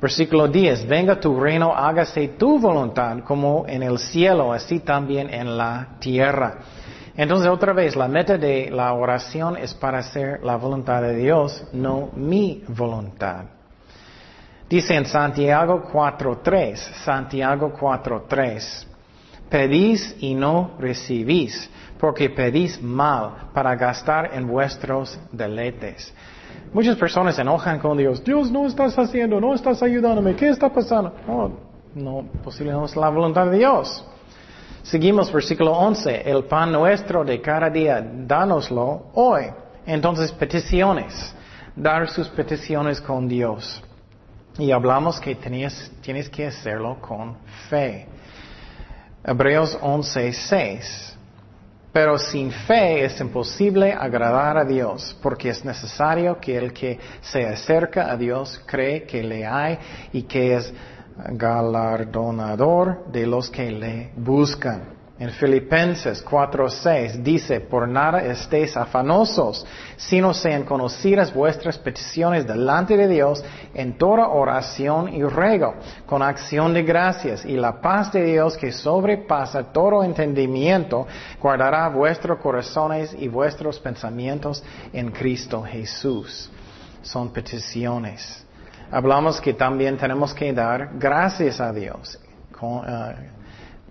Versículo 0.00 0.48
10, 0.48 0.88
venga 0.88 1.18
tu 1.20 1.38
reino, 1.38 1.72
hágase 1.74 2.28
tu 2.28 2.58
voluntad 2.58 3.18
como 3.20 3.64
en 3.66 3.82
el 3.82 3.98
cielo, 3.98 4.52
así 4.52 4.80
también 4.80 5.32
en 5.32 5.56
la 5.56 5.96
tierra. 6.00 6.58
Entonces 7.16 7.48
otra 7.48 7.72
vez, 7.72 7.94
la 7.94 8.08
meta 8.08 8.38
de 8.38 8.70
la 8.70 8.92
oración 8.94 9.56
es 9.56 9.74
para 9.74 9.98
hacer 9.98 10.42
la 10.42 10.56
voluntad 10.56 11.02
de 11.02 11.16
Dios, 11.16 11.64
no 11.72 12.10
mi 12.14 12.64
voluntad. 12.68 13.44
Dice 14.68 14.94
en 14.94 15.04
Santiago 15.04 15.84
4.3, 15.92 16.76
Santiago 17.04 17.72
4.3, 17.78 18.86
pedís 19.50 20.16
y 20.20 20.34
no 20.34 20.72
recibís 20.78 21.70
porque 22.02 22.28
pedís 22.28 22.82
mal 22.82 23.50
para 23.54 23.76
gastar 23.76 24.34
en 24.34 24.48
vuestros 24.48 25.16
deleites. 25.30 26.12
Muchas 26.72 26.96
personas 26.96 27.36
se 27.36 27.42
enojan 27.42 27.78
con 27.78 27.96
Dios. 27.96 28.24
Dios, 28.24 28.50
no 28.50 28.66
estás 28.66 28.98
haciendo, 28.98 29.40
no 29.40 29.54
estás 29.54 29.80
ayudándome, 29.84 30.34
¿qué 30.34 30.48
está 30.48 30.68
pasando? 30.68 31.14
No, 31.28 31.52
no, 31.94 32.24
posiblemente 32.42 32.80
no 32.80 32.86
es 32.86 32.96
la 32.96 33.08
voluntad 33.08 33.46
de 33.46 33.58
Dios. 33.58 34.04
Seguimos 34.82 35.32
versículo 35.32 35.74
11. 35.74 36.28
El 36.28 36.42
pan 36.46 36.72
nuestro 36.72 37.22
de 37.22 37.40
cada 37.40 37.70
día, 37.70 38.04
dánoslo 38.04 39.12
hoy. 39.14 39.44
Entonces, 39.86 40.32
peticiones. 40.32 41.32
Dar 41.76 42.08
sus 42.08 42.28
peticiones 42.30 43.00
con 43.00 43.28
Dios. 43.28 43.80
Y 44.58 44.72
hablamos 44.72 45.20
que 45.20 45.36
tienes, 45.36 45.92
tienes 46.00 46.28
que 46.28 46.48
hacerlo 46.48 46.98
con 47.00 47.36
fe. 47.70 48.08
Hebreos 49.24 49.78
11, 49.80 50.32
6. 50.32 51.11
Pero 51.92 52.16
sin 52.16 52.50
fe 52.50 53.04
es 53.04 53.20
imposible 53.20 53.92
agradar 53.92 54.56
a 54.56 54.64
Dios, 54.64 55.16
porque 55.22 55.50
es 55.50 55.64
necesario 55.64 56.40
que 56.40 56.56
el 56.56 56.72
que 56.72 56.98
se 57.20 57.46
acerca 57.46 58.10
a 58.10 58.16
Dios 58.16 58.60
cree 58.66 59.04
que 59.04 59.22
le 59.22 59.46
hay 59.46 59.78
y 60.12 60.22
que 60.22 60.54
es 60.54 60.72
galardonador 61.16 63.04
de 63.12 63.26
los 63.26 63.50
que 63.50 63.70
le 63.70 64.10
buscan. 64.16 65.01
En 65.22 65.30
Filipenses 65.30 66.20
4:6 66.24 67.22
dice, 67.22 67.60
por 67.60 67.86
nada 67.86 68.24
estéis 68.24 68.76
afanosos, 68.76 69.64
sino 69.96 70.34
sean 70.34 70.64
conocidas 70.64 71.32
vuestras 71.32 71.78
peticiones 71.78 72.44
delante 72.44 72.96
de 72.96 73.06
Dios 73.06 73.44
en 73.72 73.96
toda 73.96 74.26
oración 74.26 75.14
y 75.14 75.22
ruego, 75.22 75.76
con 76.06 76.22
acción 76.22 76.74
de 76.74 76.82
gracias, 76.82 77.44
y 77.44 77.56
la 77.56 77.80
paz 77.80 78.10
de 78.10 78.24
Dios 78.24 78.56
que 78.56 78.72
sobrepasa 78.72 79.72
todo 79.72 80.02
entendimiento, 80.02 81.06
guardará 81.40 81.88
vuestros 81.88 82.40
corazones 82.40 83.14
y 83.16 83.28
vuestros 83.28 83.78
pensamientos 83.78 84.60
en 84.92 85.12
Cristo 85.12 85.62
Jesús. 85.62 86.50
Son 87.00 87.32
peticiones. 87.32 88.44
Hablamos 88.90 89.40
que 89.40 89.54
también 89.54 89.96
tenemos 89.96 90.34
que 90.34 90.52
dar 90.52 90.90
gracias 90.98 91.60
a 91.60 91.72
Dios. 91.72 92.18
Uh, 92.60 93.41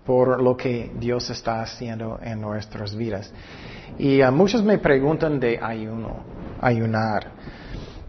por 0.06 0.41
lo 0.41 0.58
que 0.58 0.91
Dios 0.95 1.30
está 1.30 1.62
haciendo 1.62 2.20
en 2.22 2.41
nuestras 2.41 2.95
vidas. 2.95 3.32
Y 3.97 4.22
uh, 4.22 4.32
muchos 4.32 4.64
me 4.64 4.78
preguntan 4.78 5.39
de 5.39 5.60
ayuno, 5.62 6.24
ayunar. 6.62 7.28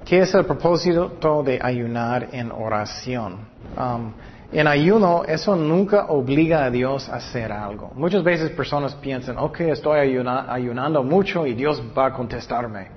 ¿Qué 0.04 0.20
es 0.20 0.34
el 0.34 0.44
propósito 0.44 1.42
de 1.44 1.60
ayunar 1.62 2.28
en 2.32 2.50
oración? 2.50 3.46
Um, 3.76 4.12
en 4.52 4.66
ayuno, 4.66 5.22
eso 5.26 5.56
nunca 5.56 6.06
obliga 6.06 6.64
a 6.64 6.70
Dios 6.70 7.08
a 7.08 7.16
hacer 7.16 7.50
algo. 7.50 7.90
Muchas 7.94 8.22
veces 8.22 8.50
personas 8.50 8.94
piensan, 8.96 9.38
ok, 9.38 9.60
estoy 9.60 10.00
ayunando 10.00 11.02
mucho 11.02 11.46
y 11.46 11.54
Dios 11.54 11.82
va 11.96 12.06
a 12.06 12.12
contestarme. 12.12 12.88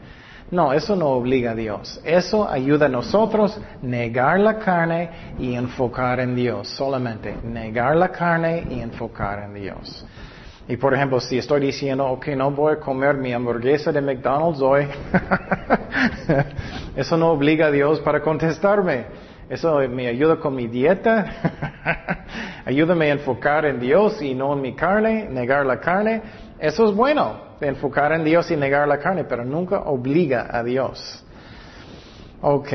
No, 0.52 0.74
eso 0.74 0.96
no 0.96 1.08
obliga 1.08 1.52
a 1.52 1.56
Dios. 1.56 2.00
Eso 2.04 2.48
ayuda 2.48 2.86
a 2.86 2.90
nosotros 2.90 3.60
negar 3.82 4.40
la 4.40 4.60
carne 4.60 5.10
y 5.40 5.56
enfocar 5.56 6.20
en 6.20 6.36
Dios. 6.36 6.68
Solamente 6.68 7.36
negar 7.44 7.96
la 7.96 8.10
carne 8.10 8.68
y 8.70 8.80
enfocar 8.80 9.40
en 9.40 9.56
Dios. 9.56 10.06
Y 10.68 10.78
por 10.78 10.94
ejemplo, 10.94 11.20
si 11.20 11.40
estoy 11.40 11.62
diciendo, 11.62 12.06
ok, 12.06 12.28
no 12.30 12.52
voy 12.52 12.74
a 12.74 12.80
comer 12.80 13.16
mi 13.16 13.34
hamburguesa 13.34 13.92
de 13.92 14.02
McDonald's 14.02 14.62
hoy, 14.62 14.88
eso 16.96 17.18
no 17.18 17.32
obliga 17.32 17.68
a 17.68 17.72
Dios 17.72 18.00
para 18.00 18.22
contestarme. 18.22 19.06
Eso 19.50 19.80
me 19.90 20.08
ayuda 20.08 20.38
con 20.38 20.56
mi 20.56 20.68
dieta. 20.68 22.26
Ayúdame 22.66 23.08
a 23.08 23.14
enfocar 23.14 23.66
en 23.66 23.80
Dios 23.80 24.22
y 24.22 24.34
no 24.34 24.54
en 24.54 24.62
mi 24.62 24.74
carne, 24.74 25.28
negar 25.30 25.66
la 25.66 25.80
carne. 25.80 26.22
Eso 26.60 26.86
es 26.86 26.96
bueno 26.96 27.45
enfocar 27.62 28.12
en 28.14 28.24
Dios 28.24 28.50
y 28.52 28.56
negar 28.56 28.88
la 28.88 29.00
carne, 29.00 29.24
pero 29.24 29.46
nunca 29.46 29.80
obliga 29.82 30.48
a 30.52 30.64
Dios. 30.64 31.24
Ok. 32.42 32.70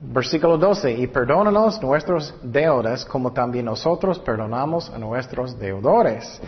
Versículo 0.00 0.58
12. 0.58 0.92
Y 0.92 1.06
perdónanos 1.06 1.80
nuestros 1.82 2.34
deudas 2.42 3.04
como 3.04 3.32
también 3.32 3.66
nosotros 3.66 4.18
perdonamos 4.18 4.90
a 4.90 4.98
nuestros 4.98 5.58
deudores. 5.58 6.40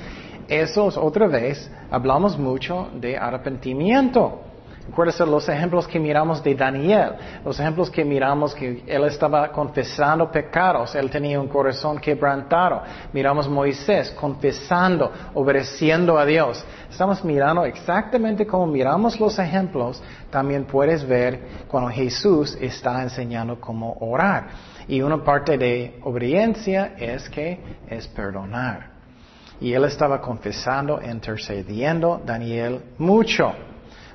Eso 0.48 0.88
es 0.88 0.96
otra 0.96 1.26
vez, 1.26 1.70
hablamos 1.90 2.38
mucho 2.38 2.90
de 2.94 3.16
arrepentimiento. 3.16 4.40
Acuérdense 4.90 5.24
los 5.24 5.48
ejemplos 5.48 5.88
que 5.88 5.98
miramos 5.98 6.42
de 6.42 6.54
Daniel, 6.54 7.14
los 7.42 7.58
ejemplos 7.58 7.90
que 7.90 8.04
miramos 8.04 8.54
que 8.54 8.82
él 8.86 9.04
estaba 9.04 9.50
confesando 9.50 10.30
pecados, 10.30 10.94
él 10.94 11.10
tenía 11.10 11.40
un 11.40 11.48
corazón 11.48 11.98
quebrantado. 11.98 12.82
Miramos 13.12 13.48
Moisés 13.48 14.10
confesando, 14.10 15.10
obedeciendo 15.32 16.18
a 16.18 16.26
Dios. 16.26 16.62
Estamos 16.90 17.24
mirando 17.24 17.64
exactamente 17.64 18.46
como 18.46 18.66
miramos 18.66 19.18
los 19.18 19.38
ejemplos, 19.38 20.02
también 20.30 20.64
puedes 20.64 21.06
ver 21.06 21.64
cuando 21.66 21.90
Jesús 21.90 22.56
está 22.60 23.02
enseñando 23.02 23.58
cómo 23.58 23.96
orar. 24.00 24.48
Y 24.86 25.00
una 25.00 25.24
parte 25.24 25.56
de 25.56 25.98
obediencia 26.04 26.94
es 26.98 27.28
que 27.30 27.58
es 27.88 28.06
perdonar. 28.06 28.90
Y 29.60 29.72
él 29.72 29.84
estaba 29.84 30.20
confesando, 30.20 31.00
intercediendo, 31.02 32.20
Daniel, 32.24 32.82
mucho. 32.98 33.54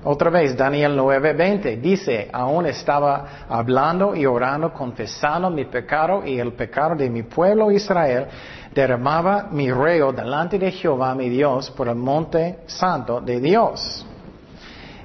Otra 0.03 0.29
vez, 0.29 0.55
Daniel 0.55 0.97
9:20 0.97 1.81
dice, 1.81 2.29
aún 2.31 2.65
estaba 2.65 3.45
hablando 3.49 4.15
y 4.15 4.25
orando, 4.25 4.71
confesando 4.71 5.49
mi 5.49 5.65
pecado 5.65 6.25
y 6.25 6.39
el 6.39 6.53
pecado 6.53 6.95
de 6.95 7.09
mi 7.09 7.23
pueblo 7.23 7.69
Israel, 7.69 8.27
derramaba 8.73 9.49
mi 9.51 9.69
ruego 9.69 10.13
delante 10.13 10.57
de 10.57 10.71
Jehová 10.71 11.13
mi 11.15 11.27
Dios 11.27 11.69
por 11.71 11.89
el 11.89 11.95
monte 11.95 12.59
santo 12.65 13.19
de 13.19 13.41
Dios. 13.41 14.05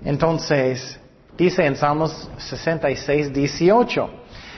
Entonces, 0.04 1.00
dice 1.36 1.66
en 1.66 1.74
Salmos 1.74 2.30
66, 2.36 3.32
18, 3.32 4.10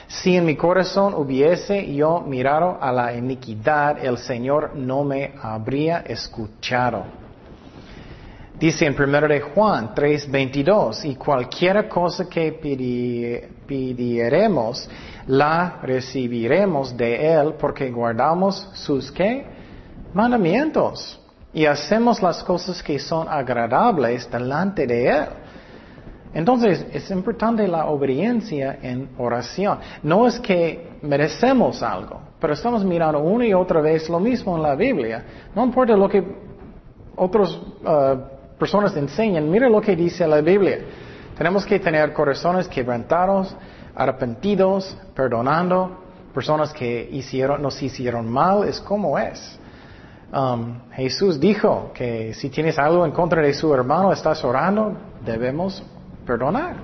si 0.06 0.36
en 0.36 0.44
mi 0.44 0.54
corazón 0.54 1.14
hubiese 1.14 1.94
yo 1.94 2.20
mirado 2.20 2.76
a 2.78 2.92
la 2.92 3.14
iniquidad, 3.14 4.04
el 4.04 4.18
Señor 4.18 4.72
no 4.74 5.02
me 5.02 5.32
habría 5.40 6.00
escuchado. 6.06 7.25
Dice 8.58 8.86
en 8.86 8.94
1 8.98 9.28
de 9.28 9.40
Juan 9.40 9.94
3:22, 9.94 11.04
y 11.04 11.14
cualquier 11.16 11.86
cosa 11.90 12.26
que 12.26 12.52
pidiéremos, 13.66 14.88
la 15.26 15.78
recibiremos 15.82 16.96
de 16.96 17.34
Él 17.34 17.54
porque 17.58 17.90
guardamos 17.90 18.66
sus 18.72 19.12
¿qué? 19.12 19.44
mandamientos 20.14 21.20
y 21.52 21.66
hacemos 21.66 22.22
las 22.22 22.42
cosas 22.42 22.82
que 22.82 22.98
son 22.98 23.28
agradables 23.28 24.30
delante 24.30 24.86
de 24.86 25.06
Él. 25.06 25.26
Entonces 26.32 26.86
es 26.94 27.10
importante 27.10 27.68
la 27.68 27.86
obediencia 27.86 28.78
en 28.80 29.10
oración. 29.18 29.80
No 30.02 30.26
es 30.26 30.40
que 30.40 30.92
merecemos 31.02 31.82
algo, 31.82 32.20
pero 32.40 32.54
estamos 32.54 32.82
mirando 32.82 33.20
una 33.20 33.46
y 33.46 33.52
otra 33.52 33.82
vez 33.82 34.08
lo 34.08 34.18
mismo 34.18 34.56
en 34.56 34.62
la 34.62 34.74
Biblia. 34.74 35.24
No 35.54 35.62
importa 35.62 35.94
lo 35.94 36.08
que 36.08 36.24
otros 37.16 37.60
uh, 37.84 38.35
personas 38.58 38.96
enseñan, 38.96 39.50
mira 39.50 39.68
lo 39.68 39.80
que 39.80 39.96
dice 39.96 40.26
la 40.26 40.40
Biblia. 40.40 40.78
Tenemos 41.36 41.66
que 41.66 41.78
tener 41.78 42.12
corazones 42.12 42.68
quebrantados, 42.68 43.54
arrepentidos, 43.94 44.96
perdonando, 45.14 46.04
personas 46.32 46.72
que 46.72 47.08
hicieron, 47.12 47.62
nos 47.62 47.82
hicieron 47.82 48.30
mal, 48.30 48.68
es 48.68 48.80
como 48.80 49.18
es. 49.18 49.58
Um, 50.32 50.80
Jesús 50.92 51.38
dijo 51.38 51.92
que 51.94 52.34
si 52.34 52.50
tienes 52.50 52.78
algo 52.78 53.06
en 53.06 53.12
contra 53.12 53.40
de 53.40 53.54
su 53.54 53.72
hermano, 53.72 54.12
estás 54.12 54.42
orando, 54.44 54.96
debemos 55.24 55.82
perdonar. 56.26 56.76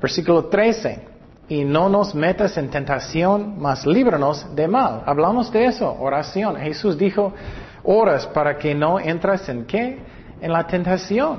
Versículo 0.00 0.46
13. 0.46 1.14
Y 1.48 1.64
no 1.64 1.90
nos 1.90 2.14
metas 2.14 2.56
en 2.56 2.70
tentación, 2.70 3.56
mas 3.58 3.84
líbranos 3.84 4.54
de 4.54 4.66
mal. 4.66 5.02
Hablamos 5.04 5.52
de 5.52 5.66
eso, 5.66 5.94
oración. 6.00 6.56
Jesús 6.56 6.96
dijo, 6.96 7.34
oras 7.82 8.26
para 8.28 8.56
que 8.56 8.74
no 8.74 8.98
entras 8.98 9.46
en 9.50 9.66
qué? 9.66 9.98
En 10.44 10.52
la 10.52 10.66
tentación. 10.66 11.38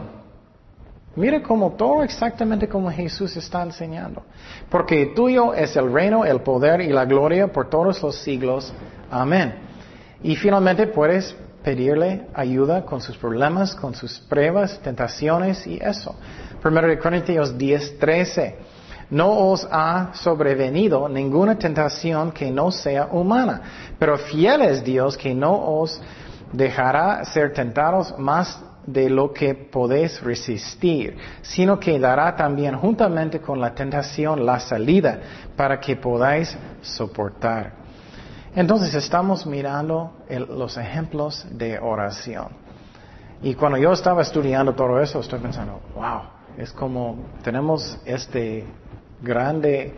Mira 1.15 1.43
cómo 1.43 1.73
todo 1.73 2.01
exactamente 2.01 2.67
como 2.67 2.89
Jesús 2.89 3.37
está 3.37 3.61
enseñando. 3.61 4.23
Porque 4.67 5.13
tuyo 5.15 5.53
es 5.53 5.75
el 5.75 5.93
reino, 5.93 6.25
el 6.25 6.41
poder 6.41 6.81
y 6.81 6.89
la 6.89 7.05
gloria 7.05 7.47
por 7.47 7.69
todos 7.69 8.01
los 8.01 8.15
siglos. 8.15 8.73
Amén. 9.11 9.53
Y 10.23 10.35
finalmente 10.35 10.87
puedes 10.87 11.35
pedirle 11.63 12.25
ayuda 12.33 12.83
con 12.83 12.99
sus 12.99 13.15
problemas, 13.15 13.75
con 13.75 13.93
sus 13.93 14.19
pruebas, 14.21 14.79
tentaciones 14.81 15.67
y 15.67 15.77
eso. 15.77 16.15
Primero 16.59 16.87
de 16.87 16.97
Corintios 16.97 17.55
10, 17.55 17.99
13. 17.99 18.57
No 19.11 19.51
os 19.51 19.67
ha 19.69 20.15
sobrevenido 20.15 21.07
ninguna 21.07 21.59
tentación 21.59 22.31
que 22.31 22.49
no 22.49 22.71
sea 22.71 23.05
humana, 23.11 23.61
pero 23.99 24.17
fiel 24.17 24.63
es 24.63 24.83
Dios 24.83 25.15
que 25.15 25.35
no 25.35 25.53
os 25.53 26.01
dejará 26.51 27.23
ser 27.25 27.53
tentados 27.53 28.17
más 28.17 28.64
de 28.85 29.09
lo 29.09 29.33
que 29.33 29.55
podéis 29.55 30.21
resistir, 30.21 31.17
sino 31.41 31.79
que 31.79 31.99
dará 31.99 32.35
también 32.35 32.75
juntamente 32.77 33.39
con 33.39 33.59
la 33.59 33.73
tentación 33.73 34.45
la 34.45 34.59
salida 34.59 35.19
para 35.55 35.79
que 35.79 35.95
podáis 35.95 36.55
soportar. 36.81 37.73
Entonces 38.55 38.93
estamos 38.93 39.45
mirando 39.45 40.13
los 40.29 40.77
ejemplos 40.77 41.45
de 41.51 41.77
oración. 41.79 42.47
Y 43.41 43.53
cuando 43.53 43.77
yo 43.77 43.91
estaba 43.91 44.21
estudiando 44.21 44.73
todo 44.73 44.99
eso, 45.01 45.19
estoy 45.19 45.39
pensando, 45.39 45.81
wow, 45.93 46.21
es 46.57 46.71
como 46.71 47.17
tenemos 47.43 47.99
este 48.05 48.65
grande 49.21 49.93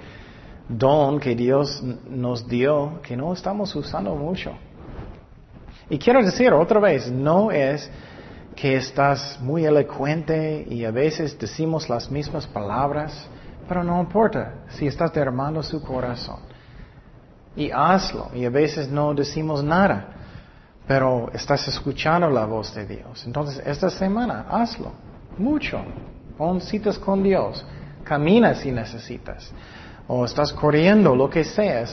don 0.68 1.20
que 1.20 1.36
Dios 1.36 1.84
nos 2.10 2.48
dio 2.48 3.00
que 3.02 3.16
no 3.16 3.34
estamos 3.34 3.76
usando 3.76 4.16
mucho. 4.16 4.52
Y 5.90 5.98
quiero 5.98 6.24
decir 6.24 6.52
otra 6.52 6.80
vez, 6.80 7.12
no 7.12 7.52
es 7.52 7.90
que 8.58 8.76
estás 8.76 9.40
muy 9.40 9.66
elocuente 9.66 10.66
y 10.68 10.84
a 10.84 10.90
veces 10.90 11.38
decimos 11.38 11.88
las 11.90 12.10
mismas 12.10 12.48
palabras, 12.48 13.30
pero 13.70 13.84
no 13.84 14.02
importa 14.02 14.66
si 14.70 14.88
estás 14.88 15.14
derramando 15.14 15.62
su 15.62 15.80
corazón. 15.80 16.40
Y 17.56 17.70
hazlo, 17.70 18.32
y 18.34 18.46
a 18.46 18.50
veces 18.50 18.90
no 18.90 19.14
decimos 19.14 19.64
nada, 19.64 20.08
pero 20.88 21.30
estás 21.34 21.68
escuchando 21.68 22.32
la 22.32 22.46
voz 22.46 22.74
de 22.74 22.88
Dios. 22.88 23.24
Entonces, 23.28 23.62
esta 23.64 23.92
semana, 23.92 24.48
hazlo, 24.50 24.92
mucho. 25.38 25.80
Pon 26.36 26.60
citas 26.60 26.98
con 26.98 27.22
Dios, 27.22 27.64
camina 28.04 28.56
si 28.56 28.72
necesitas. 28.72 29.52
O 30.08 30.24
estás 30.26 30.54
corriendo, 30.54 31.16
lo 31.16 31.30
que 31.30 31.44
sea, 31.44 31.86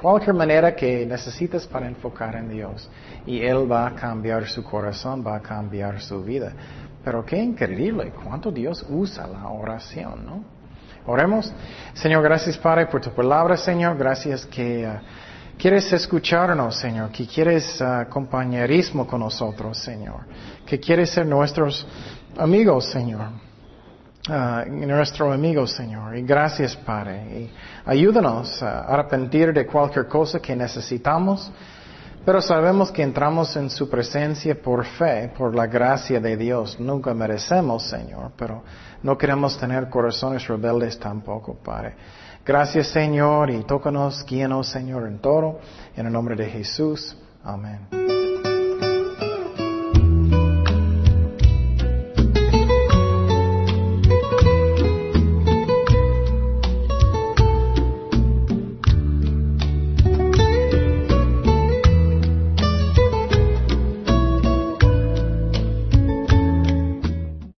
cualquier 0.00 0.34
manera 0.34 0.74
que 0.74 1.06
necesites 1.06 1.66
para 1.66 1.86
enfocar 1.86 2.34
en 2.34 2.48
Dios. 2.48 2.90
Y 3.26 3.40
Él 3.40 3.70
va 3.70 3.86
a 3.86 3.94
cambiar 3.94 4.48
su 4.48 4.64
corazón, 4.64 5.24
va 5.24 5.36
a 5.36 5.40
cambiar 5.40 6.00
su 6.00 6.22
vida. 6.22 6.52
Pero 7.04 7.24
qué 7.24 7.38
increíble 7.38 8.12
cuánto 8.24 8.50
Dios 8.50 8.84
usa 8.88 9.26
la 9.26 9.48
oración, 9.48 10.24
¿no? 10.24 10.44
Oremos. 11.06 11.52
Señor, 11.94 12.22
gracias 12.22 12.56
Padre 12.58 12.86
por 12.86 13.00
tu 13.00 13.10
palabra, 13.10 13.56
Señor. 13.56 13.96
Gracias 13.96 14.46
que 14.46 14.86
uh, 14.86 15.58
quieres 15.58 15.92
escucharnos, 15.92 16.76
Señor. 16.76 17.10
Que 17.10 17.26
quieres 17.26 17.80
uh, 17.80 18.08
compañerismo 18.08 19.04
con 19.06 19.20
nosotros, 19.20 19.78
Señor. 19.78 20.20
Que 20.64 20.78
quieres 20.78 21.10
ser 21.10 21.26
nuestros 21.26 21.84
amigos, 22.38 22.86
Señor. 22.86 23.41
Uh, 24.28 24.70
nuestro 24.86 25.32
amigo, 25.32 25.66
Señor. 25.66 26.16
Y 26.16 26.22
gracias, 26.22 26.76
Padre. 26.76 27.40
Y 27.40 27.50
ayúdanos 27.84 28.62
a 28.62 28.80
arrepentir 28.82 29.52
de 29.52 29.66
cualquier 29.66 30.06
cosa 30.06 30.38
que 30.40 30.54
necesitamos. 30.54 31.50
Pero 32.24 32.40
sabemos 32.40 32.92
que 32.92 33.02
entramos 33.02 33.56
en 33.56 33.68
su 33.68 33.90
presencia 33.90 34.54
por 34.54 34.84
fe, 34.84 35.32
por 35.36 35.56
la 35.56 35.66
gracia 35.66 36.20
de 36.20 36.36
Dios. 36.36 36.78
Nunca 36.78 37.12
merecemos, 37.14 37.82
Señor, 37.88 38.30
pero 38.36 38.62
no 39.02 39.18
queremos 39.18 39.58
tener 39.58 39.88
corazones 39.88 40.46
rebeldes 40.46 41.00
tampoco, 41.00 41.54
Padre. 41.54 41.96
Gracias, 42.44 42.88
Señor, 42.88 43.50
y 43.50 43.64
tócanos, 43.64 44.24
guíanos, 44.24 44.68
Señor, 44.68 45.08
en 45.08 45.18
todo. 45.18 45.58
En 45.96 46.06
el 46.06 46.12
nombre 46.12 46.36
de 46.36 46.46
Jesús. 46.46 47.16
Amén. 47.42 48.11